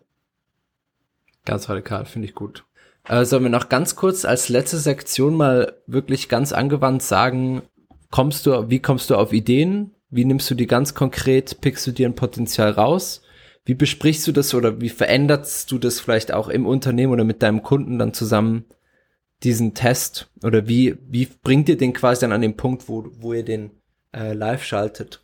Ganz 1.45 1.69
radikal, 1.69 2.05
finde 2.05 2.27
ich 2.27 2.35
gut. 2.35 2.65
Äh, 3.07 3.25
sollen 3.25 3.43
wir 3.43 3.49
noch 3.49 3.69
ganz 3.69 3.95
kurz 3.95 4.25
als 4.25 4.49
letzte 4.49 4.77
Sektion 4.77 5.35
mal 5.35 5.73
wirklich 5.87 6.29
ganz 6.29 6.53
angewandt 6.53 7.01
sagen, 7.01 7.63
kommst 8.09 8.45
du, 8.45 8.69
wie 8.69 8.79
kommst 8.79 9.09
du 9.09 9.15
auf 9.15 9.33
Ideen? 9.33 9.95
Wie 10.09 10.25
nimmst 10.25 10.49
du 10.51 10.55
die 10.55 10.67
ganz 10.67 10.93
konkret, 10.93 11.61
pickst 11.61 11.87
du 11.87 11.91
dir 11.91 12.07
ein 12.07 12.15
Potenzial 12.15 12.71
raus? 12.71 13.21
Wie 13.63 13.75
besprichst 13.75 14.27
du 14.27 14.31
das 14.31 14.53
oder 14.53 14.81
wie 14.81 14.89
veränderst 14.89 15.71
du 15.71 15.77
das 15.77 15.99
vielleicht 15.99 16.33
auch 16.33 16.49
im 16.49 16.65
Unternehmen 16.65 17.13
oder 17.13 17.23
mit 17.23 17.41
deinem 17.41 17.63
Kunden 17.63 17.97
dann 17.97 18.13
zusammen, 18.13 18.65
diesen 19.43 19.73
Test? 19.73 20.29
Oder 20.43 20.67
wie, 20.67 20.97
wie 21.07 21.27
bringt 21.41 21.69
ihr 21.69 21.77
den 21.77 21.93
quasi 21.93 22.21
dann 22.21 22.33
an 22.33 22.41
den 22.41 22.57
Punkt, 22.57 22.89
wo, 22.89 23.07
wo 23.19 23.33
ihr 23.33 23.45
den 23.45 23.71
äh, 24.13 24.33
live 24.33 24.63
schaltet? 24.63 25.21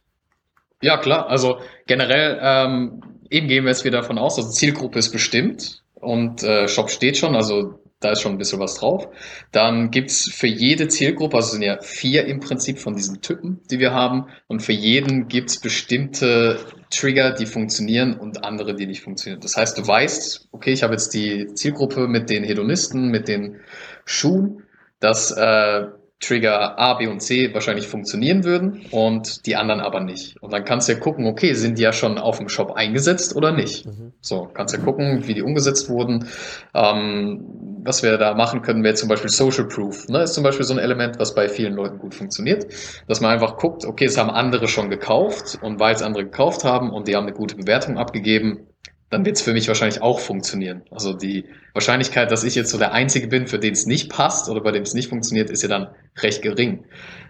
Ja, 0.82 0.98
klar. 0.98 1.28
Also 1.28 1.60
generell, 1.88 2.40
ähm, 2.42 3.02
eben 3.30 3.48
gehen 3.48 3.66
wir 3.66 3.72
jetzt 3.72 3.84
wieder 3.84 4.02
davon 4.02 4.18
aus, 4.18 4.38
also 4.38 4.52
Zielgruppe 4.52 5.00
ist 5.00 5.12
bestimmt 5.12 5.84
und 6.02 6.44
äh, 6.44 6.68
Shop 6.68 6.90
steht 6.90 7.18
schon, 7.18 7.36
also 7.36 7.80
da 8.00 8.12
ist 8.12 8.22
schon 8.22 8.34
ein 8.34 8.38
bisschen 8.38 8.60
was 8.60 8.76
drauf. 8.76 9.08
Dann 9.52 9.90
gibt's 9.90 10.32
für 10.32 10.48
jede 10.48 10.88
Zielgruppe, 10.88 11.38
also 11.38 11.52
sind 11.52 11.64
ja 11.64 11.82
vier 11.82 12.26
im 12.26 12.40
Prinzip 12.40 12.78
von 12.78 12.96
diesen 12.96 13.22
Typen, 13.22 13.62
die 13.72 13.80
wir 13.80 13.92
haben, 13.92 14.28
und 14.48 14.62
für 14.62 14.74
jeden 14.74 15.28
gibt's 15.28 15.60
bestimmte 15.60 16.60
Trigger, 16.92 17.32
die 17.32 17.48
funktionieren 17.48 18.18
und 18.18 18.44
andere, 18.44 18.76
die 18.76 18.86
nicht 18.86 19.02
funktionieren. 19.02 19.42
Das 19.42 19.58
heißt, 19.58 19.78
du 19.78 19.88
weißt, 19.88 20.50
okay, 20.52 20.74
ich 20.74 20.84
habe 20.84 20.94
jetzt 20.94 21.14
die 21.14 21.48
Zielgruppe 21.54 22.08
mit 22.08 22.30
den 22.30 22.44
Hedonisten, 22.44 23.10
mit 23.10 23.28
den 23.28 23.62
Schuhen, 24.06 24.64
dass 25.00 25.32
äh, 25.32 25.88
Trigger 26.20 26.80
A, 26.80 26.96
B 26.96 27.08
und 27.08 27.22
C 27.22 27.54
wahrscheinlich 27.54 27.88
funktionieren 27.88 28.44
würden 28.44 28.86
und 28.90 29.46
die 29.46 29.56
anderen 29.56 29.82
aber 29.82 30.00
nicht. 30.00 30.42
Und 30.42 30.52
dann 30.52 30.66
kannst 30.66 30.90
du 30.90 30.94
ja 30.94 31.00
gucken, 31.00 31.28
okay, 31.28 31.54
sind 31.54 31.78
die 31.78 31.84
ja 31.84 31.94
schon 31.94 32.18
auf 32.18 32.40
dem 32.40 32.50
Shop 32.50 32.72
eingesetzt 32.72 33.36
oder 33.36 33.52
nicht? 33.52 33.86
Mhm. 33.86 34.14
So, 34.20 34.50
kannst 34.52 34.74
ja 34.76 34.82
gucken, 34.82 35.28
wie 35.28 35.36
die 35.36 35.44
umgesetzt 35.44 35.90
wurden. 35.90 36.28
Ähm, 36.74 37.46
was 37.84 38.02
wir 38.02 38.18
da 38.18 38.34
machen 38.34 38.64
können, 38.64 38.84
wäre 38.84 38.96
zum 38.96 39.10
Beispiel 39.10 39.30
Social 39.30 39.66
Proof. 39.66 40.10
Ne? 40.10 40.24
Ist 40.24 40.34
zum 40.34 40.44
Beispiel 40.44 40.66
so 40.66 40.74
ein 40.74 40.80
Element, 40.80 41.20
was 41.20 41.36
bei 41.36 41.48
vielen 41.48 41.74
Leuten 41.74 42.00
gut 42.00 42.16
funktioniert, 42.16 42.66
dass 43.08 43.22
man 43.22 43.32
einfach 43.32 43.56
guckt, 43.58 43.86
okay, 43.86 44.06
es 44.06 44.18
haben 44.18 44.32
andere 44.32 44.68
schon 44.68 44.90
gekauft 44.90 45.60
und 45.62 45.80
weil 45.80 45.96
es 45.96 46.02
andere 46.02 46.26
gekauft 46.26 46.64
haben 46.64 46.92
und 46.92 47.08
die 47.08 47.16
haben 47.16 47.28
eine 47.28 47.36
gute 47.36 47.56
Bewertung 47.56 47.98
abgegeben, 47.98 48.68
dann 49.10 49.26
wird 49.26 49.38
es 49.38 49.42
für 49.42 49.54
mich 49.54 49.68
wahrscheinlich 49.68 50.02
auch 50.02 50.20
funktionieren. 50.20 50.84
Also 50.92 51.14
die 51.14 51.46
Wahrscheinlichkeit, 51.74 52.30
dass 52.30 52.44
ich 52.44 52.56
jetzt 52.56 52.72
so 52.72 52.78
der 52.78 52.92
Einzige 52.92 53.28
bin, 53.28 53.48
für 53.48 53.58
den 53.58 53.74
es 53.74 53.86
nicht 53.86 54.10
passt 54.10 54.50
oder 54.50 54.62
bei 54.62 54.72
dem 54.72 54.84
es 54.84 54.94
nicht 54.94 55.08
funktioniert, 55.08 55.50
ist 55.50 55.64
ja 55.64 55.70
dann 55.70 55.88
recht 56.22 56.42
gering. 56.42 56.84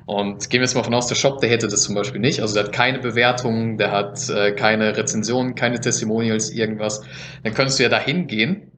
Und 0.07 0.49
gehen 0.49 0.61
wir 0.61 0.65
jetzt 0.65 0.73
mal 0.73 0.83
von 0.83 0.93
aus, 0.93 1.07
der 1.07 1.15
Shop, 1.15 1.39
der 1.41 1.49
hätte 1.49 1.67
das 1.67 1.81
zum 1.83 1.93
Beispiel 1.93 2.21
nicht. 2.21 2.41
Also 2.41 2.55
der 2.55 2.63
hat 2.63 2.71
keine 2.71 2.99
Bewertungen, 2.99 3.77
der 3.77 3.91
hat 3.91 4.29
äh, 4.29 4.53
keine 4.53 4.95
Rezensionen, 4.95 5.53
keine 5.53 5.79
Testimonials, 5.79 6.49
irgendwas. 6.49 7.01
Dann 7.43 7.53
könntest 7.53 7.77
du 7.77 7.83
ja 7.83 7.89
da 7.89 7.99
hingehen 7.99 8.71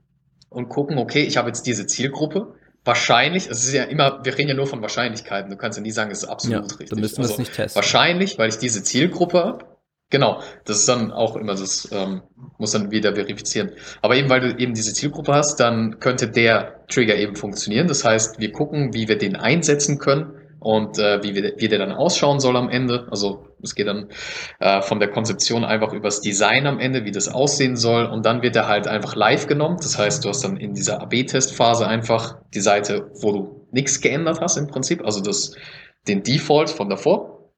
und 0.50 0.68
gucken, 0.70 0.98
okay, 0.98 1.22
ich 1.22 1.38
habe 1.38 1.48
jetzt 1.48 1.68
diese 1.68 1.86
Zielgruppe. 1.86 2.56
Wahrscheinlich, 2.84 3.48
also 3.48 3.60
es 3.60 3.68
ist 3.68 3.74
ja 3.74 3.84
immer, 3.84 4.22
wir 4.24 4.38
reden 4.38 4.50
ja 4.50 4.56
nur 4.56 4.66
von 4.66 4.82
Wahrscheinlichkeiten. 4.82 5.52
Du 5.52 5.58
kannst 5.58 5.78
ja 5.78 5.84
nie 5.84 5.92
sagen, 5.92 6.10
es 6.12 6.24
ist 6.24 6.30
absolut 6.30 6.56
ja, 6.56 6.62
richtig. 6.62 6.90
Dann 6.90 7.00
müssen 7.00 7.18
wir 7.18 7.24
also 7.24 7.34
es 7.34 7.40
nicht 7.40 7.54
testen. 7.54 7.76
Wahrscheinlich, 7.76 8.38
weil 8.40 8.50
ich 8.50 8.58
diese 8.58 8.84
Zielgruppe 8.84 9.44
habe. 9.44 9.66
Genau, 10.12 10.42
das 10.66 10.80
ist 10.80 10.90
dann 10.90 11.12
auch 11.12 11.36
immer 11.36 11.54
das, 11.54 11.88
ähm, 11.92 12.24
muss 12.58 12.72
dann 12.72 12.90
wieder 12.90 13.14
verifizieren. 13.14 13.72
Aber 14.02 14.16
eben 14.16 14.30
weil 14.30 14.40
du 14.40 14.58
eben 14.58 14.74
diese 14.74 14.94
Zielgruppe 14.94 15.34
hast, 15.34 15.60
dann 15.60 16.00
könnte 16.00 16.30
der 16.30 16.84
Trigger 16.88 17.16
eben 17.16 17.36
funktionieren. 17.36 17.88
Das 17.88 18.04
heißt, 18.04 18.40
wir 18.40 18.52
gucken, 18.52 18.94
wie 18.94 19.08
wir 19.08 19.20
den 19.20 19.36
einsetzen 19.36 20.00
können 20.00 20.34
und 20.60 20.98
äh, 20.98 21.22
wie, 21.22 21.36
wie 21.36 21.68
der 21.68 21.78
dann 21.78 21.92
ausschauen 21.92 22.40
soll 22.40 22.58
am 22.58 22.70
Ende. 22.70 23.08
Also 23.12 23.46
es 23.62 23.76
geht 23.76 23.86
dann 23.86 24.10
äh, 24.60 24.82
von 24.82 25.00
der 25.00 25.12
Konzeption 25.12 25.64
einfach 25.64 25.94
übers 25.94 26.22
Design 26.22 26.66
am 26.66 26.80
Ende, 26.80 27.06
wie 27.06 27.12
das 27.12 27.28
aussehen 27.28 27.76
soll 27.76 28.06
und 28.06 28.26
dann 28.26 28.42
wird 28.42 28.56
er 28.56 28.68
halt 28.68 28.88
einfach 28.88 29.16
live 29.16 29.46
genommen. 29.46 29.78
Das 29.78 30.00
heißt, 30.00 30.26
du 30.26 30.30
hast 30.30 30.44
dann 30.44 30.58
in 30.58 30.74
dieser 30.74 31.02
AB-Testphase 31.02 31.88
einfach 31.88 32.40
die 32.56 32.62
Seite, 32.62 33.12
wo 33.22 33.32
du 33.32 33.68
nichts 33.72 34.02
geändert 34.02 34.42
hast 34.42 34.58
im 34.58 34.66
Prinzip, 34.66 35.06
also 35.06 35.22
das, 35.22 35.56
den 36.08 36.24
Default 36.24 36.72
von 36.72 36.90
davor 36.90 37.52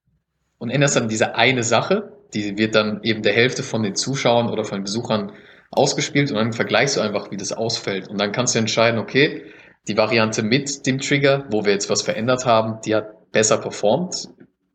und 0.58 0.68
änderst 0.70 0.96
dann 0.96 1.08
diese 1.08 1.34
eine 1.34 1.62
Sache, 1.62 2.11
die 2.34 2.56
wird 2.58 2.74
dann 2.74 3.02
eben 3.02 3.22
der 3.22 3.32
Hälfte 3.32 3.62
von 3.62 3.82
den 3.82 3.94
Zuschauern 3.94 4.48
oder 4.48 4.64
von 4.64 4.78
den 4.78 4.84
Besuchern 4.84 5.32
ausgespielt 5.70 6.30
und 6.30 6.36
dann 6.36 6.52
vergleichst 6.52 6.96
du 6.96 7.00
einfach, 7.00 7.30
wie 7.30 7.36
das 7.36 7.52
ausfällt 7.52 8.08
und 8.08 8.20
dann 8.20 8.32
kannst 8.32 8.54
du 8.54 8.58
entscheiden, 8.58 9.00
okay, 9.00 9.44
die 9.88 9.96
Variante 9.96 10.42
mit 10.42 10.86
dem 10.86 11.00
Trigger, 11.00 11.46
wo 11.50 11.64
wir 11.64 11.72
jetzt 11.72 11.90
was 11.90 12.02
verändert 12.02 12.46
haben, 12.46 12.80
die 12.84 12.94
hat 12.94 13.32
besser 13.32 13.58
performt. 13.58 14.28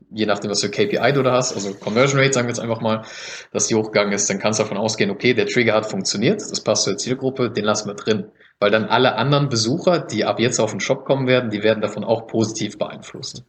Je 0.09 0.25
nachdem, 0.25 0.51
was 0.51 0.61
für 0.61 0.69
KPI 0.69 1.11
du 1.13 1.21
da 1.21 1.33
hast, 1.33 1.53
also 1.53 1.73
Conversion 1.73 2.19
Rate, 2.19 2.33
sagen 2.33 2.47
wir 2.47 2.51
jetzt 2.51 2.61
einfach 2.61 2.81
mal, 2.81 3.03
dass 3.51 3.67
die 3.67 3.75
hochgegangen 3.75 4.13
ist, 4.13 4.29
dann 4.29 4.39
kannst 4.39 4.59
du 4.59 4.63
davon 4.63 4.77
ausgehen, 4.77 5.09
okay, 5.09 5.33
der 5.33 5.47
Trigger 5.47 5.73
hat 5.73 5.85
funktioniert, 5.85 6.39
das 6.39 6.61
passt 6.61 6.83
zur 6.83 6.97
Zielgruppe, 6.97 7.51
den 7.51 7.65
lassen 7.65 7.89
wir 7.89 7.95
drin. 7.95 8.25
Weil 8.59 8.71
dann 8.71 8.85
alle 8.85 9.15
anderen 9.15 9.49
Besucher, 9.49 9.99
die 9.99 10.25
ab 10.25 10.39
jetzt 10.39 10.59
auf 10.59 10.71
den 10.71 10.79
Shop 10.79 11.05
kommen 11.05 11.27
werden, 11.27 11.49
die 11.49 11.61
werden 11.61 11.81
davon 11.81 12.03
auch 12.03 12.27
positiv 12.27 12.77
beeinflusst. 12.77 13.43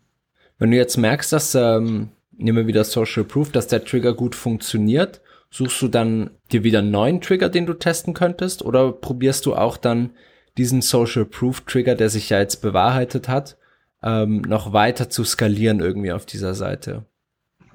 Wenn 0.59 0.73
du 0.73 0.77
jetzt 0.77 0.97
merkst, 0.97 1.33
dass, 1.33 1.55
ähm, 1.55 2.11
nehmen 2.39 2.59
wir 2.59 2.67
wieder 2.67 2.85
Social 2.85 3.25
Proof, 3.25 3.53
dass 3.53 3.67
der 3.67 3.85
Trigger 3.85 4.15
gut 4.15 4.35
funktioniert, 4.35 5.21
suchst 5.51 5.83
du 5.83 5.89
dann 5.89 6.31
dir 6.53 6.65
wieder 6.65 6.81
einen 6.81 6.91
neuen 6.91 7.21
Trigger, 7.21 7.49
den 7.49 7.67
du 7.67 7.75
testen 7.75 8.15
könntest, 8.15 8.63
oder 8.63 8.93
probierst 8.93 9.47
du 9.47 9.55
auch 9.55 9.77
dann 9.77 10.11
diesen 10.57 10.83
Social 10.83 11.25
Proof 11.25 11.63
Trigger, 11.63 11.95
der 11.95 12.09
sich 12.09 12.31
ja 12.31 12.39
jetzt 12.39 12.63
bewahrheitet 12.63 13.29
hat, 13.29 13.57
ähm, 14.03 14.43
noch 14.43 14.73
weiter 14.73 15.11
zu 15.11 15.25
skalieren 15.25 15.81
irgendwie 15.81 16.13
auf 16.13 16.27
dieser 16.27 16.55
Seite? 16.55 17.05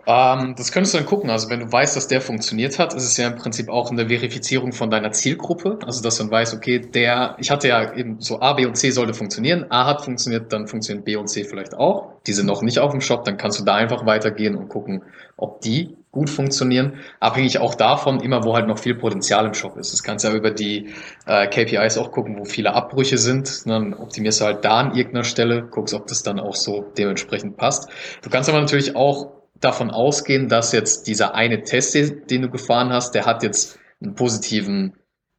Ähm, 0.05 0.55
das 0.57 0.71
könntest 0.71 0.93
du 0.93 0.97
dann 0.97 1.07
gucken. 1.07 1.29
Also 1.29 1.49
wenn 1.49 1.61
du 1.61 1.71
weißt, 1.71 1.95
dass 1.95 2.07
der 2.07 2.19
funktioniert 2.19 2.77
hat, 2.77 2.93
ist 2.93 3.03
es 3.03 3.17
ja 3.17 3.27
im 3.27 3.35
Prinzip 3.35 3.69
auch 3.69 3.89
eine 3.89 4.07
Verifizierung 4.07 4.73
von 4.73 4.89
deiner 4.89 5.11
Zielgruppe. 5.11 5.79
Also 5.85 6.01
dass 6.01 6.17
du 6.17 6.23
dann 6.23 6.31
weißt, 6.31 6.53
okay, 6.53 6.79
der, 6.79 7.35
ich 7.39 7.49
hatte 7.51 7.69
ja 7.69 7.93
eben 7.93 8.19
so 8.19 8.41
A, 8.41 8.53
B 8.53 8.65
und 8.65 8.75
C 8.75 8.91
sollte 8.91 9.13
funktionieren. 9.13 9.65
A 9.69 9.85
hat 9.85 10.03
funktioniert, 10.03 10.51
dann 10.51 10.67
funktionieren 10.67 11.05
B 11.05 11.15
und 11.15 11.27
C 11.27 11.45
vielleicht 11.45 11.73
auch. 11.73 12.13
Die 12.27 12.33
sind 12.33 12.47
noch 12.47 12.61
nicht 12.61 12.79
auf 12.79 12.91
dem 12.91 13.01
Shop, 13.01 13.23
dann 13.23 13.37
kannst 13.37 13.59
du 13.59 13.63
da 13.63 13.75
einfach 13.75 14.05
weitergehen 14.05 14.55
und 14.55 14.67
gucken, 14.69 15.03
ob 15.37 15.61
die 15.61 15.95
gut 16.11 16.29
funktionieren. 16.29 16.99
Abhängig 17.19 17.59
auch 17.59 17.73
davon, 17.73 18.19
immer 18.19 18.43
wo 18.43 18.55
halt 18.55 18.67
noch 18.67 18.77
viel 18.77 18.95
Potenzial 18.95 19.45
im 19.47 19.53
Shop 19.53 19.77
ist. 19.77 19.93
Das 19.93 20.03
kannst 20.03 20.23
du 20.23 20.29
ja 20.29 20.35
über 20.35 20.51
die 20.51 20.93
äh, 21.25 21.47
KPIs 21.47 21.97
auch 21.97 22.11
gucken, 22.11 22.37
wo 22.37 22.45
viele 22.45 22.73
Abbrüche 22.73 23.17
sind. 23.17 23.65
Dann 23.67 23.93
optimierst 23.93 24.41
du 24.41 24.45
halt 24.45 24.63
da 24.63 24.81
an 24.81 24.95
irgendeiner 24.95 25.23
Stelle, 25.23 25.63
guckst, 25.63 25.93
ob 25.93 26.07
das 26.07 26.23
dann 26.23 26.39
auch 26.39 26.55
so 26.55 26.85
dementsprechend 26.97 27.57
passt. 27.57 27.89
Du 28.21 28.29
kannst 28.29 28.47
aber 28.47 28.61
natürlich 28.61 28.95
auch 28.95 29.42
davon 29.63 29.91
ausgehen, 29.91 30.49
dass 30.49 30.71
jetzt 30.71 31.07
dieser 31.07 31.35
eine 31.35 31.63
Test, 31.63 31.95
den 31.95 32.41
du 32.41 32.49
gefahren 32.49 32.91
hast, 32.91 33.15
der 33.15 33.25
hat 33.25 33.43
jetzt 33.43 33.79
einen 34.01 34.15
positiven 34.15 34.97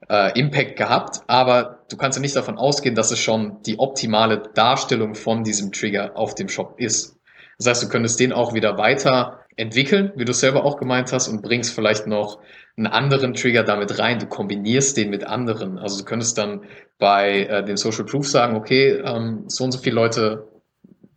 äh, 0.08 0.38
Impact 0.38 0.76
gehabt, 0.76 1.20
aber 1.26 1.84
du 1.88 1.96
kannst 1.96 2.18
ja 2.18 2.22
nicht 2.22 2.36
davon 2.36 2.58
ausgehen, 2.58 2.94
dass 2.94 3.10
es 3.10 3.18
schon 3.18 3.62
die 3.62 3.78
optimale 3.78 4.42
Darstellung 4.54 5.14
von 5.14 5.44
diesem 5.44 5.72
Trigger 5.72 6.16
auf 6.16 6.34
dem 6.34 6.48
Shop 6.48 6.74
ist. 6.78 7.16
Das 7.58 7.68
heißt, 7.68 7.82
du 7.84 7.88
könntest 7.88 8.20
den 8.20 8.32
auch 8.32 8.54
wieder 8.54 8.78
weiter 8.78 9.40
entwickeln, 9.56 10.12
wie 10.16 10.24
du 10.24 10.32
selber 10.32 10.64
auch 10.64 10.76
gemeint 10.76 11.12
hast, 11.12 11.28
und 11.28 11.42
bringst 11.42 11.74
vielleicht 11.74 12.06
noch 12.06 12.40
einen 12.76 12.88
anderen 12.88 13.34
Trigger 13.34 13.62
damit 13.62 13.98
rein. 13.98 14.18
Du 14.18 14.26
kombinierst 14.26 14.96
den 14.96 15.10
mit 15.10 15.24
anderen. 15.24 15.78
Also 15.78 15.98
du 15.98 16.04
könntest 16.04 16.36
dann 16.38 16.62
bei 16.98 17.44
äh, 17.44 17.64
dem 17.64 17.76
Social 17.76 18.04
Proof 18.04 18.28
sagen, 18.28 18.56
okay, 18.56 19.00
ähm, 19.04 19.44
so 19.46 19.64
und 19.64 19.72
so 19.72 19.78
viele 19.78 19.94
Leute 19.94 20.48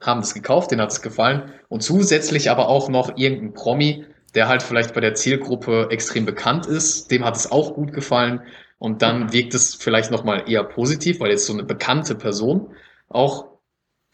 haben 0.02 0.22
das 0.22 0.34
gekauft, 0.34 0.72
denen 0.72 0.82
hat 0.82 0.92
es 0.92 1.02
gefallen. 1.02 1.52
Und 1.70 1.82
zusätzlich 1.82 2.50
aber 2.50 2.68
auch 2.68 2.90
noch 2.90 3.18
irgendein 3.18 3.54
Promi, 3.54 4.06
der 4.36 4.48
halt 4.48 4.62
vielleicht 4.62 4.94
bei 4.94 5.02
der 5.02 5.16
Zielgruppe 5.16 5.88
extrem 5.90 6.26
bekannt 6.26 6.66
ist, 6.66 7.12
dem 7.12 7.26
hat 7.26 7.36
es 7.36 7.52
auch 7.52 7.74
gut 7.74 7.94
gefallen. 7.94 8.42
Und 8.80 9.02
dann 9.02 9.34
wirkt 9.34 9.56
es 9.56 9.74
vielleicht 9.74 10.12
nochmal 10.12 10.44
eher 10.48 10.64
positiv, 10.64 11.20
weil 11.20 11.32
jetzt 11.32 11.48
so 11.48 11.54
eine 11.54 11.64
bekannte 11.64 12.14
Person 12.16 12.74
auch 13.10 13.47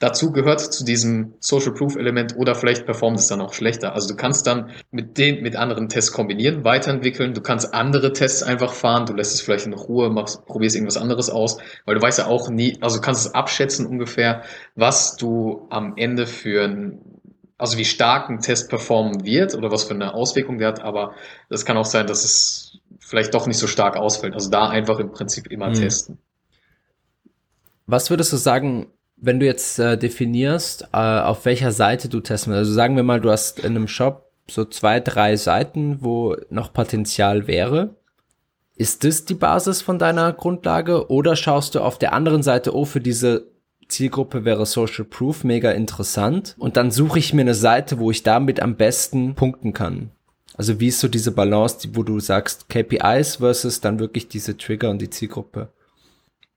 dazu 0.03 0.33
gehört 0.33 0.59
zu 0.59 0.83
diesem 0.83 1.33
Social 1.39 1.73
Proof 1.73 1.95
Element 1.95 2.35
oder 2.35 2.55
vielleicht 2.55 2.85
performt 2.85 3.19
es 3.19 3.27
dann 3.27 3.39
auch 3.39 3.53
schlechter. 3.53 3.93
Also 3.93 4.09
du 4.09 4.15
kannst 4.17 4.45
dann 4.45 4.71
mit 4.91 5.17
den, 5.17 5.41
mit 5.41 5.55
anderen 5.55 5.87
Tests 5.87 6.11
kombinieren, 6.11 6.65
weiterentwickeln. 6.65 7.33
Du 7.33 7.39
kannst 7.39 7.73
andere 7.73 8.11
Tests 8.11 8.43
einfach 8.43 8.73
fahren. 8.73 9.05
Du 9.05 9.13
lässt 9.13 9.33
es 9.33 9.39
vielleicht 9.39 9.65
in 9.65 9.71
Ruhe, 9.71 10.09
machst, 10.09 10.45
probierst 10.45 10.75
irgendwas 10.75 10.97
anderes 10.97 11.29
aus, 11.29 11.57
weil 11.85 11.95
du 11.95 12.01
weißt 12.01 12.19
ja 12.19 12.27
auch 12.27 12.49
nie, 12.49 12.77
also 12.81 12.97
du 12.97 13.01
kannst 13.01 13.25
es 13.25 13.33
abschätzen 13.33 13.85
ungefähr, 13.85 14.43
was 14.75 15.15
du 15.15 15.67
am 15.69 15.93
Ende 15.95 16.27
für 16.27 16.65
ein 16.65 16.99
also 17.57 17.77
wie 17.77 17.85
stark 17.85 18.29
ein 18.29 18.39
Test 18.39 18.69
performen 18.69 19.23
wird 19.23 19.55
oder 19.55 19.71
was 19.71 19.85
für 19.85 19.93
eine 19.93 20.13
Auswirkung 20.15 20.57
der 20.57 20.67
hat, 20.67 20.81
aber 20.81 21.13
das 21.49 21.63
kann 21.63 21.77
auch 21.77 21.85
sein, 21.85 22.07
dass 22.07 22.25
es 22.25 22.79
vielleicht 22.99 23.33
doch 23.33 23.47
nicht 23.47 23.57
so 23.57 23.67
stark 23.67 23.95
ausfällt. 23.95 24.33
Also 24.33 24.49
da 24.49 24.67
einfach 24.67 24.99
im 24.99 25.13
Prinzip 25.13 25.47
immer 25.47 25.69
mhm. 25.69 25.75
testen. 25.75 26.17
Was 27.85 28.09
würdest 28.09 28.33
du 28.33 28.37
sagen, 28.37 28.87
wenn 29.23 29.39
du 29.39 29.45
jetzt 29.45 29.79
äh, 29.79 29.97
definierst, 29.97 30.89
äh, 30.91 30.97
auf 30.97 31.45
welcher 31.45 31.71
Seite 31.71 32.09
du 32.09 32.19
testen 32.19 32.51
willst, 32.51 32.59
also 32.59 32.73
sagen 32.73 32.97
wir 32.97 33.03
mal, 33.03 33.21
du 33.21 33.31
hast 33.31 33.59
in 33.59 33.67
einem 33.67 33.87
Shop 33.87 34.29
so 34.49 34.65
zwei, 34.65 34.99
drei 34.99 35.37
Seiten, 35.37 35.99
wo 36.01 36.35
noch 36.49 36.73
Potenzial 36.73 37.47
wäre. 37.47 37.95
Ist 38.75 39.05
das 39.05 39.23
die 39.23 39.33
Basis 39.33 39.81
von 39.81 39.97
deiner 39.97 40.33
Grundlage 40.33 41.09
oder 41.09 41.37
schaust 41.37 41.73
du 41.73 41.79
auf 41.79 41.97
der 41.97 42.11
anderen 42.11 42.43
Seite, 42.43 42.75
oh, 42.75 42.83
für 42.83 42.99
diese 42.99 43.47
Zielgruppe 43.87 44.43
wäre 44.43 44.65
Social 44.65 45.05
Proof 45.05 45.45
mega 45.45 45.71
interessant 45.71 46.55
und 46.59 46.75
dann 46.75 46.91
suche 46.91 47.19
ich 47.19 47.33
mir 47.33 47.41
eine 47.41 47.55
Seite, 47.55 47.99
wo 47.99 48.11
ich 48.11 48.23
damit 48.23 48.59
am 48.59 48.75
besten 48.75 49.35
punkten 49.35 49.71
kann? 49.71 50.11
Also 50.55 50.81
wie 50.81 50.87
ist 50.89 50.99
so 50.99 51.07
diese 51.07 51.31
Balance, 51.31 51.87
wo 51.93 52.03
du 52.03 52.19
sagst 52.19 52.67
KPIs 52.67 53.37
versus 53.37 53.79
dann 53.79 53.99
wirklich 53.99 54.27
diese 54.27 54.57
Trigger 54.57 54.89
und 54.89 55.01
die 55.01 55.09
Zielgruppe? 55.09 55.69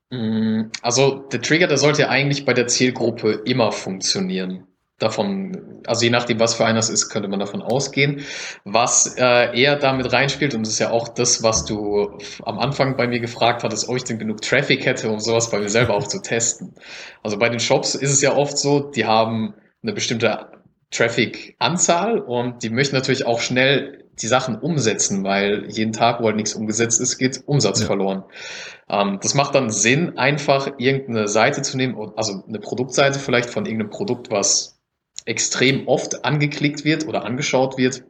Mm, 0.09 0.71
also 0.81 1.27
der 1.31 1.41
Trigger, 1.41 1.67
der 1.67 1.77
sollte 1.77 2.03
ja 2.03 2.09
eigentlich 2.09 2.45
bei 2.45 2.53
der 2.53 2.67
Zielgruppe 2.67 3.41
immer 3.45 3.71
funktionieren. 3.71 4.67
Davon, 4.99 5.83
also 5.85 6.03
je 6.03 6.09
nachdem, 6.09 6.39
was 6.39 6.55
für 6.55 6.65
einer 6.65 6.79
es 6.79 6.89
ist, 6.89 7.09
könnte 7.09 7.27
man 7.27 7.39
davon 7.39 7.61
ausgehen. 7.61 8.25
Was 8.63 9.15
äh, 9.17 9.55
eher 9.59 9.75
damit 9.75 10.11
reinspielt, 10.11 10.55
und 10.55 10.65
das 10.65 10.73
ist 10.73 10.79
ja 10.79 10.89
auch 10.89 11.09
das, 11.09 11.43
was 11.43 11.65
du 11.65 12.17
am 12.43 12.57
Anfang 12.57 12.97
bei 12.97 13.07
mir 13.07 13.19
gefragt 13.19 13.63
hattest, 13.63 13.89
ob 13.89 13.97
ich 13.97 14.05
denn 14.05 14.17
genug 14.17 14.41
Traffic 14.41 14.85
hätte, 14.85 15.09
um 15.09 15.19
sowas 15.19 15.51
bei 15.51 15.59
mir 15.59 15.69
selber 15.69 15.93
auch 15.93 16.07
zu 16.07 16.19
testen. 16.19 16.73
Also 17.21 17.37
bei 17.37 17.49
den 17.49 17.59
Shops 17.59 17.93
ist 17.93 18.11
es 18.11 18.21
ja 18.21 18.35
oft 18.35 18.57
so, 18.57 18.79
die 18.79 19.05
haben 19.05 19.53
eine 19.83 19.93
bestimmte 19.93 20.47
Traffic-Anzahl 20.89 22.19
und 22.19 22.63
die 22.63 22.69
möchten 22.71 22.95
natürlich 22.95 23.25
auch 23.27 23.39
schnell 23.39 24.05
die 24.21 24.27
Sachen 24.27 24.57
umsetzen, 24.57 25.23
weil 25.23 25.65
jeden 25.69 25.93
Tag, 25.93 26.21
wo 26.21 26.25
halt 26.25 26.37
nichts 26.37 26.55
umgesetzt 26.55 26.99
ist, 26.99 27.17
geht 27.17 27.43
Umsatz 27.45 27.81
ja. 27.81 27.85
verloren. 27.85 28.23
Ähm, 28.89 29.19
das 29.21 29.33
macht 29.33 29.55
dann 29.55 29.69
Sinn, 29.69 30.17
einfach 30.17 30.73
irgendeine 30.77 31.27
Seite 31.27 31.61
zu 31.61 31.77
nehmen, 31.77 32.13
also 32.15 32.43
eine 32.47 32.59
Produktseite 32.59 33.19
vielleicht 33.19 33.49
von 33.49 33.65
irgendeinem 33.65 33.89
Produkt, 33.89 34.31
was 34.31 34.79
extrem 35.25 35.87
oft 35.87 36.25
angeklickt 36.25 36.85
wird 36.85 37.07
oder 37.07 37.25
angeschaut 37.25 37.77
wird 37.77 38.03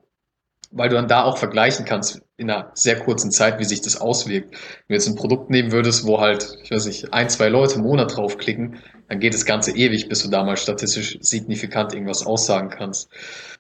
weil 0.71 0.89
du 0.89 0.95
dann 0.95 1.07
da 1.07 1.23
auch 1.23 1.38
vergleichen 1.38 1.86
kannst 1.86 2.21
in 2.36 2.49
einer 2.49 2.71
sehr 2.73 2.99
kurzen 2.99 3.32
Zeit, 3.32 3.59
wie 3.59 3.63
sich 3.63 3.82
das 3.82 3.99
auswirkt. 3.99 4.51
Wenn 4.51 4.59
du 4.89 4.93
jetzt 4.95 5.07
ein 5.07 5.15
Produkt 5.15 5.49
nehmen 5.49 5.71
würdest, 5.71 6.05
wo 6.05 6.19
halt, 6.19 6.57
ich 6.63 6.71
weiß 6.71 6.86
nicht, 6.86 7.13
ein, 7.13 7.30
zwei 7.30 7.49
Leute 7.49 7.75
im 7.75 7.82
Monat 7.82 8.15
draufklicken, 8.15 8.78
dann 9.09 9.19
geht 9.19 9.33
das 9.33 9.45
Ganze 9.45 9.71
ewig, 9.71 10.09
bis 10.09 10.23
du 10.23 10.29
da 10.29 10.43
mal 10.43 10.57
statistisch 10.57 11.17
signifikant 11.21 11.93
irgendwas 11.93 12.25
aussagen 12.25 12.69
kannst. 12.69 13.09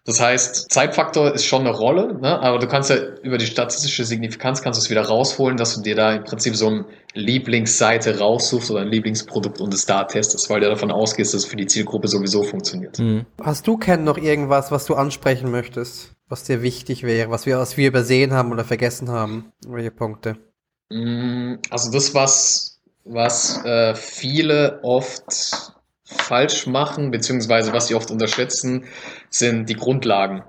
Das 0.05 0.21
heißt, 0.21 0.71
Zeitfaktor 0.71 1.33
ist 1.33 1.45
schon 1.45 1.67
eine 1.67 1.75
Rolle, 1.75 2.17
ne? 2.21 2.39
aber 2.39 2.59
du 2.59 2.67
kannst 2.67 2.89
ja 2.89 2.95
über 3.23 3.37
die 3.37 3.45
statistische 3.45 4.05
Signifikanz 4.05 4.61
kannst 4.61 4.79
du 4.79 4.83
es 4.83 4.89
wieder 4.89 5.05
rausholen, 5.05 5.57
dass 5.57 5.75
du 5.75 5.81
dir 5.81 5.95
da 5.95 6.13
im 6.13 6.23
Prinzip 6.23 6.55
so 6.55 6.67
eine 6.67 6.85
Lieblingsseite 7.13 8.19
raussuchst 8.19 8.71
oder 8.71 8.81
ein 8.81 8.87
Lieblingsprodukt 8.87 9.59
und 9.59 9.73
es 9.73 9.85
da 9.85 10.05
testest, 10.05 10.49
weil 10.49 10.61
du 10.61 10.69
davon 10.69 10.91
ausgehst, 10.91 11.33
dass 11.33 11.43
es 11.43 11.49
für 11.49 11.57
die 11.57 11.65
Zielgruppe 11.65 12.07
sowieso 12.07 12.43
funktioniert. 12.43 12.99
Mhm. 12.99 13.25
Hast 13.41 13.67
du, 13.67 13.77
Ken, 13.77 14.05
noch 14.05 14.17
irgendwas, 14.17 14.71
was 14.71 14.85
du 14.85 14.95
ansprechen 14.95 15.51
möchtest, 15.51 16.15
was 16.29 16.43
dir 16.43 16.61
wichtig 16.61 17.03
wäre, 17.03 17.29
was 17.29 17.45
wir, 17.45 17.57
was 17.57 17.75
wir 17.75 17.89
übersehen 17.89 18.33
haben 18.33 18.51
oder 18.51 18.63
vergessen 18.63 19.09
haben? 19.09 19.51
Welche 19.67 19.91
Punkte? 19.91 20.37
Mm, 20.89 21.55
also 21.69 21.91
das, 21.91 22.13
was, 22.13 22.76
was 23.09 23.63
äh, 23.65 23.95
viele 23.95 24.79
oft 24.83 25.73
falsch 26.03 26.67
machen, 26.67 27.11
beziehungsweise 27.11 27.73
was 27.73 27.87
sie 27.87 27.95
oft 27.95 28.11
unterschätzen, 28.11 28.85
sind 29.29 29.67
die 29.67 29.75
Grundlagen. 29.75 30.43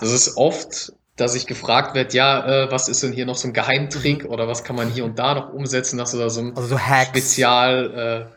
Das 0.00 0.12
ist 0.12 0.36
oft, 0.36 0.92
dass 1.16 1.34
ich 1.34 1.46
gefragt 1.46 1.94
werde, 1.94 2.14
ja, 2.14 2.64
äh, 2.64 2.70
was 2.70 2.88
ist 2.88 3.02
denn 3.02 3.12
hier 3.12 3.26
noch 3.26 3.36
so 3.36 3.48
ein 3.48 3.54
Geheimtrick 3.54 4.26
oder 4.26 4.48
was 4.48 4.64
kann 4.64 4.76
man 4.76 4.90
hier 4.90 5.04
und 5.04 5.18
da 5.18 5.34
noch 5.34 5.52
umsetzen, 5.52 5.96
dass 5.98 6.12
du 6.12 6.18
da 6.18 6.28
so 6.28 6.40
ein 6.40 6.56
Also 6.56 6.76
so. 6.76 6.78
Spezial, 7.08 8.28
äh, 8.32 8.35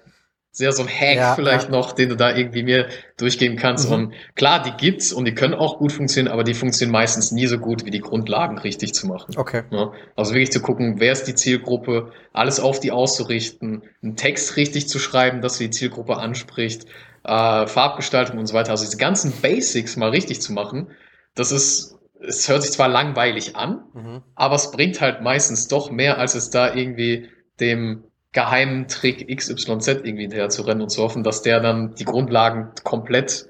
sehr 0.60 0.74
so 0.74 0.84
ein 0.84 0.90
Hack 0.90 1.16
Ja, 1.16 1.36
vielleicht 1.36 1.70
ja. 1.70 1.72
noch, 1.72 1.94
den 1.94 2.10
du 2.10 2.18
da 2.18 2.36
irgendwie 2.36 2.64
mir 2.64 2.90
durchgeben 3.16 3.56
kannst. 3.56 3.88
Mhm. 3.88 3.96
Und 3.96 4.14
klar, 4.36 4.62
die 4.62 4.72
gibt's 4.72 5.14
und 5.14 5.24
die 5.24 5.34
können 5.34 5.54
auch 5.54 5.78
gut 5.78 5.94
funktionieren, 5.94 6.34
aber 6.34 6.44
die 6.44 6.54
funktionieren 6.54 6.92
meistens 6.92 7.32
nie 7.32 7.48
so 7.48 7.58
gut, 7.58 7.86
wie 7.86 7.92
die 7.92 8.02
Grundlagen 8.02 8.58
richtig 8.58 8.94
zu 8.94 9.08
machen. 9.08 9.38
Okay. 9.38 9.64
Ja, 9.72 9.94
also 10.18 10.34
wirklich 10.34 10.52
zu 10.52 10.62
gucken, 10.62 11.00
wer 11.00 11.14
ist 11.14 11.24
die 11.24 11.34
Zielgruppe, 11.36 12.12
alles 12.34 12.60
auf 12.60 12.82
die 12.82 12.92
auszurichten, 12.92 13.84
einen 14.04 14.18
Text 14.18 14.58
richtig 14.58 14.90
zu 14.90 15.00
schreiben, 15.00 15.42
dass 15.42 15.58
die 15.58 15.70
Zielgruppe 15.70 16.18
anspricht, 16.18 16.84
äh, 17.24 17.66
Farbgestaltung 17.66 18.38
und 18.38 18.46
so 18.48 18.54
weiter. 18.54 18.72
Also 18.72 18.84
diese 18.84 18.98
ganzen 18.98 19.32
Basics 19.42 19.96
mal 19.96 20.10
richtig 20.10 20.42
zu 20.42 20.52
machen, 20.52 20.92
das 21.36 21.54
ist, 21.54 21.96
es 22.22 22.50
hört 22.50 22.64
sich 22.64 22.72
zwar 22.74 22.90
langweilig 22.90 23.56
an, 23.56 23.86
Mhm. 23.94 24.24
aber 24.36 24.56
es 24.56 24.72
bringt 24.72 25.00
halt 25.00 25.22
meistens 25.22 25.70
doch 25.70 25.90
mehr, 25.90 26.18
als 26.18 26.36
es 26.36 26.50
da 26.50 26.74
irgendwie 26.76 27.30
dem 27.62 28.04
geheimen 28.32 28.88
Trick 28.88 29.28
XYZ 29.28 29.88
irgendwie 29.88 30.22
hinterher 30.22 30.50
zu 30.50 30.62
rennen 30.62 30.82
und 30.82 30.90
zu 30.90 31.02
hoffen, 31.02 31.24
dass 31.24 31.42
der 31.42 31.60
dann 31.60 31.96
die 31.96 32.06
Grundlagen 32.06 32.72
komplett 32.84 33.50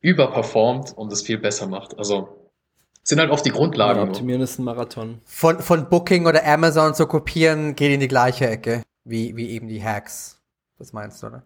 überperformt 0.00 0.96
und 0.96 1.12
es 1.12 1.22
viel 1.22 1.38
besser 1.38 1.66
macht. 1.66 1.98
Also 1.98 2.50
sind 3.02 3.20
halt 3.20 3.30
oft 3.30 3.46
die 3.46 3.50
Grundlagen. 3.50 4.00
nur. 4.00 4.08
Optimieren 4.08 4.42
ist 4.42 4.58
ein 4.58 4.64
Marathon. 4.64 5.20
Von, 5.24 5.60
von 5.60 5.88
Booking 5.88 6.26
oder 6.26 6.46
Amazon 6.46 6.94
zu 6.94 7.06
kopieren, 7.06 7.74
geht 7.74 7.92
in 7.92 8.00
die 8.00 8.08
gleiche 8.08 8.48
Ecke, 8.48 8.82
wie, 9.04 9.36
wie 9.36 9.50
eben 9.50 9.68
die 9.68 9.82
Hacks. 9.82 10.40
Das 10.78 10.92
meinst 10.92 11.22
du, 11.22 11.28
oder? 11.28 11.42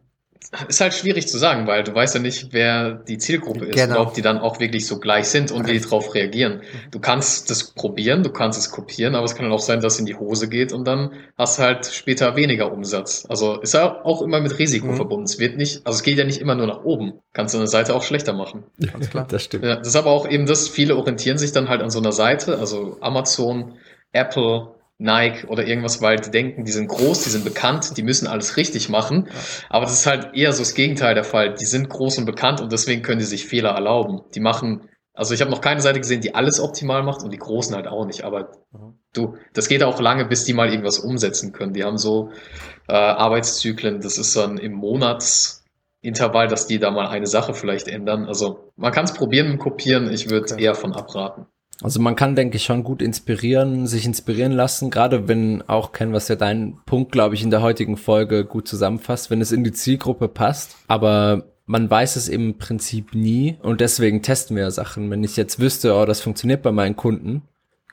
Ist 0.68 0.80
halt 0.80 0.92
schwierig 0.92 1.28
zu 1.28 1.38
sagen, 1.38 1.66
weil 1.66 1.82
du 1.82 1.94
weißt 1.94 2.14
ja 2.14 2.20
nicht, 2.20 2.48
wer 2.52 2.92
die 2.92 3.16
Zielgruppe 3.18 3.64
ist 3.66 3.74
Genau. 3.74 4.00
und 4.00 4.06
ob 4.08 4.14
die 4.14 4.22
dann 4.22 4.38
auch 4.38 4.60
wirklich 4.60 4.86
so 4.86 4.98
gleich 4.98 5.28
sind 5.28 5.50
und 5.50 5.66
wie 5.66 5.72
die 5.72 5.80
drauf 5.80 6.14
reagieren. 6.14 6.60
Du 6.90 6.98
kannst 7.00 7.50
das 7.50 7.72
probieren, 7.72 8.22
du 8.22 8.30
kannst 8.30 8.58
es 8.58 8.70
kopieren, 8.70 9.14
aber 9.14 9.24
es 9.24 9.34
kann 9.34 9.44
dann 9.44 9.52
auch 9.52 9.60
sein, 9.60 9.80
dass 9.80 9.94
es 9.94 10.00
in 10.00 10.06
die 10.06 10.14
Hose 10.14 10.48
geht 10.48 10.72
und 10.72 10.84
dann 10.86 11.12
hast 11.38 11.58
du 11.58 11.62
halt 11.62 11.86
später 11.86 12.36
weniger 12.36 12.70
Umsatz. 12.72 13.24
Also 13.28 13.60
ist 13.60 13.72
ja 13.74 14.04
auch 14.04 14.20
immer 14.22 14.40
mit 14.40 14.58
Risiko 14.58 14.88
Mhm. 14.88 14.96
verbunden. 14.96 15.24
Es 15.24 15.38
wird 15.38 15.56
nicht, 15.56 15.86
also 15.86 15.96
es 15.96 16.02
geht 16.02 16.18
ja 16.18 16.24
nicht 16.24 16.40
immer 16.40 16.54
nur 16.54 16.66
nach 16.66 16.84
oben. 16.84 17.14
Kannst 17.32 17.54
du 17.54 17.58
eine 17.58 17.66
Seite 17.68 17.94
auch 17.94 18.02
schlechter 18.02 18.32
machen. 18.34 18.64
Ganz 18.92 19.08
klar. 19.08 19.26
Das 19.30 19.44
stimmt. 19.44 19.64
Ja, 19.64 19.76
das 19.76 19.88
ist 19.88 19.96
aber 19.96 20.10
auch 20.10 20.28
eben 20.28 20.44
das, 20.46 20.68
viele 20.68 20.96
orientieren 20.96 21.38
sich 21.38 21.52
dann 21.52 21.68
halt 21.68 21.80
an 21.82 21.88
so 21.90 21.98
einer 21.98 22.12
Seite, 22.12 22.58
also 22.58 22.98
Amazon, 23.00 23.74
Apple, 24.12 24.68
Nike 25.02 25.46
oder 25.48 25.66
irgendwas, 25.66 26.00
weil 26.00 26.16
die 26.16 26.30
denken, 26.30 26.64
die 26.64 26.72
sind 26.72 26.88
groß, 26.88 27.24
die 27.24 27.30
sind 27.30 27.44
bekannt, 27.44 27.96
die 27.96 28.02
müssen 28.02 28.26
alles 28.26 28.56
richtig 28.56 28.88
machen. 28.88 29.28
Aber 29.68 29.84
das 29.84 29.94
ist 29.94 30.06
halt 30.06 30.34
eher 30.34 30.52
so 30.52 30.60
das 30.62 30.74
Gegenteil 30.74 31.14
der 31.14 31.24
Fall. 31.24 31.54
Die 31.54 31.64
sind 31.64 31.88
groß 31.88 32.18
und 32.18 32.24
bekannt 32.26 32.60
und 32.60 32.72
deswegen 32.72 33.02
können 33.02 33.18
die 33.18 33.24
sich 33.26 33.46
Fehler 33.46 33.70
erlauben. 33.70 34.22
Die 34.34 34.40
machen, 34.40 34.88
also 35.14 35.34
ich 35.34 35.40
habe 35.40 35.50
noch 35.50 35.60
keine 35.60 35.80
Seite 35.80 36.00
gesehen, 36.00 36.20
die 36.20 36.34
alles 36.34 36.60
optimal 36.60 37.02
macht 37.02 37.22
und 37.22 37.30
die 37.32 37.38
Großen 37.38 37.74
halt 37.74 37.86
auch 37.88 38.06
nicht. 38.06 38.24
Aber 38.24 38.52
Mhm. 38.72 38.94
du, 39.12 39.36
das 39.52 39.68
geht 39.68 39.82
auch 39.82 40.00
lange, 40.00 40.24
bis 40.24 40.44
die 40.44 40.54
mal 40.54 40.68
irgendwas 40.70 40.98
umsetzen 40.98 41.52
können. 41.52 41.74
Die 41.74 41.84
haben 41.84 41.98
so 41.98 42.30
äh, 42.88 42.92
Arbeitszyklen, 42.94 44.00
das 44.00 44.18
ist 44.18 44.34
dann 44.36 44.58
im 44.58 44.72
Monatsintervall, 44.72 46.48
dass 46.48 46.66
die 46.66 46.78
da 46.78 46.90
mal 46.90 47.06
eine 47.08 47.26
Sache 47.26 47.54
vielleicht 47.54 47.88
ändern. 47.88 48.26
Also 48.26 48.72
man 48.76 48.92
kann 48.92 49.04
es 49.04 49.14
probieren 49.14 49.50
mit 49.50 49.60
Kopieren, 49.60 50.10
ich 50.12 50.30
würde 50.30 50.54
Okay. 50.54 50.62
eher 50.64 50.74
von 50.74 50.92
abraten. 50.94 51.46
Also 51.82 52.00
man 52.00 52.16
kann, 52.16 52.36
denke 52.36 52.56
ich, 52.56 52.64
schon 52.64 52.84
gut 52.84 53.02
inspirieren, 53.02 53.86
sich 53.86 54.06
inspirieren 54.06 54.52
lassen, 54.52 54.90
gerade 54.90 55.26
wenn 55.28 55.62
auch 55.68 55.92
Ken, 55.92 56.12
was 56.12 56.28
ja 56.28 56.36
dein 56.36 56.78
Punkt, 56.86 57.12
glaube 57.12 57.34
ich, 57.34 57.42
in 57.42 57.50
der 57.50 57.62
heutigen 57.62 57.96
Folge 57.96 58.44
gut 58.44 58.68
zusammenfasst, 58.68 59.30
wenn 59.30 59.40
es 59.40 59.52
in 59.52 59.64
die 59.64 59.72
Zielgruppe 59.72 60.28
passt. 60.28 60.76
Aber 60.86 61.44
man 61.66 61.90
weiß 61.90 62.16
es 62.16 62.28
im 62.28 62.58
Prinzip 62.58 63.14
nie 63.14 63.56
und 63.62 63.80
deswegen 63.80 64.22
testen 64.22 64.56
wir 64.56 64.70
Sachen. 64.70 65.10
Wenn 65.10 65.24
ich 65.24 65.36
jetzt 65.36 65.58
wüsste, 65.58 65.94
oh, 65.94 66.04
das 66.04 66.20
funktioniert 66.20 66.62
bei 66.62 66.72
meinen 66.72 66.96
Kunden, 66.96 67.42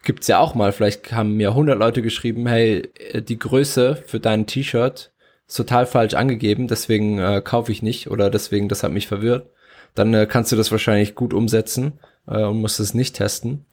gibt's 0.04 0.28
ja 0.28 0.40
auch 0.40 0.56
mal, 0.56 0.72
vielleicht 0.72 1.12
haben 1.12 1.36
mir 1.36 1.50
100 1.50 1.78
Leute 1.78 2.02
geschrieben, 2.02 2.48
hey, 2.48 2.90
äh, 3.12 3.22
die 3.22 3.40
Größe 3.40 3.96
für 3.96 4.20
dein 4.20 4.46
T-Shirt 4.48 5.12
ist 5.48 5.56
total 5.56 5.86
falsch 5.86 6.14
angegeben, 6.14 6.68
deswegen 6.68 7.20
äh, 7.20 7.42
kaufe 7.44 7.72
ich 7.72 7.82
nicht 7.82 8.10
oder 8.10 8.30
deswegen, 8.30 8.70
das 8.70 8.84
hat 8.84 8.92
mich 8.92 9.08
verwirrt. 9.08 9.50
Dann 9.96 10.14
äh, 10.14 10.28
kannst 10.30 10.52
du 10.52 10.56
das 10.56 10.72
wahrscheinlich 10.72 11.16
gut 11.16 11.34
umsetzen 11.34 11.94
äh, 12.28 12.44
und 12.44 12.62
musst 12.62 12.80
es 12.80 12.94
nicht 12.94 13.16
testen. 13.16 13.66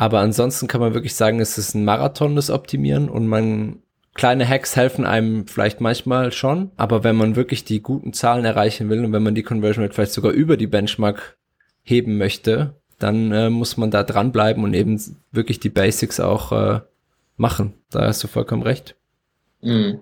Aber 0.00 0.20
ansonsten 0.20 0.68
kann 0.68 0.80
man 0.80 0.94
wirklich 0.94 1.16
sagen, 1.16 1.40
es 1.40 1.58
ist 1.58 1.74
ein 1.74 1.84
Marathon, 1.84 2.36
das 2.36 2.50
Optimieren 2.50 3.08
und 3.08 3.26
man, 3.26 3.82
kleine 4.14 4.48
Hacks 4.48 4.76
helfen 4.76 5.04
einem 5.04 5.48
vielleicht 5.48 5.80
manchmal 5.80 6.30
schon, 6.30 6.70
aber 6.76 7.02
wenn 7.02 7.16
man 7.16 7.34
wirklich 7.34 7.64
die 7.64 7.82
guten 7.82 8.12
Zahlen 8.12 8.44
erreichen 8.44 8.88
will 8.90 9.04
und 9.04 9.12
wenn 9.12 9.24
man 9.24 9.34
die 9.34 9.42
Conversion 9.42 9.82
Rate 9.84 9.94
vielleicht 9.94 10.12
sogar 10.12 10.30
über 10.30 10.56
die 10.56 10.68
Benchmark 10.68 11.36
heben 11.82 12.16
möchte, 12.16 12.76
dann 13.00 13.32
äh, 13.32 13.50
muss 13.50 13.76
man 13.76 13.90
da 13.90 14.04
dranbleiben 14.04 14.62
und 14.62 14.72
eben 14.72 15.00
wirklich 15.32 15.58
die 15.58 15.68
Basics 15.68 16.20
auch 16.20 16.52
äh, 16.52 16.80
machen. 17.36 17.74
Da 17.90 18.06
hast 18.06 18.22
du 18.22 18.28
vollkommen 18.28 18.62
recht. 18.62 18.94
Mhm. 19.62 19.98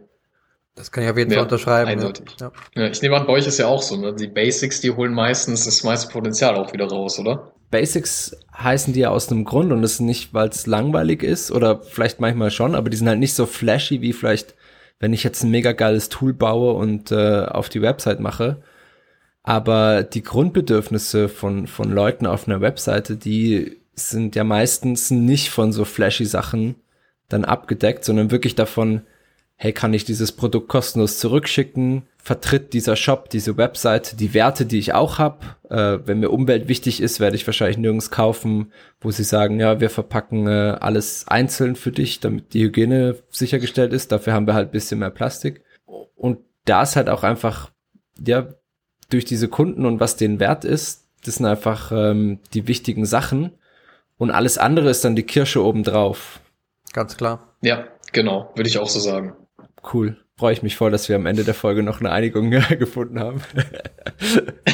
Das 0.75 0.93
kann 0.93 1.05
ich 1.05 1.11
auf 1.11 1.17
jeden 1.17 1.31
Ja, 1.31 1.37
Fall 1.39 1.45
unterschreiben. 1.45 1.91
eindeutig. 1.91 2.27
Ja. 2.39 2.53
Ja, 2.75 2.87
ich 2.89 3.01
nehme 3.01 3.17
an, 3.17 3.27
bei 3.27 3.33
euch 3.33 3.47
ist 3.47 3.57
ja 3.57 3.67
auch 3.67 3.81
so, 3.81 3.97
ne? 3.97 4.15
Die 4.15 4.27
Basics, 4.27 4.83
die 4.83 4.91
holen 4.91 5.15
meistens 5.15 5.65
das 5.65 5.83
meiste 5.85 6.13
Potenzial 6.13 6.55
auch 6.57 6.71
wieder 6.75 6.87
raus, 6.87 7.19
oder? 7.19 7.53
Basics 7.71 8.37
heißen 8.57 8.93
die 8.93 9.01
ja 9.01 9.11
aus 9.11 9.31
einem 9.31 9.45
Grund 9.45 9.73
und 9.73 9.83
das 9.83 9.95
ist 9.95 10.01
nicht, 10.01 10.35
weil 10.35 10.49
es 10.49 10.67
langweilig 10.67 11.23
ist 11.23 11.51
oder 11.51 11.81
vielleicht 11.81 12.21
manchmal 12.21 12.51
schon, 12.51 12.75
aber 12.75 12.91
die 12.91 12.97
sind 12.97 13.09
halt 13.09 13.19
nicht 13.19 13.35
so 13.35 13.47
flashy 13.47 14.01
wie 14.01 14.13
vielleicht, 14.13 14.55
wenn 15.01 15.13
ich 15.13 15.25
jetzt 15.25 15.43
ein 15.43 15.51
mega 15.51 15.73
geiles 15.73 16.09
Tool 16.09 16.33
baue 16.33 16.73
und 16.75 17.13
äh, 17.13 17.45
auf 17.45 17.69
die 17.69 17.83
Website 17.83 18.21
mache. 18.21 18.63
Aber 19.43 20.03
die 20.03 20.23
Grundbedürfnisse 20.23 21.29
von, 21.29 21.67
von 21.67 21.91
Leuten 21.91 22.27
auf 22.27 22.49
einer 22.49 22.61
Webseite, 22.61 23.17
die 23.17 23.79
sind 23.95 24.37
ja 24.37 24.45
meistens 24.45 25.11
nicht 25.11 25.51
von 25.51 25.73
so 25.73 25.85
flashy 25.85 26.25
Sachen 26.25 26.77
dann 27.29 27.45
abgedeckt, 27.45 28.05
sondern 28.05 28.31
wirklich 28.31 28.55
davon, 28.55 29.03
hey, 29.57 29.73
kann 29.73 29.95
ich 29.95 30.05
dieses 30.05 30.33
Produkt 30.33 30.69
kostenlos 30.69 31.19
zurückschicken? 31.19 32.07
Vertritt 32.19 32.73
dieser 32.73 32.97
Shop, 32.97 33.31
diese 33.31 33.57
Webseite 33.57 34.17
die 34.17 34.35
Werte, 34.35 34.67
die 34.67 34.79
ich 34.79 34.93
auch 34.93 35.19
habe? 35.19 35.39
Äh, 35.71 36.07
wenn 36.07 36.21
mir 36.21 36.31
Umwelt 36.31 36.69
wichtig 36.69 37.01
ist, 37.01 37.21
werde 37.21 37.37
ich 37.37 37.47
wahrscheinlich 37.47 37.79
nirgends 37.79 38.11
kaufen, 38.11 38.73
wo 39.01 39.11
sie 39.11 39.25
sagen, 39.25 39.59
ja, 39.59 39.81
wir 39.81 39.89
verpacken 39.89 40.47
äh, 40.47 40.77
alles 40.81 41.27
einzeln 41.29 41.75
für 41.75 41.93
dich, 41.93 42.21
damit 42.21 42.53
die 42.53 42.65
Hygiene 42.65 43.17
sichergestellt 43.31 43.93
ist. 43.93 44.13
Dafür 44.13 44.35
haben 44.35 44.47
wir 44.47 44.55
halt 44.55 44.69
ein 44.69 44.73
bisschen 44.73 44.99
mehr 44.99 45.11
Plastik. 45.11 45.63
Und 46.17 46.39
da 46.67 46.83
ist 46.83 46.97
halt 46.97 47.09
auch 47.09 47.23
einfach, 47.23 47.71
ja, 48.19 48.49
durch 49.09 49.25
diese 49.25 49.49
Kunden 49.49 49.87
und 49.87 50.01
was 50.01 50.17
denen 50.17 50.41
wert 50.41 50.65
ist, 50.65 51.07
das 51.25 51.37
sind 51.37 51.47
einfach 51.47 51.93
ähm, 51.93 52.41
die 52.53 52.69
wichtigen 52.69 53.07
Sachen. 53.07 53.53
Und 54.19 54.31
alles 54.31 54.59
andere 54.59 54.91
ist 54.91 55.05
dann 55.05 55.17
die 55.17 55.23
Kirsche 55.23 55.65
obendrauf. 55.65 56.41
Ganz 56.93 57.17
klar. 57.17 57.55
Ja, 57.63 57.85
genau, 58.13 58.51
würde 58.55 58.69
ich 58.69 58.79
auch 58.79 58.89
so 58.89 59.01
sagen. 59.01 59.35
Cool. 59.93 60.17
Freue 60.39 60.53
ich 60.53 60.63
mich 60.63 60.77
voll, 60.77 60.91
dass 60.91 61.09
wir 61.09 61.17
am 61.17 61.25
Ende 61.25 61.45
der 61.45 61.55
Folge 61.55 61.83
noch 61.83 62.01
eine 62.01 62.11
Einigung 62.13 62.51
gefunden 62.79 63.19
haben. 63.19 63.41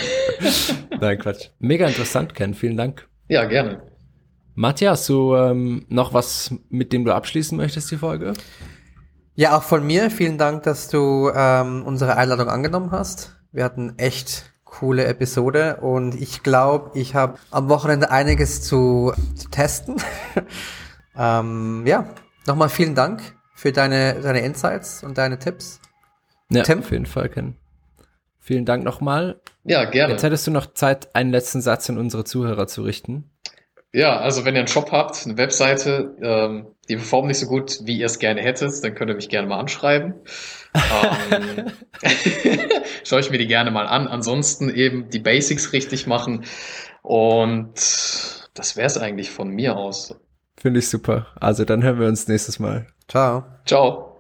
Nein, 1.01 1.19
Quatsch. 1.19 1.51
Mega 1.61 1.87
interessant, 1.87 2.35
Ken. 2.35 2.55
Vielen 2.55 2.77
Dank. 2.77 3.07
Ja, 3.29 3.45
gerne. 3.45 3.83
Matthias, 4.55 5.01
hast 5.01 5.09
du 5.09 5.37
ähm, 5.37 5.87
noch 5.89 6.13
was, 6.13 6.53
mit 6.69 6.93
dem 6.93 7.05
du 7.05 7.15
abschließen 7.15 7.57
möchtest, 7.57 7.91
die 7.91 7.97
Folge? 7.97 8.35
Ja, 9.35 9.57
auch 9.57 9.63
von 9.63 9.87
mir 9.87 10.11
vielen 10.11 10.37
Dank, 10.37 10.65
dass 10.65 10.89
du 10.89 11.31
ähm, 11.35 11.85
unsere 11.87 12.17
Einladung 12.17 12.49
angenommen 12.49 12.91
hast. 12.91 13.37
Wir 13.53 13.65
hatten 13.65 13.95
echt 13.99 14.53
coole 14.65 15.05
Episode 15.07 15.77
und 15.77 16.21
ich 16.21 16.43
glaube, 16.43 16.99
ich 16.99 17.15
habe 17.15 17.39
am 17.51 17.69
Wochenende 17.69 18.11
einiges 18.11 18.63
zu, 18.63 19.13
zu 19.35 19.49
testen. 19.49 19.97
ähm, 21.17 21.85
ja, 21.87 22.07
nochmal 22.47 22.69
vielen 22.69 22.95
Dank 22.95 23.23
für 23.63 23.71
deine, 23.71 24.21
deine 24.21 24.41
Insights 24.41 25.05
und 25.05 25.19
deine 25.19 25.39
Tipps. 25.39 25.81
Ja, 26.51 26.65
Tim? 26.65 26.81
auf 26.81 26.91
jeden 26.91 27.07
Fall, 27.07 27.29
Ken. 27.29 27.57
Vielen 28.41 28.65
Dank 28.65 28.83
nochmal. 28.83 29.41
Ja, 29.63 29.85
gerne. 29.85 30.15
Jetzt 30.15 30.25
hättest 30.25 30.49
du 30.49 30.51
noch 30.51 30.75
Zeit, 30.75 31.15
einen 31.15 31.31
letzten 31.31 31.61
Satz 31.61 31.89
an 31.89 31.97
unsere 31.97 32.25
Zuhörer 32.25 32.67
zu 32.67 32.83
richten. 32.83 33.31
Ja, 33.93 34.19
also 34.19 34.45
wenn 34.45 34.57
ihr 34.57 34.63
einen 34.63 34.69
Shop 34.69 34.91
habt, 34.91 35.25
eine 35.25 35.37
Webseite, 35.37 36.17
ähm, 36.21 36.67
die 36.89 36.97
performt 36.97 37.29
nicht 37.29 37.39
so 37.39 37.47
gut, 37.47 37.79
wie 37.85 37.99
ihr 37.99 38.07
es 38.07 38.19
gerne 38.19 38.43
hättet, 38.43 38.83
dann 38.83 38.97
könnt 38.97 39.11
ihr 39.11 39.15
mich 39.15 39.29
gerne 39.29 39.47
mal 39.47 39.61
anschreiben. 39.61 40.15
ähm, 41.31 41.71
schaue 43.05 43.21
ich 43.21 43.31
mir 43.31 43.39
die 43.39 43.47
gerne 43.47 43.71
mal 43.71 43.87
an. 43.87 44.09
Ansonsten 44.09 44.71
eben 44.71 45.09
die 45.09 45.21
Basics 45.21 45.73
richtig 45.73 46.09
machen. 46.09 46.47
Und 47.03 47.75
das 48.55 48.77
wäre 48.77 48.89
es 48.89 48.99
eigentlich 48.99 49.31
von 49.31 49.51
mir 49.51 49.77
aus. 49.77 50.17
Finde 50.57 50.81
ich 50.81 50.89
super. 50.89 51.29
Also 51.39 51.65
dann 51.65 51.85
hören 51.85 52.01
wir 52.01 52.09
uns 52.09 52.27
nächstes 52.27 52.59
Mal. 52.59 52.89
Ciao. 53.13 53.45
Ciao. 53.67 54.12